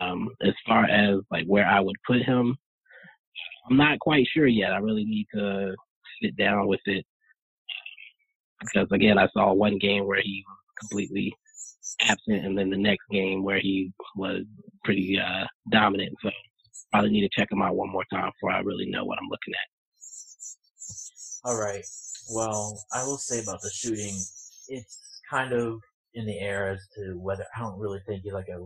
Um, 0.00 0.28
as 0.42 0.54
far 0.66 0.84
as 0.84 1.16
like 1.30 1.46
where 1.46 1.66
I 1.66 1.80
would 1.80 1.96
put 2.06 2.22
him, 2.22 2.56
I'm 3.68 3.76
not 3.76 3.98
quite 3.98 4.26
sure 4.32 4.46
yet. 4.46 4.72
I 4.72 4.78
really 4.78 5.04
need 5.04 5.26
to 5.34 5.74
sit 6.22 6.36
down 6.36 6.66
with 6.66 6.80
it 6.84 7.04
because 8.60 8.88
again, 8.92 9.18
I 9.18 9.28
saw 9.32 9.52
one 9.52 9.78
game 9.78 10.06
where 10.06 10.20
he 10.22 10.44
was 10.46 10.66
completely 10.78 11.32
absent, 12.02 12.44
and 12.44 12.56
then 12.56 12.70
the 12.70 12.76
next 12.76 13.04
game 13.10 13.42
where 13.42 13.58
he 13.58 13.92
was 14.16 14.42
pretty 14.84 15.18
uh, 15.18 15.46
dominant. 15.70 16.14
So 16.22 16.30
probably 16.90 17.10
need 17.10 17.22
to 17.22 17.40
check 17.40 17.50
him 17.50 17.62
out 17.62 17.76
one 17.76 17.90
more 17.90 18.04
time 18.12 18.30
before 18.32 18.52
I 18.52 18.60
really 18.60 18.86
know 18.86 19.04
what 19.04 19.18
I'm 19.20 19.28
looking 19.28 19.54
at. 19.54 19.68
All 21.44 21.58
right. 21.58 21.84
Well, 22.32 22.84
I 22.92 23.02
will 23.04 23.18
say 23.18 23.40
about 23.42 23.60
the 23.62 23.70
shooting, 23.70 24.14
it's 24.68 25.20
kind 25.30 25.52
of 25.52 25.80
in 26.14 26.26
the 26.26 26.38
air 26.38 26.70
as 26.70 26.80
to 26.96 27.18
whether 27.18 27.44
I 27.56 27.60
don't 27.60 27.78
really 27.78 28.00
think 28.06 28.22
he's 28.22 28.32
like 28.32 28.48
a 28.48 28.60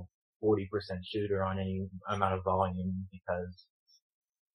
40% 0.45 0.67
shooter 1.05 1.45
on 1.45 1.59
any 1.59 1.87
amount 2.09 2.35
of 2.35 2.45
volume 2.45 3.07
because 3.13 3.67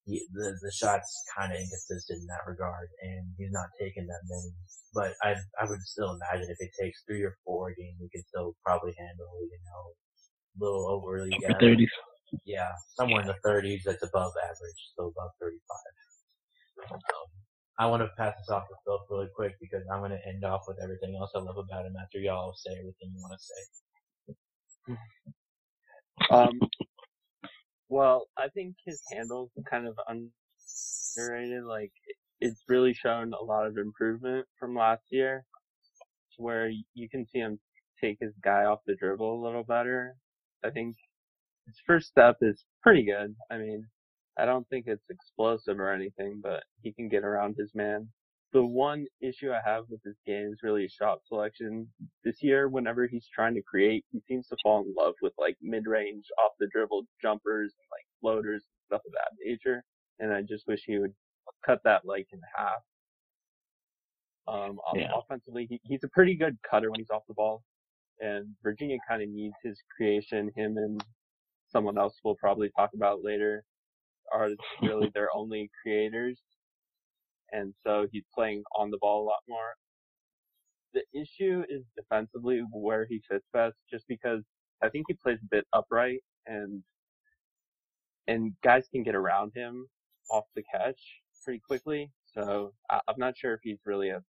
he, 0.06 0.26
the 0.32 0.56
the 0.62 0.72
shots 0.72 1.06
kind 1.36 1.52
of 1.52 1.58
inconsistent 1.58 2.20
in 2.20 2.26
that 2.26 2.48
regard, 2.48 2.88
and 3.02 3.26
he's 3.36 3.52
not 3.52 3.68
taking 3.78 4.06
that 4.06 4.22
many. 4.28 4.52
But 4.94 5.12
I 5.22 5.36
I 5.60 5.68
would 5.68 5.80
still 5.82 6.16
imagine 6.16 6.50
if 6.50 6.58
it 6.60 6.70
takes 6.80 7.02
three 7.06 7.22
or 7.22 7.36
four 7.44 7.70
games, 7.70 7.98
he 8.00 8.08
can 8.08 8.24
still 8.28 8.54
probably 8.64 8.94
handle 8.98 9.28
you 9.42 9.58
know 9.68 9.82
a 9.92 10.58
little 10.64 10.88
over 10.88 11.24
the 11.24 11.36
Upper 11.36 11.60
thirties. 11.60 11.90
Yeah, 12.44 12.72
somewhere 12.94 13.22
in 13.22 13.26
the 13.26 13.36
30s 13.44 13.82
that's 13.84 14.02
above 14.02 14.32
average, 14.42 14.90
so 14.96 15.06
above 15.06 15.30
35. 15.40 16.92
Um, 16.92 16.98
I 17.78 17.86
want 17.86 18.02
to 18.02 18.08
pass 18.18 18.34
this 18.38 18.50
off 18.50 18.68
to 18.68 18.74
Phil 18.84 19.00
really 19.10 19.28
quick 19.34 19.54
because 19.60 19.82
I'm 19.92 20.00
going 20.00 20.10
to 20.10 20.28
end 20.28 20.44
off 20.44 20.62
with 20.68 20.78
everything 20.82 21.16
else 21.18 21.30
I 21.34 21.38
love 21.38 21.56
about 21.56 21.86
him 21.86 21.94
after 22.00 22.18
y'all 22.18 22.54
say 22.54 22.72
everything 22.72 23.12
you 23.14 23.22
want 23.22 23.38
to 23.38 23.44
say. 23.46 24.96
Um, 26.30 26.60
well, 27.88 28.26
I 28.36 28.48
think 28.48 28.76
his 28.84 29.02
handle's 29.10 29.50
kind 29.68 29.86
of 29.86 29.98
underrated. 30.06 31.64
Like, 31.64 31.92
it's 32.40 32.62
really 32.68 32.94
shown 32.94 33.32
a 33.32 33.42
lot 33.42 33.66
of 33.66 33.78
improvement 33.78 34.46
from 34.58 34.76
last 34.76 35.04
year, 35.10 35.44
where 36.36 36.70
you 36.94 37.08
can 37.08 37.26
see 37.26 37.38
him 37.38 37.58
take 38.00 38.18
his 38.20 38.32
guy 38.42 38.64
off 38.64 38.80
the 38.86 38.94
dribble 38.94 39.40
a 39.40 39.44
little 39.44 39.64
better. 39.64 40.16
I 40.64 40.70
think 40.70 40.96
his 41.70 41.80
first 41.86 42.08
step 42.08 42.36
is 42.42 42.64
pretty 42.82 43.04
good. 43.04 43.36
I 43.50 43.58
mean, 43.58 43.86
I 44.36 44.44
don't 44.44 44.68
think 44.68 44.86
it's 44.88 45.08
explosive 45.08 45.78
or 45.78 45.92
anything, 45.92 46.40
but 46.42 46.64
he 46.82 46.92
can 46.92 47.08
get 47.08 47.24
around 47.24 47.54
his 47.56 47.70
man. 47.74 48.08
the 48.52 48.64
one 48.64 49.06
issue 49.20 49.52
I 49.52 49.60
have 49.64 49.84
with 49.88 50.02
his 50.04 50.16
game 50.26 50.50
is 50.52 50.58
really 50.62 50.88
shot 50.88 51.20
selection. 51.26 51.86
This 52.24 52.42
year, 52.42 52.68
whenever 52.68 53.06
he's 53.06 53.28
trying 53.32 53.54
to 53.54 53.62
create, 53.62 54.04
he 54.10 54.20
seems 54.26 54.48
to 54.48 54.56
fall 54.62 54.84
in 54.84 54.94
love 54.96 55.14
with 55.22 55.32
like 55.38 55.56
mid-range, 55.62 56.24
off 56.44 56.52
the 56.58 56.66
dribble 56.72 57.04
jumpers, 57.22 57.72
and, 57.78 57.86
like 57.92 58.04
floaters, 58.20 58.64
and 58.64 58.86
stuff 58.86 59.02
of 59.06 59.12
that 59.12 59.30
nature. 59.44 59.84
And 60.18 60.32
I 60.32 60.42
just 60.42 60.66
wish 60.66 60.82
he 60.84 60.98
would 60.98 61.14
cut 61.64 61.80
that 61.84 62.04
like 62.04 62.26
in 62.32 62.40
half. 62.56 62.82
Um, 64.48 64.80
yeah. 64.94 65.12
offensively, 65.14 65.66
he, 65.70 65.80
he's 65.84 66.02
a 66.02 66.08
pretty 66.08 66.34
good 66.34 66.58
cutter 66.68 66.90
when 66.90 66.98
he's 66.98 67.10
off 67.10 67.22
the 67.28 67.34
ball. 67.34 67.62
And 68.18 68.48
Virginia 68.62 68.98
kind 69.08 69.22
of 69.22 69.28
needs 69.28 69.54
his 69.62 69.78
creation. 69.96 70.50
Him 70.56 70.76
and 70.76 71.02
someone 71.70 71.98
else 71.98 72.18
we'll 72.24 72.36
probably 72.36 72.70
talk 72.76 72.90
about 72.94 73.24
later 73.24 73.64
are 74.32 74.50
really 74.82 75.10
their 75.14 75.28
only 75.34 75.70
creators 75.82 76.40
and 77.52 77.74
so 77.84 78.06
he's 78.12 78.24
playing 78.34 78.62
on 78.76 78.90
the 78.90 78.98
ball 78.98 79.22
a 79.22 79.26
lot 79.26 79.42
more. 79.48 79.74
The 80.94 81.02
issue 81.14 81.64
is 81.68 81.84
defensively 81.96 82.62
where 82.72 83.06
he 83.08 83.20
fits 83.28 83.46
best, 83.52 83.76
just 83.90 84.06
because 84.08 84.42
I 84.82 84.88
think 84.88 85.06
he 85.08 85.14
plays 85.14 85.38
a 85.42 85.48
bit 85.50 85.66
upright 85.72 86.20
and 86.46 86.82
and 88.26 88.52
guys 88.62 88.86
can 88.92 89.02
get 89.02 89.14
around 89.14 89.52
him 89.54 89.86
off 90.30 90.44
the 90.54 90.62
catch 90.72 91.00
pretty 91.44 91.60
quickly. 91.66 92.10
So 92.24 92.72
I, 92.90 93.00
I'm 93.08 93.18
not 93.18 93.36
sure 93.36 93.54
if 93.54 93.60
he's 93.62 93.78
really 93.84 94.10
a 94.10 94.22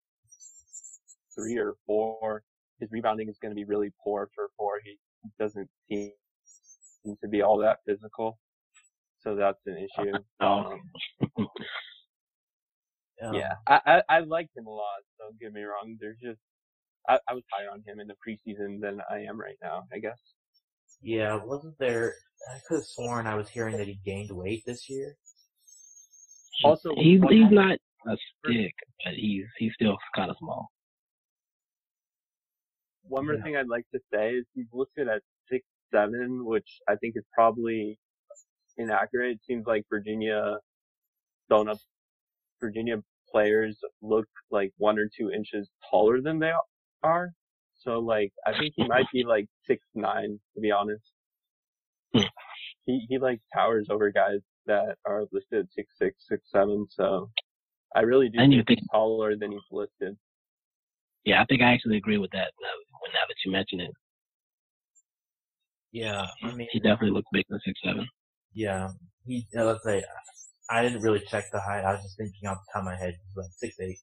three 1.34 1.59
or 1.59 1.74
four. 1.86 2.43
His 2.78 2.91
rebounding 2.93 3.28
is 3.28 3.38
going 3.38 3.51
to 3.51 3.57
be 3.57 3.64
really 3.64 3.93
poor 4.03 4.30
for 4.34 4.49
four. 4.57 4.80
He 4.84 4.97
doesn't 5.38 5.68
seem 5.88 6.12
to 7.07 7.28
be 7.28 7.42
all 7.42 7.59
that 7.59 7.78
physical. 7.86 8.38
So 9.20 9.34
that's 9.34 9.59
an 9.66 9.76
issue. 10.01 10.12
Um, 10.40 10.80
um, 13.22 13.34
yeah, 13.34 13.55
I, 13.66 13.80
I 13.86 14.03
I 14.09 14.20
liked 14.20 14.57
him 14.57 14.66
a 14.66 14.70
lot. 14.70 15.01
Don't 15.18 15.38
get 15.38 15.53
me 15.53 15.62
wrong. 15.62 15.96
There's 16.01 16.18
just 16.22 16.40
I, 17.09 17.18
I 17.28 17.34
was 17.34 17.44
higher 17.53 17.70
on 17.70 17.82
him 17.86 18.01
in 18.01 18.07
the 18.07 18.14
preseason 18.14 18.80
than 18.80 19.01
I 19.11 19.20
am 19.20 19.40
right 19.40 19.57
now. 19.62 19.84
I 19.92 19.98
guess. 19.98 20.18
Yeah, 21.03 21.40
wasn't 21.42 21.78
there? 21.78 22.14
I 22.51 22.59
could 22.66 22.76
have 22.76 22.84
sworn 22.84 23.26
I 23.26 23.34
was 23.34 23.48
hearing 23.48 23.76
that 23.76 23.86
he 23.86 23.98
gained 24.05 24.30
weight 24.30 24.62
this 24.66 24.88
year. 24.88 25.16
Also, 26.64 26.90
he's 26.96 27.20
he's 27.28 27.51
not 27.51 27.78
a 28.07 28.16
stick, 28.44 28.74
but 29.05 29.14
he's 29.14 29.44
he's 29.59 29.72
still 29.74 29.96
kind 30.14 30.30
of 30.30 30.36
small. 30.38 30.68
One 33.03 33.26
more 33.26 33.34
yeah. 33.34 33.42
thing 33.42 33.57
I'd 33.57 33.68
like 33.68 33.86
to 33.92 34.01
say 34.12 34.34
is 34.34 34.44
he's 34.55 34.66
listed 34.72 35.09
at 35.09 35.16
six 35.16 35.22
seven, 35.93 36.45
which 36.45 36.68
I 36.88 36.97
think 36.97 37.14
is 37.16 37.24
probably 37.34 37.99
inaccurate. 38.76 39.32
It 39.32 39.41
seems 39.47 39.66
like 39.66 39.84
Virginia 39.91 40.57
don't 41.49 41.68
up 41.68 41.78
Virginia 42.61 42.97
players 43.30 43.78
look 44.03 44.26
like 44.51 44.72
one 44.78 44.99
or 44.99 45.09
two 45.16 45.30
inches 45.30 45.68
taller 45.91 46.20
than 46.20 46.38
they 46.38 46.53
are. 47.03 47.30
So 47.78 47.99
like, 47.99 48.32
I 48.47 48.57
think 48.59 48.74
he 48.76 48.86
might 48.86 49.07
be 49.12 49.24
like 49.24 49.47
six 49.66 49.82
nine, 49.95 50.38
to 50.55 50.61
be 50.61 50.70
honest. 50.70 51.05
Hmm. 52.14 52.24
He 52.84 53.07
he 53.09 53.18
like 53.18 53.41
towers 53.55 53.88
over 53.91 54.11
guys 54.11 54.41
that 54.66 54.97
are 55.07 55.24
listed 55.32 55.68
six 55.74 55.95
six 55.99 56.16
six 56.28 56.43
seven. 56.53 56.86
So 56.91 57.30
I 57.95 58.01
really 58.01 58.28
do 58.28 58.38
think, 58.38 58.66
think 58.66 58.80
he's 58.80 58.88
taller 58.93 59.36
than 59.36 59.53
he's 59.53 59.61
listed. 59.70 60.16
Yeah, 61.24 61.43
I 61.43 61.45
think 61.47 61.62
I 61.62 61.72
actually 61.72 61.97
agree 61.97 62.18
with 62.18 62.30
that. 62.32 62.53
Now, 62.61 62.68
now 63.12 63.26
that 63.28 63.36
you 63.45 63.53
mention 63.53 63.80
it. 63.80 63.91
Yeah, 65.93 66.26
I 66.43 66.55
mean, 66.55 66.68
he 66.70 66.78
definitely 66.78 67.11
looks 67.11 67.28
big 67.32 67.47
for 67.49 67.61
six 67.64 67.80
seven. 67.84 68.07
Yeah, 68.55 68.88
he. 69.26 69.47
Let's 69.55 69.84
say 69.84 70.03
I 70.70 70.82
didn't 70.82 71.03
really 71.03 71.22
check 71.28 71.45
the 71.53 71.61
height. 71.61 71.84
I 71.84 71.93
was 71.93 72.03
just 72.03 72.16
thinking 72.16 72.49
off 72.49 72.59
the 72.59 72.72
top 72.72 72.82
of 72.82 72.84
my 72.86 72.97
head, 72.97 73.14
he's 73.26 73.36
like 73.36 73.51
six 73.57 73.74
eight, 73.80 73.99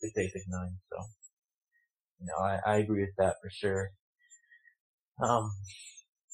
six 0.00 0.18
eight, 0.18 0.32
six 0.32 0.44
nine. 0.48 0.76
So, 0.90 0.96
you 2.18 2.26
know, 2.26 2.44
I, 2.44 2.58
I 2.66 2.76
agree 2.78 3.02
with 3.02 3.14
that 3.18 3.36
for 3.40 3.48
sure. 3.50 3.90
Um, 5.22 5.52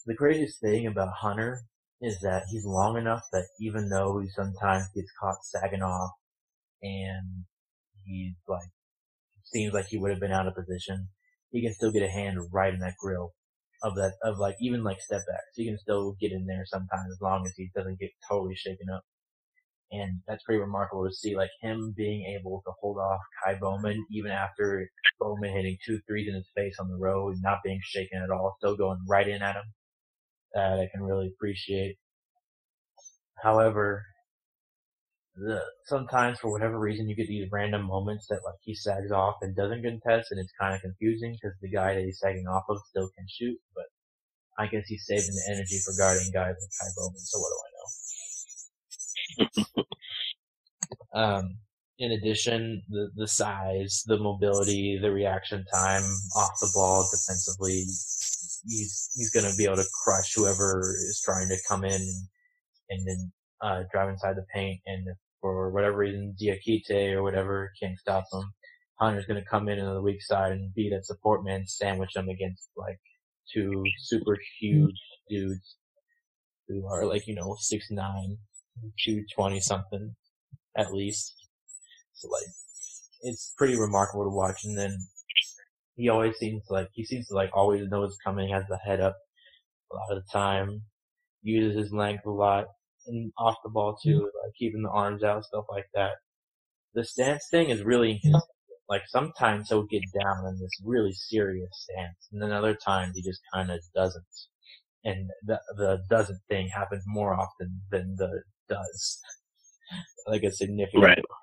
the 0.06 0.14
greatest 0.14 0.60
thing 0.60 0.86
about 0.86 1.12
Hunter 1.12 1.60
is 2.00 2.20
that 2.20 2.44
he's 2.50 2.64
long 2.64 2.96
enough 2.96 3.22
that 3.32 3.46
even 3.60 3.88
though 3.90 4.18
he 4.20 4.28
sometimes 4.28 4.86
gets 4.94 5.10
caught 5.20 5.44
sagging 5.44 5.82
off 5.82 6.12
and 6.82 7.44
he's 8.04 8.34
like, 8.48 8.68
seems 9.44 9.74
like 9.74 9.86
he 9.88 9.98
would 9.98 10.10
have 10.10 10.20
been 10.20 10.32
out 10.32 10.46
of 10.46 10.54
position, 10.54 11.08
he 11.50 11.62
can 11.62 11.74
still 11.74 11.92
get 11.92 12.02
a 12.02 12.08
hand 12.08 12.38
right 12.52 12.72
in 12.72 12.80
that 12.80 12.94
grill 12.98 13.34
of 13.82 13.94
that, 13.96 14.14
of 14.22 14.38
like, 14.38 14.56
even 14.60 14.82
like 14.82 15.00
step 15.00 15.22
back. 15.26 15.42
So 15.52 15.62
you 15.62 15.70
can 15.70 15.78
still 15.78 16.16
get 16.20 16.32
in 16.32 16.46
there 16.46 16.64
sometimes 16.66 17.12
as 17.12 17.20
long 17.20 17.44
as 17.46 17.52
he 17.56 17.70
doesn't 17.74 17.98
get 18.00 18.10
totally 18.28 18.56
shaken 18.56 18.88
up. 18.94 19.02
And 19.92 20.20
that's 20.26 20.42
pretty 20.42 20.60
remarkable 20.60 21.08
to 21.08 21.14
see, 21.14 21.36
like 21.36 21.50
him 21.60 21.94
being 21.96 22.36
able 22.38 22.60
to 22.66 22.72
hold 22.80 22.98
off 22.98 23.20
Ky 23.44 23.54
Bowman 23.60 24.04
even 24.10 24.32
after 24.32 24.90
Bowman 25.20 25.52
hitting 25.54 25.78
two 25.84 26.00
threes 26.06 26.28
in 26.28 26.34
his 26.34 26.50
face 26.56 26.76
on 26.80 26.88
the 26.88 26.96
road, 26.96 27.34
and 27.34 27.42
not 27.42 27.62
being 27.62 27.80
shaken 27.82 28.20
at 28.20 28.30
all, 28.30 28.56
still 28.58 28.76
going 28.76 28.98
right 29.08 29.28
in 29.28 29.42
at 29.42 29.54
him. 29.54 29.64
That 30.54 30.80
I 30.80 30.88
can 30.92 31.02
really 31.02 31.28
appreciate. 31.28 31.96
However, 33.40 34.04
the, 35.36 35.62
sometimes 35.84 36.38
for 36.38 36.50
whatever 36.50 36.78
reason 36.78 37.08
you 37.08 37.14
get 37.14 37.28
these 37.28 37.50
random 37.52 37.82
moments 37.82 38.26
that 38.28 38.40
like 38.44 38.54
he 38.62 38.74
sags 38.74 39.12
off 39.12 39.36
and 39.42 39.54
doesn't 39.54 39.82
contest 39.82 40.32
and 40.32 40.40
it's 40.40 40.52
kind 40.58 40.74
of 40.74 40.80
confusing 40.80 41.32
because 41.32 41.56
the 41.60 41.68
guy 41.70 41.94
that 41.94 42.04
he's 42.04 42.20
sagging 42.20 42.46
off 42.46 42.64
of 42.68 42.78
still 42.88 43.10
can 43.16 43.26
shoot, 43.28 43.58
but 43.74 43.84
I 44.58 44.66
guess 44.66 44.86
he's 44.86 45.06
saving 45.06 45.34
the 45.34 45.52
energy 45.54 45.78
for 45.84 45.92
guarding 45.98 46.32
guys 46.32 46.54
like 46.58 46.70
Ky 46.80 46.88
Bowman, 46.96 47.20
so 47.20 47.38
what 47.38 47.52
do 47.52 47.58
I 49.44 49.74
know? 49.74 49.84
um, 51.38 51.58
in 51.98 52.12
addition, 52.12 52.82
the, 52.88 53.10
the 53.16 53.28
size, 53.28 54.04
the 54.06 54.18
mobility, 54.18 54.98
the 55.00 55.10
reaction 55.10 55.64
time 55.72 56.02
off 56.36 56.52
the 56.60 56.70
ball 56.74 57.08
defensively, 57.10 57.84
he's, 58.64 59.10
he's 59.14 59.30
going 59.30 59.50
to 59.50 59.56
be 59.56 59.64
able 59.64 59.76
to 59.76 59.88
crush 60.04 60.34
whoever 60.34 60.94
is 61.08 61.20
trying 61.24 61.48
to 61.48 61.56
come 61.68 61.84
in 61.84 62.00
and 62.90 63.06
then, 63.06 63.32
uh, 63.62 63.82
drive 63.90 64.10
inside 64.10 64.36
the 64.36 64.44
paint. 64.54 64.80
And 64.86 65.08
for 65.40 65.70
whatever 65.70 65.98
reason, 65.98 66.34
Diakite 66.40 67.12
or 67.12 67.22
whatever 67.22 67.72
can't 67.80 67.98
stop 67.98 68.24
him, 68.32 68.44
Hunter's 69.00 69.26
going 69.26 69.42
to 69.42 69.48
come 69.48 69.68
in 69.68 69.78
on 69.80 69.94
the 69.94 70.02
weak 70.02 70.22
side 70.22 70.52
and 70.52 70.74
be 70.74 70.90
that 70.90 71.06
support 71.06 71.44
man, 71.44 71.66
sandwich 71.66 72.12
them 72.14 72.28
against 72.28 72.70
like 72.76 72.98
two 73.52 73.84
super 73.98 74.36
huge 74.58 75.00
dudes 75.28 75.76
who 76.68 76.86
are 76.86 77.04
like, 77.04 77.26
you 77.26 77.34
know, 77.34 77.56
six 77.60 77.86
nine, 77.90 78.38
two 79.04 79.22
twenty 79.34 79.60
something 79.60 80.14
at 80.76 80.92
least. 80.92 81.34
So 82.14 82.28
like, 82.28 82.46
it's 83.22 83.52
pretty 83.56 83.78
remarkable 83.78 84.24
to 84.24 84.34
watch. 84.34 84.64
And 84.64 84.76
then 84.76 84.98
he 85.96 86.08
always 86.08 86.36
seems 86.38 86.62
like 86.70 86.88
he 86.92 87.04
seems 87.04 87.28
to 87.28 87.34
like 87.34 87.50
always 87.54 87.88
know 87.88 88.00
what's 88.00 88.18
coming, 88.24 88.50
has 88.50 88.64
the 88.68 88.78
head 88.78 89.00
up 89.00 89.16
a 89.92 89.94
lot 89.94 90.16
of 90.16 90.22
the 90.22 90.32
time, 90.32 90.82
uses 91.42 91.78
his 91.78 91.92
length 91.92 92.26
a 92.26 92.30
lot, 92.30 92.66
and 93.06 93.32
off 93.38 93.56
the 93.64 93.70
ball 93.70 93.96
too, 94.02 94.30
like 94.44 94.54
keeping 94.58 94.82
the 94.82 94.90
arms 94.90 95.22
out, 95.22 95.44
stuff 95.44 95.64
like 95.70 95.86
that. 95.94 96.12
The 96.94 97.04
stance 97.04 97.46
thing 97.50 97.70
is 97.70 97.82
really 97.82 98.20
like 98.88 99.02
sometimes 99.08 99.68
he'll 99.68 99.84
get 99.84 100.02
down 100.20 100.46
in 100.46 100.58
this 100.60 100.70
really 100.84 101.12
serious 101.12 101.70
stance, 101.72 102.28
and 102.32 102.40
then 102.40 102.52
other 102.52 102.74
times 102.74 103.16
he 103.16 103.22
just 103.22 103.40
kind 103.52 103.70
of 103.70 103.80
doesn't. 103.94 104.24
And 105.04 105.30
the 105.44 105.60
the 105.76 105.98
doesn't 106.10 106.40
thing 106.48 106.68
happens 106.68 107.04
more 107.06 107.34
often 107.34 107.80
than 107.90 108.16
the 108.16 108.42
does. 108.68 109.20
like 110.26 110.42
a 110.42 110.52
significant. 110.52 111.04
Right. 111.04 111.24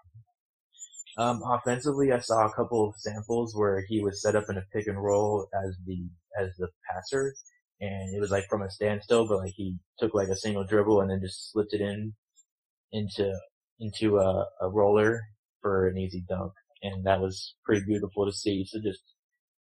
Um, 1.16 1.44
offensively, 1.46 2.12
I 2.12 2.18
saw 2.18 2.48
a 2.48 2.54
couple 2.54 2.90
of 2.90 2.96
samples 2.98 3.56
where 3.56 3.86
he 3.88 4.02
was 4.02 4.20
set 4.20 4.36
up 4.36 4.46
in 4.50 4.58
a 4.58 4.64
pick 4.74 4.88
and 4.88 4.98
roll 4.98 5.48
as 5.64 5.78
the 5.86 6.08
as 6.42 6.50
the 6.58 6.70
passer, 6.90 7.36
and 7.82 8.16
it 8.16 8.20
was 8.20 8.32
like 8.32 8.46
from 8.50 8.62
a 8.62 8.70
standstill, 8.70 9.28
but 9.28 9.40
like 9.40 9.54
he 9.56 9.78
took 10.00 10.14
like 10.14 10.30
a 10.30 10.38
single 10.38 10.66
dribble 10.66 11.02
and 11.02 11.10
then 11.10 11.22
just 11.22 11.52
slipped 11.52 11.74
it 11.74 11.82
in 11.82 12.14
into 12.92 13.34
into 13.80 14.18
a, 14.18 14.46
a 14.62 14.70
roller 14.70 15.22
for 15.62 15.88
an 15.88 15.98
easy 15.98 16.24
dunk, 16.28 16.54
and 16.82 17.06
that 17.06 17.20
was 17.20 17.56
pretty 17.66 17.86
beautiful 17.86 18.26
to 18.26 18.32
see. 18.32 18.66
So 18.66 18.80
just 18.82 19.02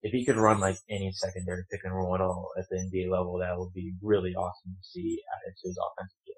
if 0.02 0.12
he 0.12 0.24
could 0.24 0.36
run 0.36 0.60
like 0.60 0.76
any 0.90 1.12
secondary 1.12 1.62
pick 1.70 1.80
and 1.84 1.94
roll 1.94 2.14
at 2.14 2.20
all 2.20 2.50
at 2.58 2.64
the 2.70 2.76
NBA 2.76 3.10
level, 3.10 3.38
that 3.38 3.56
would 3.56 3.72
be 3.72 3.94
really 4.02 4.34
awesome 4.34 4.76
to 4.76 4.88
see 4.88 5.20
added 5.32 5.54
to 5.62 5.68
his 5.68 5.78
offensive 5.78 6.18
game. 6.26 6.34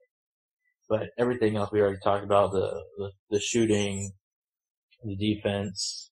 But 0.88 1.08
everything 1.18 1.56
else 1.56 1.72
we 1.72 1.80
already 1.80 1.98
talked 2.02 2.24
about, 2.24 2.52
the, 2.52 2.84
the, 2.98 3.10
the 3.30 3.40
shooting, 3.40 4.12
the 5.02 5.16
defense, 5.16 6.10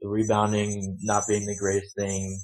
the 0.00 0.08
rebounding 0.08 0.98
not 1.02 1.24
being 1.28 1.44
the 1.44 1.56
greatest 1.56 1.94
thing, 1.96 2.40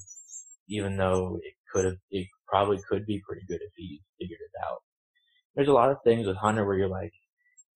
even 0.68 0.96
though 0.96 1.38
it 1.42 1.54
could 1.72 1.86
have, 1.86 1.96
it 2.10 2.26
probably 2.52 2.78
could 2.86 3.06
be 3.06 3.22
pretty 3.26 3.46
good 3.48 3.60
if 3.62 3.72
he 3.76 4.02
figured 4.20 4.38
it 4.40 4.64
out. 4.68 4.80
There's 5.56 5.68
a 5.68 5.72
lot 5.72 5.90
of 5.90 5.96
things 6.04 6.26
with 6.26 6.36
Hunter 6.36 6.66
where 6.66 6.76
you're 6.76 6.88
like, 6.88 7.12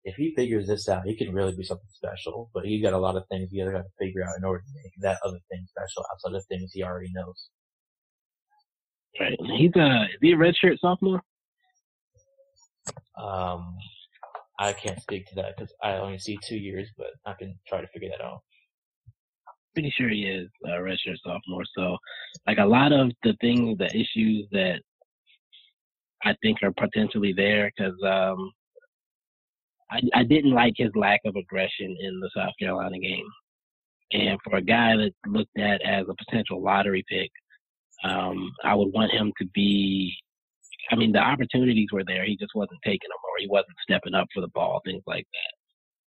if 0.05 0.15
he 0.17 0.35
figures 0.37 0.67
this 0.67 0.89
out, 0.89 1.07
he 1.07 1.17
can 1.17 1.33
really 1.33 1.57
be 1.57 1.65
something 1.65 1.89
special. 1.93 2.51
But 2.53 2.67
he 2.67 2.83
got 2.83 2.93
a 2.93 2.99
lot 2.99 3.17
of 3.17 3.25
things 3.31 3.49
he 3.51 3.59
has 3.61 3.73
got 3.73 3.79
to 3.79 3.99
figure 3.99 4.23
out 4.23 4.37
in 4.39 4.45
order 4.45 4.61
to 4.61 4.83
make 4.83 4.93
that 5.01 5.19
other 5.25 5.39
thing 5.51 5.67
special 5.67 6.05
outside 6.13 6.37
of 6.37 6.45
things 6.47 6.71
he 6.73 6.83
already 6.85 7.11
knows. 7.15 7.49
Right. 9.19 9.39
He's 9.57 9.73
a 9.77 10.05
is 10.05 10.19
he 10.21 10.33
a 10.33 10.37
redshirt 10.37 10.79
sophomore? 10.79 11.23
Um, 13.19 13.77
I 14.61 14.75
can't 14.75 15.01
speak 15.01 15.27
to 15.29 15.35
that 15.37 15.57
because 15.57 15.73
I 15.83 15.93
only 15.95 16.19
see 16.19 16.39
two 16.47 16.59
years, 16.59 16.89
but 16.99 17.09
I 17.25 17.33
can 17.33 17.59
try 17.67 17.81
to 17.81 17.89
figure 17.89 18.11
that 18.11 18.23
out. 18.23 18.43
Pretty 19.77 19.93
sure 19.95 20.09
he 20.09 20.23
is 20.23 20.49
a 20.65 20.71
redshirt 20.71 21.19
sophomore. 21.23 21.65
So, 21.77 21.99
like 22.47 22.57
a 22.57 22.65
lot 22.65 22.93
of 22.93 23.11
the 23.23 23.35
things, 23.43 23.77
the 23.77 23.95
issues 23.95 24.47
that 24.53 24.81
I 26.25 26.35
think 26.43 26.59
are 26.63 26.73
potentially 26.73 27.35
there, 27.37 27.71
because 27.77 27.95
um, 28.03 28.51
I, 29.91 30.01
I 30.15 30.25
didn't 30.25 30.53
like 30.53 30.73
his 30.77 30.91
lack 30.95 31.21
of 31.27 31.37
aggression 31.37 31.95
in 32.01 32.21
the 32.21 32.31
South 32.35 32.55
Carolina 32.59 32.99
game. 32.99 33.27
And 34.13 34.39
for 34.43 34.57
a 34.57 34.63
guy 34.63 34.97
that 34.97 35.13
looked 35.27 35.59
at 35.59 35.83
as 35.83 36.07
a 36.09 36.25
potential 36.25 36.63
lottery 36.63 37.05
pick, 37.07 37.31
um, 38.03 38.51
I 38.65 38.75
would 38.75 38.95
want 38.95 39.13
him 39.13 39.31
to 39.39 39.47
be. 39.55 40.15
I 40.91 40.95
mean, 40.95 41.13
the 41.13 41.19
opportunities 41.19 41.89
were 41.93 42.05
there. 42.07 42.25
He 42.25 42.37
just 42.37 42.55
wasn't 42.55 42.81
taking 42.83 43.11
them, 43.11 43.19
or 43.25 43.41
he 43.41 43.49
wasn't 43.49 43.77
stepping 43.83 44.15
up 44.15 44.29
for 44.33 44.41
the 44.41 44.49
ball, 44.55 44.81
things 44.87 45.03
like 45.07 45.27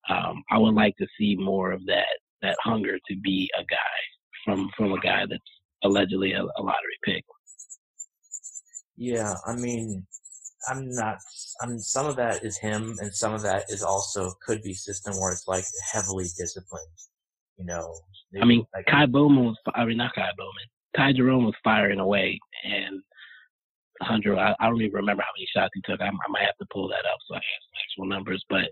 that. 0.09 0.15
Um, 0.15 0.43
I 0.51 0.57
would 0.57 0.73
like 0.73 0.97
to 0.97 1.07
see 1.17 1.37
more 1.37 1.71
of 1.71 1.85
that 1.85 2.17
that 2.43 2.57
hunger 2.61 2.97
to 3.07 3.15
be 3.23 3.49
a 3.57 3.63
guy 3.63 3.99
from 4.45 4.69
from 4.77 4.93
a 4.93 4.99
guy 4.99 5.23
that's 5.27 5.41
allegedly 5.83 6.33
a, 6.33 6.43
a 6.43 6.61
lottery 6.61 6.99
pick. 7.03 7.23
Yeah, 8.95 9.33
I 9.47 9.55
mean, 9.55 10.05
I'm 10.69 10.89
not. 10.91 11.17
I 11.61 11.67
mean, 11.67 11.79
some 11.79 12.05
of 12.05 12.15
that 12.17 12.43
is 12.43 12.57
him, 12.57 12.95
and 12.99 13.13
some 13.13 13.33
of 13.33 13.41
that 13.41 13.65
is 13.69 13.83
also 13.83 14.33
could 14.45 14.61
be 14.61 14.73
system 14.73 15.13
where 15.19 15.31
it's 15.31 15.47
like 15.47 15.65
heavily 15.91 16.25
disciplined. 16.37 16.87
You 17.57 17.65
know. 17.65 17.93
I 18.41 18.45
mean, 18.45 18.65
like, 18.73 18.85
Ky 18.85 19.05
Bowman 19.05 19.45
was. 19.45 19.57
I 19.75 19.85
mean, 19.85 19.97
not 19.97 20.15
Ky 20.15 20.21
Bowman. 20.37 20.67
Ty 20.95 21.13
Jerome 21.13 21.45
was 21.45 21.55
firing 21.63 21.99
away, 21.99 22.39
and 22.63 23.01
Hunter. 24.01 24.37
I, 24.37 24.55
I 24.59 24.67
don't 24.67 24.81
even 24.81 24.93
remember 24.93 25.23
how 25.23 25.33
many 25.35 25.47
shots 25.55 25.71
he 25.73 25.81
took. 25.85 26.01
I, 26.01 26.07
I 26.07 26.29
might 26.29 26.45
have 26.45 26.57
to 26.59 26.67
pull 26.71 26.87
that 26.89 27.05
up 27.05 27.19
so 27.27 27.35
I 27.35 27.37
have 27.37 27.43
some 27.43 28.05
actual 28.05 28.09
numbers, 28.15 28.43
but 28.49 28.69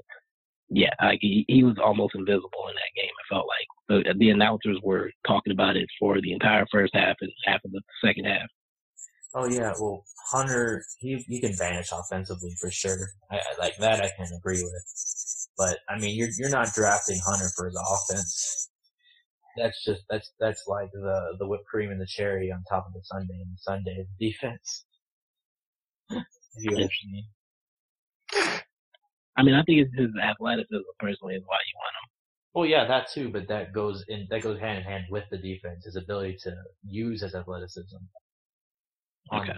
yeah, 0.74 0.89
like 1.01 1.19
he, 1.22 1.43
he 1.49 1.63
was 1.63 1.76
almost 1.84 2.15
invisible 2.15 2.67
in 2.69 2.76
that 2.76 2.95
game. 2.95 3.09
It 3.09 3.34
felt 3.34 3.45
like 3.45 3.67
the, 4.05 4.13
the 4.17 4.30
announcers 4.30 4.80
were 4.82 5.11
talking 5.28 5.51
about 5.51 5.76
it 5.76 5.88
for 5.99 6.22
the 6.22 6.32
entire 6.32 6.65
first 6.72 6.95
half 6.95 7.17
and 7.19 7.32
half 7.45 7.59
of 7.65 7.72
the 7.72 7.82
second 8.03 8.26
half. 8.26 8.47
Oh 9.36 9.45
yeah, 9.45 9.74
well 9.80 10.03
Hunter, 10.32 10.84
he 10.99 11.17
he 11.28 11.41
can 11.41 11.53
vanish 11.57 11.89
offensively 11.91 12.55
for 12.59 12.72
sure. 12.72 13.09
I, 13.30 13.36
I, 13.36 13.59
like 13.59 13.78
that, 13.78 14.01
I 14.01 14.09
can 14.15 14.28
agree 14.38 14.63
with. 14.63 15.49
But 15.57 15.80
I 15.89 15.99
mean, 15.99 16.15
you're 16.17 16.30
you're 16.38 16.49
not 16.49 16.74
drafting 16.74 17.19
Hunter 17.26 17.49
for 17.55 17.65
his 17.65 17.76
offense. 17.76 18.69
That's 19.57 19.84
just 19.84 20.03
that's 20.09 20.32
that's 20.39 20.63
like 20.67 20.89
the 20.93 21.36
the 21.39 21.47
whipped 21.47 21.65
cream 21.65 21.91
and 21.91 21.99
the 21.99 22.07
cherry 22.07 22.51
on 22.51 22.63
top 22.69 22.88
of 22.88 22.93
the 22.93 23.01
Sunday 23.03 23.41
and 23.41 23.53
the 23.53 23.57
sundae 23.59 24.05
defense. 24.19 24.86
if 26.09 26.24
you 26.59 26.72
understand 26.72 27.11
me. 27.11 27.26
I 28.34 28.39
mean, 28.45 28.61
I 29.38 29.44
mean, 29.44 29.56
I 29.56 29.64
think 29.64 29.80
it's 29.80 29.96
his 29.96 30.10
athleticism 30.22 30.78
personally 31.00 31.36
is 31.36 31.44
why 31.46 31.56
you 31.56 31.74
want 31.76 31.94
him. 31.94 32.10
Well, 32.54 32.66
yeah, 32.66 32.86
that 32.86 33.10
too, 33.10 33.30
but 33.30 33.48
that 33.48 33.74
goes 33.74 34.04
in 34.10 34.28
that 34.30 34.42
goes 34.42 34.60
hand 34.60 34.80
in 34.80 34.84
hand 34.84 35.06
with 35.10 35.24
the 35.32 35.38
defense, 35.38 35.86
his 35.86 35.96
ability 35.96 36.38
to 36.44 36.54
use 36.84 37.22
his 37.22 37.34
athleticism. 37.34 37.98
Okay. 39.34 39.54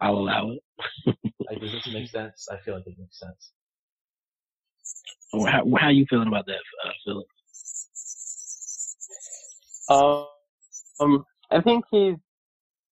I'll 0.00 0.18
allow 0.18 0.50
it. 0.50 1.16
Like, 1.48 1.60
does 1.60 1.70
this 1.70 1.86
make 1.92 2.08
sense? 2.08 2.48
I 2.50 2.56
feel 2.64 2.74
like 2.74 2.88
it 2.88 2.96
makes 2.98 3.20
sense. 3.20 3.52
How, 5.32 5.64
how 5.78 5.90
you 5.90 6.04
feeling 6.10 6.26
about 6.26 6.44
that, 6.46 6.58
uh, 6.84 6.90
Philip? 7.04 7.26
Um, 9.88 10.26
um, 10.98 11.24
I 11.52 11.60
think 11.60 11.84
he's. 11.90 12.16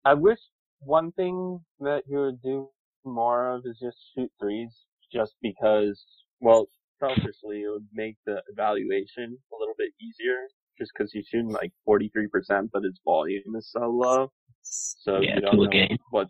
I 0.06 0.14
wish 0.14 0.40
one 0.80 1.12
thing 1.14 1.60
that 1.82 2.04
he 2.08 2.16
would 2.16 2.42
do 2.42 2.70
more 3.04 3.50
of 3.50 3.66
is 3.66 3.78
just 3.82 3.98
shoot 4.16 4.32
threes, 4.40 4.74
just 5.14 5.36
because. 5.42 6.06
Well, 6.42 6.68
selfishly, 7.00 7.64
it 7.64 7.70
would 7.72 7.88
make 7.94 8.18
the 8.26 8.42
evaluation 8.52 9.38
a 9.54 9.58
little 9.60 9.76
bit 9.78 9.92
easier, 10.02 10.48
just 10.80 10.92
because 10.98 11.12
he's 11.14 11.28
shooting 11.28 11.52
like 11.52 11.72
43%, 11.88 12.70
but 12.74 12.84
his 12.84 13.00
volume 13.06 13.56
is 13.58 13.70
so 13.72 13.90
low. 13.90 14.32
So 14.64 15.22
Yeah, 15.22 15.32
you 15.34 15.42
don't 15.42 15.64
know 15.64 15.68
game. 15.68 15.98
what. 16.12 16.28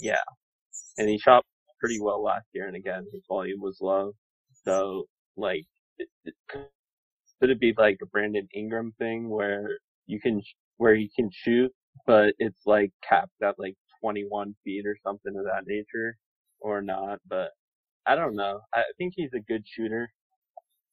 Yeah, 0.00 0.22
and 0.98 1.08
he 1.08 1.18
shot 1.18 1.44
pretty 1.80 2.00
well 2.00 2.22
last 2.22 2.46
year, 2.54 2.66
and 2.68 2.76
again, 2.76 3.06
his 3.12 3.22
volume 3.28 3.60
was 3.60 3.78
low. 3.80 4.12
So 4.64 5.06
like, 5.36 5.66
it, 5.98 6.08
it, 6.24 6.34
could 7.40 7.50
it 7.50 7.60
be 7.60 7.74
like 7.76 7.98
a 8.02 8.06
Brandon 8.06 8.48
Ingram 8.54 8.94
thing 8.98 9.28
where 9.30 9.78
you 10.06 10.20
can 10.20 10.42
where 10.78 10.94
he 10.96 11.10
can 11.16 11.30
shoot, 11.32 11.72
but 12.06 12.34
it's 12.38 12.62
like 12.66 12.92
capped 13.08 13.42
at 13.42 13.58
like 13.58 13.76
21 14.02 14.54
feet 14.64 14.86
or 14.86 14.96
something 15.04 15.34
of 15.36 15.44
that 15.44 15.64
nature, 15.66 16.16
or 16.60 16.82
not? 16.82 17.20
But 17.28 17.50
I 18.06 18.16
don't 18.16 18.34
know. 18.34 18.60
I 18.74 18.82
think 18.98 19.14
he's 19.16 19.32
a 19.34 19.40
good 19.40 19.64
shooter. 19.66 20.10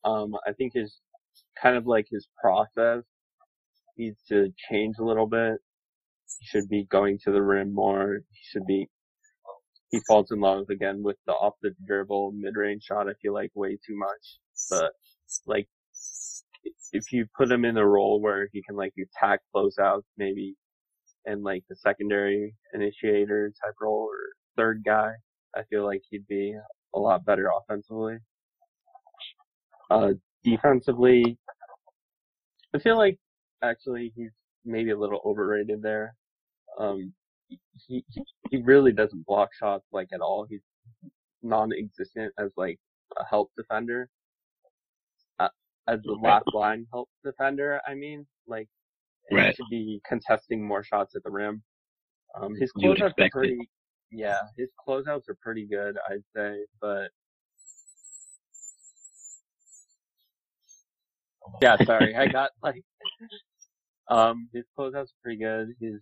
Um, 0.06 0.36
I 0.48 0.54
think 0.54 0.74
his 0.76 1.00
kind 1.62 1.76
of 1.76 1.88
like 1.88 2.08
his 2.10 2.28
process 2.42 3.04
needs 3.98 4.18
to 4.30 4.54
change 4.70 4.96
a 5.00 5.04
little 5.04 5.28
bit. 5.28 5.56
He 6.40 6.46
should 6.46 6.70
be 6.70 6.86
going 6.86 7.20
to 7.26 7.32
the 7.32 7.42
rim 7.42 7.74
more. 7.74 8.20
He 8.32 8.40
should 8.52 8.66
be. 8.66 8.88
He 9.92 10.00
falls 10.08 10.32
in 10.32 10.40
love 10.40 10.70
again 10.70 11.02
with 11.02 11.18
the 11.26 11.34
off 11.34 11.56
the 11.64 11.72
dribble 11.88 12.34
mid 12.36 12.56
range 12.56 12.84
shot. 12.84 13.10
I 13.10 13.14
feel 13.22 13.34
like 13.34 13.52
way 13.56 13.72
too 13.86 13.98
much, 13.98 14.38
but 14.70 14.92
like 15.48 15.68
if 16.92 17.12
you 17.12 17.26
put 17.36 17.52
him 17.52 17.66
in 17.66 17.78
a 17.78 17.86
role 17.86 18.22
where 18.22 18.50
he 18.54 18.62
can 18.62 18.76
like 18.76 18.94
attack 19.00 19.40
closeouts 19.56 20.04
maybe 20.18 20.56
and 21.26 21.44
like 21.44 21.64
the 21.70 21.76
secondary 21.76 22.56
initiator 22.74 23.52
type 23.64 23.74
role 23.82 24.08
or 24.10 24.18
third 24.58 24.84
guy, 24.86 25.12
I 25.56 25.64
feel 25.70 25.86
like 25.86 26.02
he'd 26.10 26.28
be 26.28 26.56
a 26.94 27.00
lot 27.00 27.26
better 27.26 27.50
offensively. 27.62 28.18
Uh, 29.90 30.14
defensively, 30.44 31.38
I 32.76 32.80
feel 32.80 32.98
like 32.98 33.18
actually 33.64 34.14
he's 34.16 34.32
maybe 34.66 34.92
a 34.92 34.98
little 34.98 35.22
overrated 35.26 35.82
there. 35.82 36.16
Um, 36.80 37.14
he, 37.88 38.04
he, 38.52 38.58
really 38.58 38.92
doesn't 38.92 39.26
block 39.26 39.50
shots 39.60 39.86
like 39.92 40.10
at 40.14 40.22
all. 40.22 40.46
He's 40.48 40.62
non-existent 41.42 42.32
as 42.38 42.52
like 42.58 42.78
a 43.20 43.26
help 43.26 43.52
defender. 43.58 44.10
Uh, 45.40 45.50
as 45.88 46.00
the 46.04 46.14
last 46.14 46.46
line 46.54 46.86
help 46.92 47.10
defender, 47.26 47.82
I 47.88 47.96
mean, 47.96 48.28
like, 48.48 48.68
he 49.30 49.38
should 49.38 49.70
be 49.70 50.02
contesting 50.08 50.66
more 50.66 50.84
shots 50.84 51.16
at 51.16 51.24
the 51.24 51.32
rim. 51.32 51.64
Um, 52.40 52.56
his 52.56 52.72
closeouts 52.74 53.02
are 53.02 53.08
expect 53.08 53.36
it. 53.38 53.68
Yeah, 54.12 54.40
his 54.58 54.70
closeouts 54.88 55.30
are 55.30 55.38
pretty 55.42 55.68
good, 55.68 55.98
I'd 56.10 56.24
say, 56.36 56.66
but 56.82 57.10
yeah, 61.62 61.78
sorry, 61.86 62.16
I 62.16 62.28
got 62.28 62.52
like, 62.64 62.84
um, 64.10 64.50
his 64.54 64.66
closeouts 64.78 65.06
are 65.12 65.22
pretty 65.24 65.40
good. 65.40 65.70
His 65.80 66.02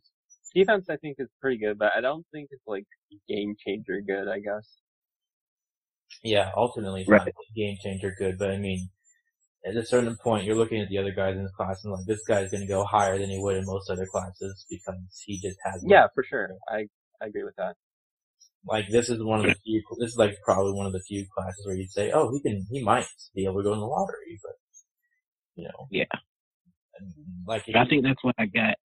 defense, 0.55 0.88
I 0.89 0.97
think, 0.97 1.18
is 1.20 1.30
pretty 1.41 1.58
good, 1.58 1.78
but 1.78 1.91
I 1.95 2.01
don't 2.01 2.26
think 2.32 2.49
it's 2.51 2.68
like 2.68 2.86
game 3.28 3.55
changer 3.66 4.01
good. 4.01 4.28
I 4.28 4.39
guess. 4.39 4.68
Yeah, 6.24 6.51
ultimately 6.55 7.01
it's 7.01 7.10
Right. 7.10 7.22
not 7.26 7.34
game 7.55 7.78
changer 7.82 8.16
good, 8.18 8.38
but 8.39 8.51
I 8.51 8.58
mean, 8.58 8.89
at 9.66 9.76
a 9.76 9.86
certain 9.86 10.16
point, 10.18 10.45
you're 10.45 10.55
looking 10.55 10.82
at 10.82 10.89
the 10.89 10.97
other 10.97 11.12
guys 11.12 11.36
in 11.36 11.43
the 11.43 11.51
class 11.51 11.84
and 11.84 11.93
like, 11.93 12.05
this 12.05 12.24
guy's 12.28 12.51
going 12.51 12.62
to 12.62 12.68
go 12.68 12.84
higher 12.84 13.18
than 13.18 13.30
he 13.30 13.39
would 13.39 13.58
in 13.58 13.66
most 13.66 13.89
other 13.89 14.05
classes 14.08 14.66
because 14.70 14.95
he 15.26 15.39
just 15.39 15.58
has. 15.64 15.84
Yeah, 15.86 16.08
for 16.14 16.24
sure. 16.24 16.49
I 16.70 16.88
I 17.22 17.28
agree 17.28 17.43
with 17.43 17.55
that. 17.58 17.76
Like 18.66 18.89
this 18.89 19.10
is 19.10 19.24
one 19.24 19.39
of 19.39 19.45
the 19.45 19.55
few. 19.64 19.82
This 19.99 20.12
is 20.12 20.18
like 20.18 20.38
probably 20.43 20.74
one 20.74 20.86
of 20.86 20.93
the 20.93 21.01
few 21.01 21.26
classes 21.36 21.66
where 21.66 21.76
you'd 21.76 21.91
say, 21.91 22.12
oh, 22.12 22.32
he 22.32 22.41
can, 22.41 22.66
he 22.72 22.84
might 22.84 23.08
be 23.34 23.45
able 23.45 23.58
to 23.58 23.64
go 23.64 23.74
in 23.74 23.80
the 23.80 23.86
lottery, 23.86 24.39
but 24.43 24.53
you 25.55 25.66
know. 25.66 25.88
Yeah. 25.91 26.05
Like 27.45 27.64
I 27.76 27.86
think 27.86 28.03
that's 28.03 28.24
what 28.24 28.36
I 28.38 28.45
got 28.45 28.76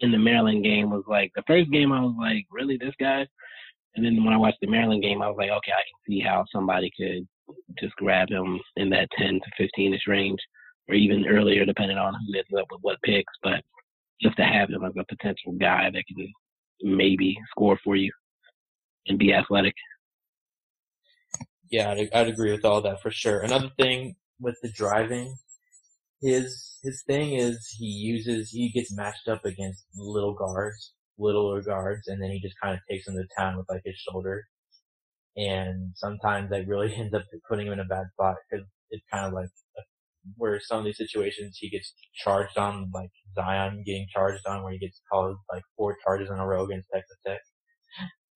in 0.00 0.12
the 0.12 0.18
Maryland 0.18 0.64
game 0.64 0.90
was 0.90 1.04
like 1.08 1.32
the 1.34 1.42
first 1.46 1.70
game 1.70 1.92
I 1.92 2.00
was 2.00 2.14
like, 2.18 2.46
really 2.50 2.76
this 2.76 2.94
guy? 3.00 3.26
And 3.94 4.04
then 4.04 4.24
when 4.24 4.34
I 4.34 4.38
watched 4.38 4.60
the 4.60 4.68
Maryland 4.68 5.02
game, 5.02 5.22
I 5.22 5.28
was 5.28 5.36
like, 5.38 5.50
okay, 5.50 5.72
I 5.72 5.82
can 5.82 5.98
see 6.06 6.20
how 6.20 6.44
somebody 6.52 6.90
could 6.96 7.26
just 7.80 7.96
grab 7.96 8.28
him 8.30 8.60
in 8.76 8.90
that 8.90 9.08
10 9.18 9.34
to 9.34 9.50
15 9.56 9.94
ish 9.94 10.06
range 10.06 10.38
or 10.88 10.94
even 10.94 11.26
earlier, 11.26 11.64
depending 11.64 11.98
on 11.98 12.14
who 12.14 12.38
ends 12.38 12.48
up 12.58 12.66
with 12.70 12.80
what 12.82 13.02
picks. 13.02 13.32
But 13.42 13.62
just 14.22 14.36
to 14.36 14.44
have 14.44 14.70
him 14.70 14.84
as 14.84 14.92
a 14.98 15.04
potential 15.04 15.52
guy 15.52 15.90
that 15.92 16.04
can 16.06 16.32
maybe 16.82 17.36
score 17.50 17.78
for 17.82 17.96
you 17.96 18.12
and 19.08 19.18
be 19.18 19.32
athletic. 19.32 19.74
Yeah, 21.70 21.90
I'd, 21.92 22.08
I'd 22.14 22.28
agree 22.28 22.52
with 22.52 22.64
all 22.64 22.80
that 22.82 23.02
for 23.02 23.10
sure. 23.10 23.40
Another 23.40 23.70
thing 23.78 24.16
with 24.40 24.56
the 24.62 24.70
driving, 24.70 25.36
his 26.22 26.78
his 26.82 27.02
thing 27.06 27.34
is 27.34 27.74
he 27.78 27.86
uses 27.86 28.50
he 28.50 28.70
gets 28.70 28.94
matched 28.94 29.28
up 29.28 29.44
against 29.44 29.84
little 29.94 30.34
guards, 30.34 30.94
littler 31.18 31.62
guards, 31.62 32.08
and 32.08 32.22
then 32.22 32.30
he 32.30 32.40
just 32.40 32.56
kind 32.62 32.74
of 32.74 32.80
takes 32.90 33.06
them 33.06 33.16
to 33.16 33.24
town 33.38 33.56
with 33.56 33.66
like 33.68 33.82
his 33.84 33.96
shoulder. 33.96 34.44
And 35.36 35.92
sometimes 35.94 36.50
that 36.50 36.66
really 36.66 36.94
ends 36.96 37.14
up 37.14 37.22
putting 37.48 37.66
him 37.66 37.74
in 37.74 37.80
a 37.80 37.84
bad 37.84 38.06
spot 38.14 38.36
because 38.50 38.66
it's 38.90 39.04
kind 39.12 39.26
of 39.26 39.32
like 39.32 39.50
uh, 39.78 39.82
where 40.36 40.58
some 40.60 40.78
of 40.78 40.84
these 40.84 40.96
situations 40.96 41.58
he 41.60 41.70
gets 41.70 41.92
charged 42.14 42.56
on, 42.56 42.90
like 42.94 43.10
Zion 43.34 43.82
getting 43.86 44.06
charged 44.12 44.46
on, 44.46 44.62
where 44.62 44.72
he 44.72 44.78
gets 44.78 45.00
called 45.10 45.36
like 45.52 45.62
four 45.76 45.96
charges 46.04 46.30
in 46.30 46.38
a 46.38 46.46
row 46.46 46.64
against 46.64 46.88
Texas 46.92 47.18
Tech. 47.26 47.40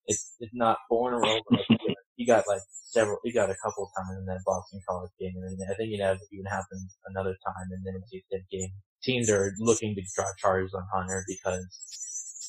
It's 0.07 0.34
it's 0.40 0.55
not 0.55 0.78
four 0.88 1.09
in 1.09 1.14
a 1.14 1.20
row, 1.20 1.40
he 2.16 2.26
got 2.26 2.44
like 2.48 2.62
several, 2.70 3.18
he 3.24 3.32
got 3.32 3.50
a 3.50 3.57
couple 3.62 3.90
times 3.96 4.18
in 4.18 4.26
that 4.26 4.40
Boston 4.44 4.80
College 4.88 5.11
game, 5.18 5.32
and 5.36 5.59
then 5.59 5.68
I 5.70 5.74
think 5.74 5.92
it 5.92 6.00
even 6.32 6.46
happened 6.46 6.88
another 7.07 7.36
time, 7.46 7.68
and 7.70 7.84
then 7.84 7.94
it's 7.96 8.12
a 8.14 8.22
dead 8.30 8.44
game. 8.50 8.70
teams 9.03 9.30
are 9.30 9.53
looking 9.59 9.94
to 9.94 10.03
draw 10.14 10.26
charges 10.38 10.74
on 10.74 10.86
Hunter 10.92 11.24
because 11.26 11.66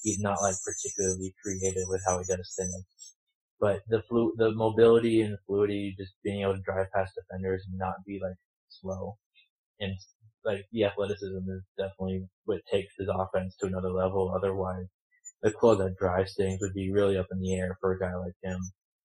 he's 0.04 0.20
not 0.20 0.41
like 0.41 0.56
particularly 0.64 1.34
creative 1.41 1.88
with 1.88 2.01
how 2.06 2.20
he 2.20 2.26
does 2.26 2.54
things. 2.58 2.86
But 3.60 3.82
the 3.88 4.01
flu, 4.10 4.34
the 4.38 4.51
mobility 4.51 5.22
and 5.22 5.34
the 5.34 5.38
fluidity, 5.47 5.95
just 5.97 6.14
being 6.24 6.41
able 6.41 6.56
to 6.56 6.62
drive 6.62 6.88
past 6.93 7.14
defenders 7.16 7.64
and 7.70 7.78
not 7.78 7.95
be 8.06 8.20
like 8.22 8.36
slow, 8.70 9.18
and 9.80 9.93
like 10.43 10.66
the 10.72 10.84
athleticism 10.86 11.49
is 11.49 11.64
definitely 11.78 12.28
what 12.45 12.60
takes 12.70 12.93
his 12.97 13.08
offense 13.08 13.56
to 13.62 13.68
another 13.68 13.91
level. 13.91 14.34
Otherwise, 14.36 14.88
the 15.44 15.52
closeout 15.52 15.98
drives 15.98 16.36
things 16.36 16.60
would 16.62 16.74
be 16.74 16.91
really 16.91 17.18
up 17.18 17.28
in 17.32 17.39
the 17.41 17.54
air 17.56 17.78
for 17.82 17.94
a 17.94 18.00
guy 18.00 18.16
like 18.16 18.34
him, 18.41 18.60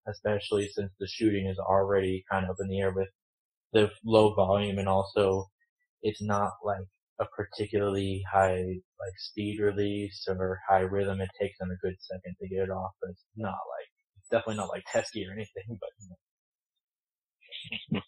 especially 0.09 0.69
since 0.69 0.93
the 0.99 1.09
shooting 1.09 1.47
is 1.47 1.59
already 1.59 2.25
kind 2.31 2.45
of 2.45 2.53
up 2.53 2.57
in 2.61 2.69
the 2.69 2.81
air 2.81 2.93
with 2.93 3.09
the 3.73 3.91
low 4.05 4.35
volume 4.35 4.79
and 4.79 4.89
also 4.89 5.47
it's 6.03 6.23
not 6.23 6.53
like 6.65 6.85
a 7.21 7.27
particularly 7.37 8.25
high 8.33 8.63
like 9.01 9.19
speed 9.19 9.61
release 9.61 10.25
or 10.29 10.61
high 10.69 10.81
rhythm. 10.81 11.21
It 11.21 11.29
takes 11.41 11.59
them 11.59 11.71
a 11.71 11.87
good 11.87 11.97
second 12.01 12.37
to 12.41 12.49
get 12.49 12.65
it 12.65 12.71
off, 12.71 12.93
but 13.01 13.11
it's 13.11 13.25
not 13.37 13.51
like 13.51 13.89
it's 14.19 14.29
definitely 14.31 14.57
not 14.57 14.69
like 14.69 14.85
Teske 14.95 15.29
or 15.29 15.33
anything, 15.33 15.79
but 15.81 15.91
you 16.01 16.09
know. 17.95 18.03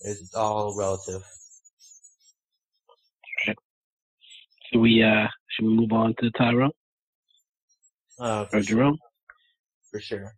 it's 0.00 0.34
all 0.34 0.74
relative. 0.78 1.22
Should 4.72 4.80
we 4.80 5.02
uh 5.02 5.28
should 5.58 5.66
we 5.66 5.74
move 5.74 5.92
on 5.92 6.14
to 6.20 6.30
Tyrone 6.32 6.70
Uh, 8.20 8.42
or 8.42 8.46
for 8.46 8.62
sure. 8.62 8.76
Jerome? 8.76 8.98
For 9.90 10.00
sure. 10.00 10.34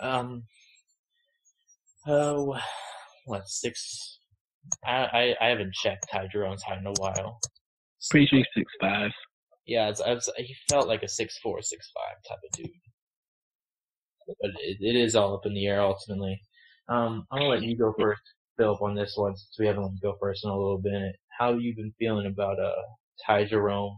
Um, 0.00 0.44
oh, 2.06 2.58
what, 3.26 3.48
six? 3.48 4.18
I, 4.84 5.34
I, 5.40 5.46
I 5.46 5.48
haven't 5.48 5.74
checked 5.74 6.06
Ty 6.12 6.28
Jerome's 6.32 6.62
height 6.62 6.78
in 6.78 6.86
a 6.86 6.92
while. 6.98 7.38
Pretty 8.10 8.26
sure 8.26 8.44
six 8.56 8.70
five. 8.80 9.10
Yeah, 9.66 9.88
it's, 9.88 10.00
I 10.00 10.14
was, 10.14 10.30
he 10.36 10.54
felt 10.68 10.88
like 10.88 11.02
a 11.02 11.08
six 11.08 11.38
four, 11.42 11.60
six 11.62 11.90
five 11.94 12.16
type 12.28 12.38
of 12.44 12.58
dude. 12.58 12.70
But 14.40 14.50
it, 14.60 14.78
it 14.80 14.96
is 14.96 15.16
all 15.16 15.34
up 15.34 15.46
in 15.46 15.54
the 15.54 15.66
air 15.66 15.80
ultimately. 15.80 16.40
Um, 16.88 17.26
I'm 17.30 17.40
gonna 17.40 17.50
let 17.50 17.62
you 17.62 17.76
go 17.76 17.94
first, 17.98 18.22
Philip, 18.58 18.80
on 18.82 18.94
this 18.94 19.14
one 19.16 19.36
since 19.36 19.56
we 19.58 19.66
haven't 19.66 19.82
let 19.82 19.92
you 19.92 20.00
go 20.02 20.16
first 20.20 20.44
in 20.44 20.50
a 20.50 20.56
little 20.56 20.80
bit. 20.80 21.16
How 21.38 21.52
you 21.54 21.74
been 21.74 21.92
feeling 21.98 22.26
about 22.26 22.58
uh 22.58 22.72
Ty 23.26 23.44
Jerome? 23.44 23.96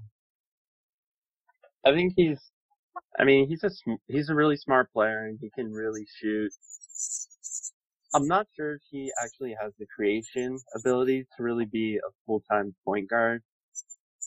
I 1.85 1.93
think 1.93 2.15
he's, 2.17 2.39
I 3.19 3.25
mean, 3.25 3.49
he's 3.49 3.65
a 3.65 3.71
sm- 3.71 4.03
he's 4.09 4.29
a 4.29 4.35
really 4.35 4.57
smart 4.57 4.93
player 4.93 5.27
and 5.27 5.39
he 5.41 5.51
can 5.51 5.73
really 5.73 6.07
shoot. 6.21 6.53
I'm 8.15 8.27
not 8.27 8.47
sure 8.55 8.75
if 8.75 8.83
he 8.91 9.11
actually 9.23 9.57
has 9.61 9.73
the 9.79 9.87
creation 9.95 10.59
ability 10.77 11.27
to 11.37 11.43
really 11.43 11.65
be 11.65 11.97
a 11.97 12.11
full-time 12.27 12.75
point 12.85 13.09
guard. 13.09 13.43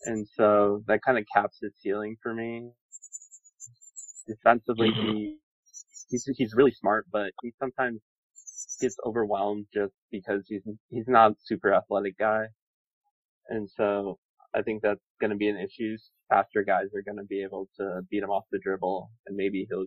And 0.06 0.28
so 0.36 0.84
that 0.88 1.02
kind 1.06 1.18
of 1.18 1.26
caps 1.34 1.60
his 1.62 1.72
ceiling 1.82 2.18
for 2.22 2.34
me. 2.34 2.72
Defensively, 4.28 4.90
mm-hmm. 4.90 5.16
he, 5.16 5.38
he's, 6.10 6.30
he's 6.36 6.54
really 6.56 6.72
smart, 6.72 7.06
but 7.12 7.32
he 7.44 7.54
sometimes 7.60 8.02
gets 8.82 8.98
overwhelmed 9.06 9.68
just 9.74 9.94
because 10.12 10.44
he's, 10.48 10.64
he's 10.90 11.08
not 11.08 11.32
a 11.32 11.36
super 11.46 11.74
athletic 11.74 12.18
guy. 12.18 12.46
And 13.50 13.70
so 13.70 14.18
I 14.56 14.62
think 14.62 14.82
that's 14.82 15.02
going 15.20 15.32
to 15.32 15.36
be 15.36 15.50
an 15.50 15.58
issue. 15.58 15.98
Faster 16.30 16.64
guys 16.64 16.88
are 16.96 17.02
going 17.02 17.18
to 17.18 17.26
be 17.26 17.44
able 17.44 17.68
to 17.80 18.02
beat 18.10 18.24
him 18.24 18.30
off 18.30 18.46
the 18.52 18.60
dribble 18.60 19.10
and 19.28 19.36
maybe 19.36 19.68
he'll, 19.70 19.86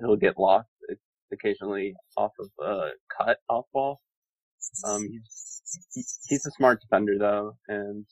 he'll 0.00 0.16
get 0.16 0.38
lost 0.38 0.68
occasionally 1.32 1.94
off 2.16 2.32
of 2.38 2.48
a 2.64 2.90
cut 3.16 3.38
off 3.48 3.64
ball. 3.72 4.00
Um, 4.86 5.08
he's, 5.94 6.18
he's 6.28 6.46
a 6.46 6.50
smart 6.52 6.80
defender 6.80 7.18
though, 7.18 7.56
and 7.68 8.04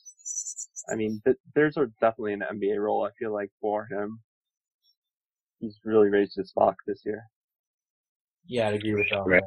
I 0.91 0.95
mean, 0.95 1.21
th- 1.25 1.37
there's 1.55 1.77
a, 1.77 1.85
definitely 2.01 2.33
an 2.33 2.43
NBA 2.53 2.77
role 2.79 3.05
I 3.05 3.11
feel 3.17 3.33
like 3.33 3.51
for 3.61 3.85
him. 3.89 4.19
He's 5.59 5.77
really 5.85 6.09
raised 6.09 6.33
his 6.35 6.49
stock 6.49 6.75
this 6.87 7.01
year. 7.05 7.21
Yeah, 8.47 8.67
I'd 8.67 8.73
agree 8.75 8.95
with 8.95 9.11
all 9.13 9.25
Right. 9.25 9.43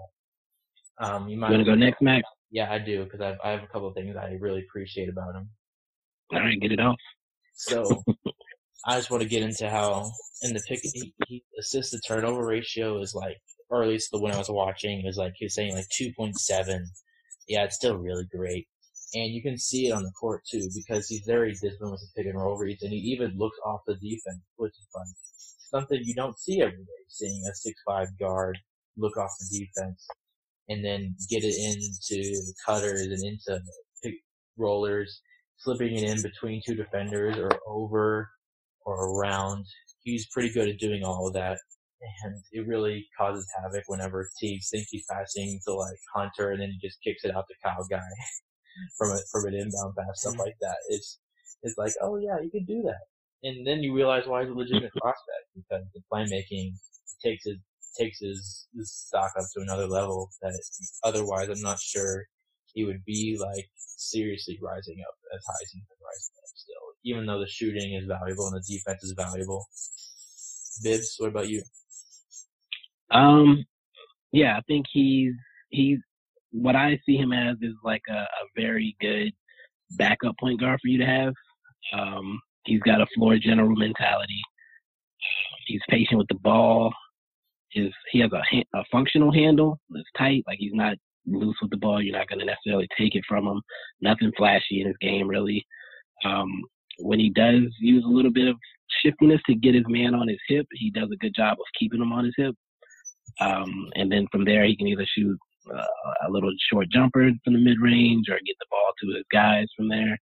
that. 0.99 1.05
Um, 1.05 1.29
you 1.29 1.35
You 1.35 1.41
might. 1.41 1.51
wanna 1.51 1.65
go 1.65 1.75
next, 1.75 2.01
Max? 2.01 2.27
Yeah, 2.51 2.73
I 2.73 2.79
do 2.79 3.05
because 3.05 3.21
I 3.21 3.37
I 3.45 3.51
have 3.51 3.65
a 3.65 3.67
couple 3.67 3.89
of 3.89 3.95
things 3.95 4.17
I 4.17 4.37
really 4.41 4.61
appreciate 4.63 5.09
about 5.09 5.35
him. 5.35 5.51
All 6.33 6.41
right, 6.41 6.61
get 6.61 6.73
it 6.73 6.81
off. 6.81 6.97
So 7.55 8.03
I 8.87 8.97
just 8.97 9.11
want 9.11 9.23
to 9.23 9.29
get 9.29 9.43
into 9.43 9.71
how 9.71 10.11
in 10.43 10.53
the 10.53 10.63
pick 10.69 10.81
he, 10.83 11.15
he 11.29 11.43
assist 11.59 11.93
to 11.93 12.01
turnover 12.01 12.45
ratio 12.45 13.01
is 13.01 13.15
like, 13.15 13.37
or 13.71 13.83
at 13.83 13.89
least 13.89 14.11
the 14.11 14.21
one 14.21 14.33
I 14.33 14.39
was 14.39 14.51
watching 14.51 15.05
was 15.05 15.17
like 15.17 15.35
he 15.37 15.47
was 15.47 15.55
saying 15.55 15.75
like 15.75 15.89
two 15.89 16.13
point 16.17 16.39
seven. 16.39 16.87
Yeah, 17.49 17.65
it's 17.65 17.77
still 17.77 17.97
really 17.97 18.27
great, 18.35 18.67
and 19.15 19.33
you 19.33 19.43
can 19.43 19.59
see 19.59 19.89
it 19.89 19.93
on 19.93 20.03
the 20.03 20.13
court 20.13 20.43
too 20.51 20.69
because 20.75 21.09
he's 21.09 21.25
very 21.27 21.53
disciplined 21.53 21.93
with 21.93 22.01
his 22.01 22.13
pick 22.17 22.27
and 22.27 22.41
roll 22.41 22.57
reads, 22.57 22.83
and 22.83 22.93
he 22.93 22.99
even 22.99 23.37
looks 23.37 23.59
off 23.65 23.81
the 23.87 23.95
defense, 23.95 24.41
which 24.57 24.73
is 24.73 24.89
like 24.95 25.07
something 25.71 26.01
you 26.03 26.15
don't 26.15 26.39
see 26.39 26.61
every 26.63 26.79
day. 26.79 27.05
Seeing 27.09 27.43
a 27.51 27.55
six 27.55 27.81
five 27.87 28.09
guard 28.19 28.59
look 28.97 29.17
off 29.17 29.31
the 29.39 29.59
defense 29.59 30.07
and 30.69 30.85
then 30.85 31.15
get 31.29 31.43
it 31.45 31.55
into 31.55 32.53
cutters 32.65 33.03
and 33.03 33.23
into 33.25 33.61
pick 34.03 34.15
rollers, 34.57 35.21
slipping 35.59 35.97
it 35.97 36.03
in 36.05 36.23
between 36.23 36.63
two 36.65 36.75
defenders 36.75 37.37
or 37.39 37.51
over 37.67 38.29
or 38.85 39.17
around. 39.17 39.65
He's 40.03 40.29
pretty 40.33 40.53
good 40.53 40.69
at 40.69 40.79
doing 40.79 41.03
all 41.05 41.27
of 41.27 41.35
that. 41.35 41.59
And 42.25 42.37
it 42.53 42.67
really 42.67 43.07
causes 43.19 43.51
havoc 43.57 43.85
whenever 43.87 44.29
Teagues 44.39 44.69
thinks 44.71 44.91
he's 44.91 45.07
passing 45.11 45.59
to 45.67 45.75
like 45.75 45.97
Hunter 46.15 46.51
and 46.51 46.61
then 46.61 46.69
he 46.69 46.87
just 46.87 46.99
kicks 47.03 47.25
it 47.25 47.35
out 47.35 47.45
to 47.49 47.55
Kyle 47.65 47.87
Guy 47.91 47.99
from 48.99 49.13
a, 49.13 49.19
from 49.33 49.47
an 49.47 49.55
inbound 49.55 49.95
pass, 49.97 50.21
stuff 50.21 50.35
mm-hmm. 50.35 50.43
like 50.43 50.55
that. 50.61 50.77
It's, 50.91 51.19
it's 51.63 51.79
like, 51.79 51.93
oh 52.03 52.19
yeah, 52.19 52.37
you 52.43 52.51
can 52.51 52.67
do 52.67 52.83
that. 52.83 53.49
And 53.49 53.67
then 53.67 53.83
you 53.83 53.95
realize 53.95 54.27
why 54.27 54.43
he's 54.43 54.51
a 54.51 54.55
legitimate 54.55 54.93
prospect 55.01 55.47
because 55.55 55.85
the 55.95 56.01
playmaking 56.13 56.75
takes 57.25 57.45
his, 57.47 57.57
takes 57.99 58.19
his, 58.21 58.67
his 58.77 58.93
stock 58.93 59.33
up 59.39 59.45
to 59.55 59.63
another 59.63 59.87
level 59.87 60.31
that 60.43 60.61
otherwise 61.05 61.49
I'm 61.49 61.63
not 61.63 61.81
sure 61.81 62.27
he 62.75 62.85
would 62.85 63.05
be 63.05 63.39
like 63.41 63.69
seriously 63.77 64.59
rising 64.63 64.97
up 65.09 65.15
as 65.35 65.43
high 65.47 65.63
as 65.63 65.71
he's 65.73 65.85
been 65.85 66.05
rising 66.05 66.35
up 66.43 66.51
still. 66.55 66.87
Even 67.05 67.27
though 67.27 67.41
the 67.41 67.49
shooting 67.49 67.95
is 67.95 68.07
valuable 68.07 68.49
and 68.49 68.57
the 68.57 68.75
defense 68.77 69.03
is 69.03 69.15
valuable. 69.17 69.65
Bibbs, 70.83 71.15
what 71.19 71.29
about 71.29 71.49
you? 71.49 71.63
Um, 73.11 73.65
yeah, 74.33 74.57
I 74.57 74.61
think 74.63 74.87
he's 74.93 75.35
he's 75.71 75.99
what 76.51 76.77
I 76.77 76.99
see 77.07 77.17
him 77.17 77.33
as 77.33 77.57
is 77.63 77.75
like 77.85 78.03
a, 78.09 78.13
a 78.23 78.47
very 78.57 78.97
good 79.01 79.33
backup 79.93 80.37
point 80.39 80.61
guard 80.61 80.81
for 80.83 80.89
you 80.89 80.99
to 80.99 81.07
have. 81.07 81.35
Um, 81.93 82.41
he's 82.65 82.81
got 82.81 83.01
a 83.01 83.07
floor 83.15 83.39
general 83.39 83.77
mentality. 83.77 84.41
He's 85.67 85.81
patient 85.89 86.19
with 86.19 86.29
the 86.29 86.39
ball. 86.43 86.93
His 87.71 87.93
he 88.11 88.21
has 88.21 88.31
a 88.33 88.43
a 88.77 88.85
functional 88.91 89.33
handle 89.33 89.79
It's 89.95 90.09
tight. 90.19 90.43
Like 90.47 90.59
he's 90.59 90.75
not 90.75 90.97
loose 91.27 91.57
with 91.61 91.71
the 91.71 91.77
ball. 91.77 92.03
You're 92.03 92.17
not 92.17 92.29
going 92.29 92.41
to 92.41 92.45
necessarily 92.45 92.89
take 92.99 93.15
it 93.15 93.25
from 93.29 93.47
him. 93.47 93.61
Nothing 94.01 94.33
flashy 94.37 94.81
in 94.81 94.87
his 94.87 94.97
game 95.01 95.29
really. 95.29 95.65
Um, 96.25 96.49
when 96.99 97.19
he 97.19 97.31
does 97.31 97.63
use 97.81 98.05
a 98.05 98.09
little 98.09 98.31
bit 98.31 98.49
of 98.49 98.57
shiftiness 99.03 99.41
to 99.47 99.55
get 99.55 99.75
his 99.75 99.85
man 99.89 100.15
on 100.15 100.29
his 100.29 100.39
hip, 100.49 100.67
he 100.73 100.91
does 100.91 101.11
a 101.13 101.17
good 101.17 101.35
job 101.35 101.53
of 101.53 101.67
keeping 101.79 102.01
him 102.01 102.13
on 102.13 102.25
his 102.25 102.35
hip. 102.37 102.55
Um, 103.41 103.89
and 103.97 104.11
then 104.11 104.27
from 104.31 104.45
there, 104.45 104.65
he 104.65 104.77
can 104.77 104.87
either 104.87 105.07
shoot 105.07 105.39
uh, 105.73 106.29
a 106.29 106.31
little 106.31 106.53
short 106.71 106.89
jumper 106.91 107.31
from 107.43 107.55
the 107.55 107.59
mid 107.59 107.79
range 107.81 108.29
or 108.29 108.39
get 108.47 108.57
the 108.61 108.67
ball 108.71 108.93
to 109.01 109.17
his 109.17 109.25
guys 109.33 109.67
from 109.77 109.89
there, 109.89 110.19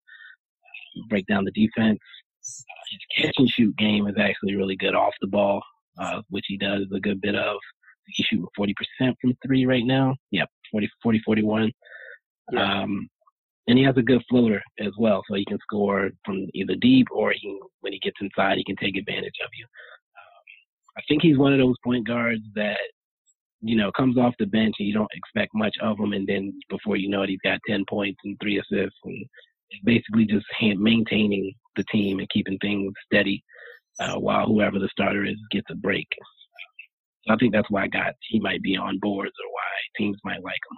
break 1.09 1.25
down 1.27 1.45
the 1.45 1.51
defense. 1.51 1.99
Uh, 2.43 2.83
his 2.89 3.25
catch 3.25 3.35
and 3.37 3.49
shoot 3.49 3.75
game 3.77 4.07
is 4.07 4.15
actually 4.19 4.55
really 4.55 4.75
good 4.75 4.95
off 4.95 5.13
the 5.21 5.27
ball, 5.27 5.61
uh, 5.99 6.21
which 6.29 6.45
he 6.47 6.57
does 6.57 6.85
a 6.93 6.99
good 6.99 7.21
bit 7.21 7.35
of. 7.35 7.57
He's 8.07 8.25
shooting 8.25 8.47
40% 8.57 8.73
from 9.21 9.33
three 9.45 9.65
right 9.65 9.85
now. 9.85 10.15
Yep, 10.31 10.49
40, 10.71 10.89
40, 11.03 11.21
41. 11.21 11.71
Yeah. 12.51 12.81
Um, 12.81 13.09
and 13.67 13.77
he 13.77 13.83
has 13.85 13.95
a 13.97 14.01
good 14.01 14.21
floater 14.29 14.61
as 14.79 14.91
well, 14.97 15.23
so 15.27 15.35
he 15.35 15.45
can 15.45 15.59
score 15.59 16.09
from 16.25 16.47
either 16.53 16.75
deep 16.81 17.07
or 17.11 17.31
he 17.31 17.59
when 17.81 17.93
he 17.93 17.99
gets 17.99 18.17
inside, 18.19 18.57
he 18.57 18.63
can 18.63 18.75
take 18.75 18.97
advantage 18.97 19.35
of 19.43 19.49
you. 19.57 19.65
Um, 19.65 20.93
I 20.97 21.01
think 21.07 21.21
he's 21.21 21.37
one 21.37 21.53
of 21.53 21.59
those 21.59 21.75
point 21.83 22.07
guards 22.07 22.41
that 22.55 22.79
you 23.61 23.75
know 23.75 23.91
comes 23.91 24.17
off 24.17 24.33
the 24.39 24.47
bench 24.47 24.75
and 24.79 24.87
you 24.87 24.93
don't 24.93 25.11
expect 25.13 25.51
much 25.53 25.75
of 25.81 25.99
him, 25.99 26.13
and 26.13 26.27
then 26.27 26.59
before 26.69 26.97
you 26.97 27.07
know 27.07 27.21
it, 27.21 27.29
he's 27.29 27.39
got 27.43 27.59
ten 27.67 27.85
points 27.87 28.19
and 28.23 28.35
three 28.41 28.59
assists, 28.59 28.97
and 29.05 29.25
basically 29.83 30.25
just 30.25 30.45
hand, 30.59 30.79
maintaining 30.79 31.53
the 31.75 31.85
team 31.91 32.19
and 32.19 32.29
keeping 32.29 32.57
things 32.57 32.91
steady 33.05 33.43
uh, 33.99 34.15
while 34.15 34.47
whoever 34.47 34.79
the 34.79 34.89
starter 34.91 35.23
is 35.23 35.37
gets 35.51 35.67
a 35.69 35.75
break. 35.75 36.07
So 37.27 37.33
I 37.33 37.37
think 37.37 37.53
that's 37.53 37.69
why 37.69 37.87
guys 37.87 38.13
he 38.29 38.39
might 38.39 38.61
be 38.61 38.75
on 38.77 38.99
boards 38.99 39.31
or 39.31 39.51
why 39.51 39.69
teams 39.97 40.17
might 40.23 40.43
like 40.43 40.53
him. 40.53 40.77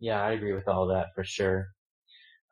Yeah, 0.00 0.22
I 0.22 0.32
agree 0.32 0.52
with 0.52 0.68
all 0.68 0.86
that 0.88 1.08
for 1.14 1.24
sure. 1.24 1.68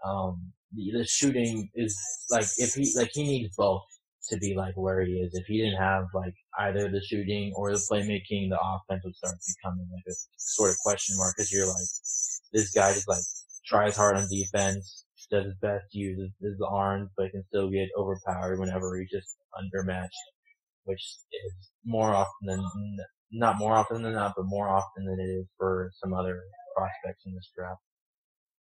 Um, 0.04 0.52
the, 0.74 0.90
the 0.98 1.04
shooting 1.04 1.70
is 1.74 1.98
like 2.30 2.46
if 2.58 2.74
he 2.74 2.92
like 2.96 3.10
he 3.12 3.22
needs 3.22 3.54
both 3.56 3.82
to 4.28 4.36
be 4.38 4.54
like 4.54 4.74
where 4.76 5.02
he 5.02 5.12
is. 5.14 5.34
If 5.34 5.46
he 5.46 5.58
didn't 5.58 5.80
have 5.80 6.04
like 6.14 6.34
either 6.60 6.88
the 6.88 7.00
shooting 7.00 7.52
or 7.56 7.72
the 7.72 7.82
playmaking, 7.90 8.50
the 8.50 8.58
offense 8.60 9.02
would 9.04 9.16
start 9.16 9.36
becoming 9.56 9.88
like 9.92 10.04
a 10.08 10.14
sort 10.36 10.70
of 10.70 10.76
question 10.78 11.16
mark 11.16 11.34
because 11.36 11.52
you're 11.52 11.66
like 11.66 11.88
this 12.52 12.70
guy 12.74 12.92
just 12.92 13.08
like 13.08 13.22
tries 13.66 13.96
hard 13.96 14.16
on 14.16 14.28
defense, 14.30 15.06
does 15.30 15.46
his 15.46 15.54
best 15.60 15.90
to 15.90 15.98
use 15.98 16.30
his, 16.40 16.60
arms, 16.68 17.10
but 17.16 17.30
can 17.30 17.42
still 17.48 17.70
get 17.70 17.88
overpowered 17.96 18.60
whenever 18.60 18.98
he's 18.98 19.10
just 19.10 19.36
undermatched, 19.56 20.10
which 20.84 21.00
is 21.00 21.70
more 21.84 22.14
often 22.14 22.46
than 22.46 22.64
not 23.32 23.58
more 23.58 23.74
often 23.74 24.02
than 24.02 24.14
not, 24.14 24.34
but 24.36 24.44
more 24.44 24.68
often 24.68 25.04
than 25.04 25.18
it 25.18 25.30
is 25.30 25.46
for 25.58 25.90
some 26.02 26.12
other 26.12 26.40
prospects 26.76 27.24
in 27.26 27.34
this 27.34 27.50
draft. 27.56 27.80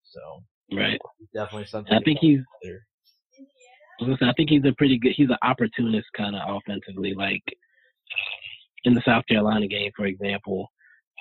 So 0.03 0.43
right, 0.77 0.99
definitely 1.33 1.67
something. 1.67 1.93
I 1.93 2.01
think 2.03 2.19
he's. 2.19 2.39
I 4.01 4.33
think 4.35 4.49
he's 4.49 4.65
a 4.65 4.73
pretty 4.77 4.97
good. 4.97 5.13
He's 5.15 5.29
an 5.29 5.37
opportunist 5.43 6.07
kind 6.17 6.35
of 6.35 6.41
offensively. 6.57 7.13
Like 7.13 7.43
in 8.83 8.93
the 8.93 9.01
South 9.05 9.25
Carolina 9.27 9.67
game, 9.67 9.91
for 9.95 10.05
example, 10.05 10.67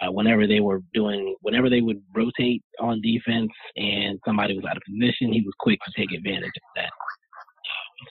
uh, 0.01 0.11
whenever 0.11 0.46
they 0.46 0.61
were 0.61 0.80
doing, 0.94 1.36
whenever 1.42 1.68
they 1.68 1.82
would 1.82 2.03
rotate 2.14 2.62
on 2.80 3.03
defense 3.03 3.51
and 3.76 4.18
somebody 4.24 4.57
was 4.57 4.64
out 4.64 4.76
of 4.76 4.82
position, 4.82 5.32
he 5.32 5.42
was 5.44 5.55
quick 5.59 5.78
to 5.84 5.92
take 5.96 6.12
advantage 6.12 6.46
of 6.46 6.62
that. 6.76 6.90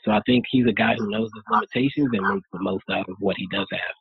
So 0.04 0.12
I 0.12 0.22
think 0.26 0.46
he's 0.50 0.68
a 0.68 0.74
guy 0.74 0.96
who 0.96 1.10
knows 1.10 1.30
his 1.34 1.44
limitations 1.50 2.10
and 2.14 2.36
makes 2.36 2.48
the 2.52 2.60
most 2.60 2.84
out 2.92 3.10
of 3.10 3.16
what 3.20 3.36
he 3.38 3.48
does 3.52 3.68
have. 3.72 3.96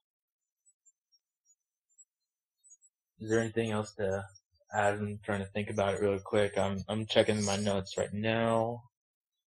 Is 3.20 3.30
there 3.30 3.40
anything 3.40 3.72
else 3.72 3.94
to 3.94 4.24
add? 4.72 4.94
I'm 4.94 5.18
trying 5.24 5.40
to 5.40 5.46
think 5.46 5.70
about 5.70 5.94
it 5.94 6.00
really 6.00 6.20
quick. 6.24 6.56
I'm 6.56 6.84
I'm 6.88 7.06
checking 7.06 7.44
my 7.44 7.56
notes 7.56 7.96
right 7.98 8.12
now. 8.12 8.82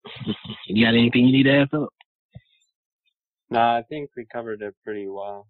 you 0.67 0.85
got 0.85 0.93
anything 0.93 1.25
you 1.27 1.31
need 1.31 1.43
to 1.43 1.61
add, 1.61 1.69
Philip? 1.69 1.93
No, 3.49 3.59
I 3.59 3.83
think 3.87 4.09
we 4.15 4.25
covered 4.25 4.61
it 4.61 4.75
pretty 4.83 5.07
well. 5.07 5.47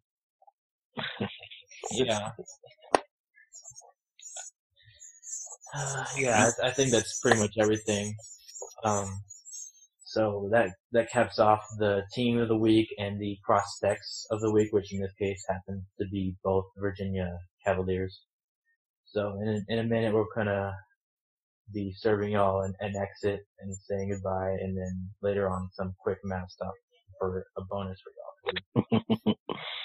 yeah. 1.92 2.32
Uh, 5.74 6.06
yeah, 6.18 6.50
I, 6.62 6.68
I, 6.68 6.72
think 6.72 6.92
that's 6.92 7.20
pretty 7.20 7.40
much 7.40 7.54
everything. 7.60 8.16
Um, 8.84 9.24
so 10.12 10.50
that 10.52 10.72
that 10.92 11.10
caps 11.10 11.40
off 11.40 11.64
the 11.80 12.04
team 12.14 12.38
of 12.38 12.50
the 12.50 12.58
week 12.58 12.90
and 12.98 13.18
the 13.18 13.38
prospects 13.46 14.28
of 14.30 14.42
the 14.42 14.52
week, 14.52 14.68
which 14.74 14.92
in 14.92 15.00
this 15.00 15.14
case 15.18 15.42
happens 15.48 15.86
to 16.00 16.06
be 16.12 16.36
both 16.44 16.66
Virginia 16.78 17.38
Cavaliers. 17.66 18.20
So 19.06 19.40
in 19.42 19.66
in 19.70 19.80
a 19.80 19.84
minute 19.84 20.14
we're 20.14 20.26
gonna 20.36 20.74
be 21.74 21.94
serving 21.98 22.34
y'all 22.34 22.62
an, 22.64 22.74
an 22.82 22.94
exit 22.98 23.40
and 23.60 23.74
saying 23.88 24.10
goodbye, 24.10 24.58
and 24.60 24.78
then 24.78 25.10
later 25.22 25.50
on 25.50 25.70
some 25.72 25.94
quick 26.04 26.18
math 26.26 26.52
stuff 26.52 26.74
for 27.18 27.46
a 27.58 27.62
bonus 27.70 28.00
for 28.04 28.12
y'all. 28.18 29.36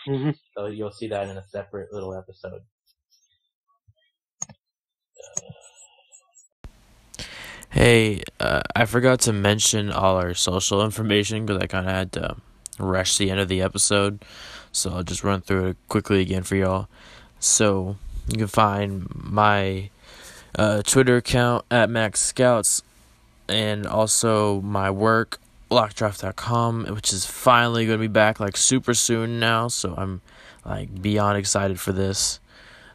mm-hmm. 0.08 0.30
So 0.56 0.66
you'll 0.66 0.90
see 0.90 1.08
that 1.08 1.28
in 1.28 1.36
a 1.36 1.46
separate 1.52 1.92
little 1.92 2.14
episode. 2.16 2.62
Hey, 7.76 8.22
uh, 8.40 8.62
I 8.74 8.86
forgot 8.86 9.20
to 9.20 9.34
mention 9.34 9.90
all 9.90 10.16
our 10.16 10.32
social 10.32 10.82
information 10.82 11.44
because 11.44 11.62
I 11.62 11.66
kind 11.66 11.86
of 11.86 11.92
had 11.92 12.12
to 12.12 12.36
rush 12.78 13.18
the 13.18 13.30
end 13.30 13.38
of 13.38 13.48
the 13.48 13.60
episode. 13.60 14.24
So 14.72 14.94
I'll 14.94 15.02
just 15.02 15.22
run 15.22 15.42
through 15.42 15.66
it 15.66 15.76
quickly 15.86 16.22
again 16.22 16.42
for 16.42 16.56
y'all. 16.56 16.88
So 17.38 17.96
you 18.28 18.38
can 18.38 18.46
find 18.46 19.06
my 19.14 19.90
uh, 20.58 20.84
Twitter 20.84 21.18
account 21.18 21.66
at 21.70 21.90
Max 21.90 22.20
Scouts 22.20 22.82
and 23.46 23.86
also 23.86 24.62
my 24.62 24.90
work 24.90 25.38
lockdraft.com, 25.70 26.86
which 26.86 27.12
is 27.12 27.26
finally 27.26 27.84
going 27.84 27.98
to 27.98 28.02
be 28.02 28.08
back 28.08 28.40
like 28.40 28.56
super 28.56 28.94
soon 28.94 29.38
now 29.38 29.68
so 29.68 29.92
i'm 29.98 30.22
like 30.64 31.02
beyond 31.02 31.36
excited 31.36 31.78
for 31.78 31.92
this 31.92 32.40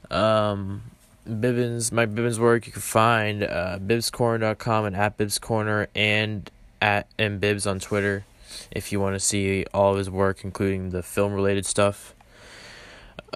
um 0.09 0.81
Bibbins, 1.27 1.91
my 1.91 2.05
Bibbins 2.05 2.39
work, 2.39 2.65
you 2.65 2.71
can 2.71 2.81
find 2.81 3.43
uh, 3.43 3.77
bibscorner.com 3.79 4.85
and 4.85 4.95
at 4.95 5.17
bibscorner 5.17 5.87
and 5.95 6.49
at 6.81 7.07
and 7.19 7.39
mbibs 7.39 7.69
on 7.69 7.79
Twitter 7.79 8.25
if 8.71 8.91
you 8.91 8.99
want 8.99 9.15
to 9.15 9.19
see 9.19 9.65
all 9.73 9.91
of 9.91 9.97
his 9.97 10.09
work, 10.09 10.43
including 10.43 10.89
the 10.89 11.03
film 11.03 11.33
related 11.33 11.65
stuff. 11.65 12.15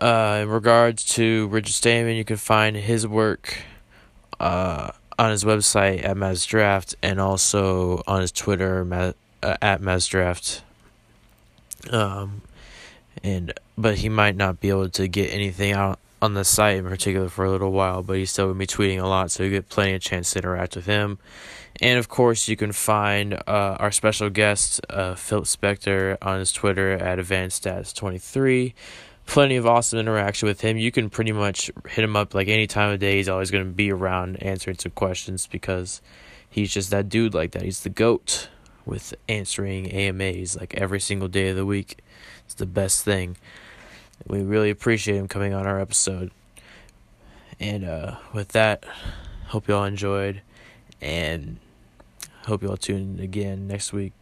Uh, 0.01 0.39
in 0.43 0.49
regards 0.49 1.05
to 1.05 1.47
Richard 1.47 1.73
Stayman, 1.73 2.17
you 2.17 2.25
can 2.25 2.37
find 2.37 2.75
his 2.75 3.07
work 3.07 3.59
uh, 4.39 4.91
on 5.17 5.31
his 5.31 5.43
website 5.43 6.03
at 6.03 6.17
Mazdraft 6.17 6.95
and 7.01 7.19
also 7.19 8.01
on 8.07 8.21
his 8.21 8.31
Twitter 8.31 8.85
uh, 8.91 9.13
at 9.61 9.81
Mazdraft. 9.81 10.61
Um, 11.91 12.41
and 13.23 13.53
but 13.77 13.99
he 13.99 14.09
might 14.09 14.35
not 14.35 14.59
be 14.59 14.69
able 14.69 14.89
to 14.89 15.07
get 15.07 15.31
anything 15.31 15.71
out 15.71 15.99
on 16.21 16.33
the 16.33 16.43
site 16.43 16.77
in 16.77 16.85
particular 16.85 17.29
for 17.29 17.45
a 17.45 17.51
little 17.51 17.71
while, 17.71 18.03
but 18.03 18.17
he's 18.17 18.31
still 18.31 18.47
gonna 18.47 18.59
be 18.59 18.67
tweeting 18.67 19.01
a 19.01 19.07
lot, 19.07 19.31
so 19.31 19.43
you 19.43 19.49
get 19.49 19.69
plenty 19.69 19.93
of 19.93 20.01
chance 20.01 20.31
to 20.31 20.39
interact 20.39 20.75
with 20.75 20.85
him. 20.85 21.19
And 21.81 21.99
of 21.99 22.07
course, 22.07 22.47
you 22.47 22.55
can 22.55 22.71
find 22.71 23.33
uh, 23.33 23.77
our 23.79 23.91
special 23.91 24.29
guest, 24.29 24.79
uh, 24.89 25.15
Philip 25.15 25.45
Spector, 25.45 26.17
on 26.21 26.39
his 26.39 26.51
Twitter 26.51 26.93
at 26.93 27.19
AdvancedStats23. 27.19 28.73
Plenty 29.25 29.55
of 29.55 29.65
awesome 29.65 29.99
interaction 29.99 30.47
with 30.47 30.61
him. 30.61 30.77
You 30.77 30.91
can 30.91 31.09
pretty 31.09 31.31
much 31.31 31.71
hit 31.89 32.03
him 32.03 32.15
up 32.15 32.33
like 32.33 32.47
any 32.47 32.67
time 32.67 32.91
of 32.91 32.99
day. 32.99 33.17
He's 33.17 33.27
always 33.27 33.51
going 33.51 33.65
to 33.65 33.71
be 33.71 33.91
around 33.91 34.41
answering 34.41 34.77
some 34.77 34.91
questions 34.91 35.47
because 35.47 36.01
he's 36.49 36.71
just 36.71 36.91
that 36.91 37.09
dude 37.09 37.33
like 37.33 37.51
that. 37.51 37.63
He's 37.63 37.81
the 37.81 37.89
GOAT 37.89 38.49
with 38.85 39.15
answering 39.27 39.87
AMAs 39.87 40.55
like 40.55 40.75
every 40.75 40.99
single 40.99 41.27
day 41.27 41.49
of 41.49 41.55
the 41.55 41.65
week. 41.65 41.97
It's 42.45 42.53
the 42.53 42.67
best 42.67 43.03
thing. 43.03 43.35
We 44.27 44.41
really 44.41 44.69
appreciate 44.69 45.17
him 45.17 45.27
coming 45.27 45.53
on 45.53 45.67
our 45.67 45.79
episode. 45.79 46.31
And 47.59 47.85
uh, 47.85 48.17
with 48.33 48.49
that, 48.49 48.83
hope 49.47 49.67
you 49.67 49.75
all 49.75 49.85
enjoyed 49.85 50.41
and 51.01 51.57
hope 52.45 52.63
you 52.63 52.69
all 52.69 52.77
tune 52.77 53.15
in 53.17 53.23
again 53.23 53.67
next 53.67 53.93
week. 53.93 54.13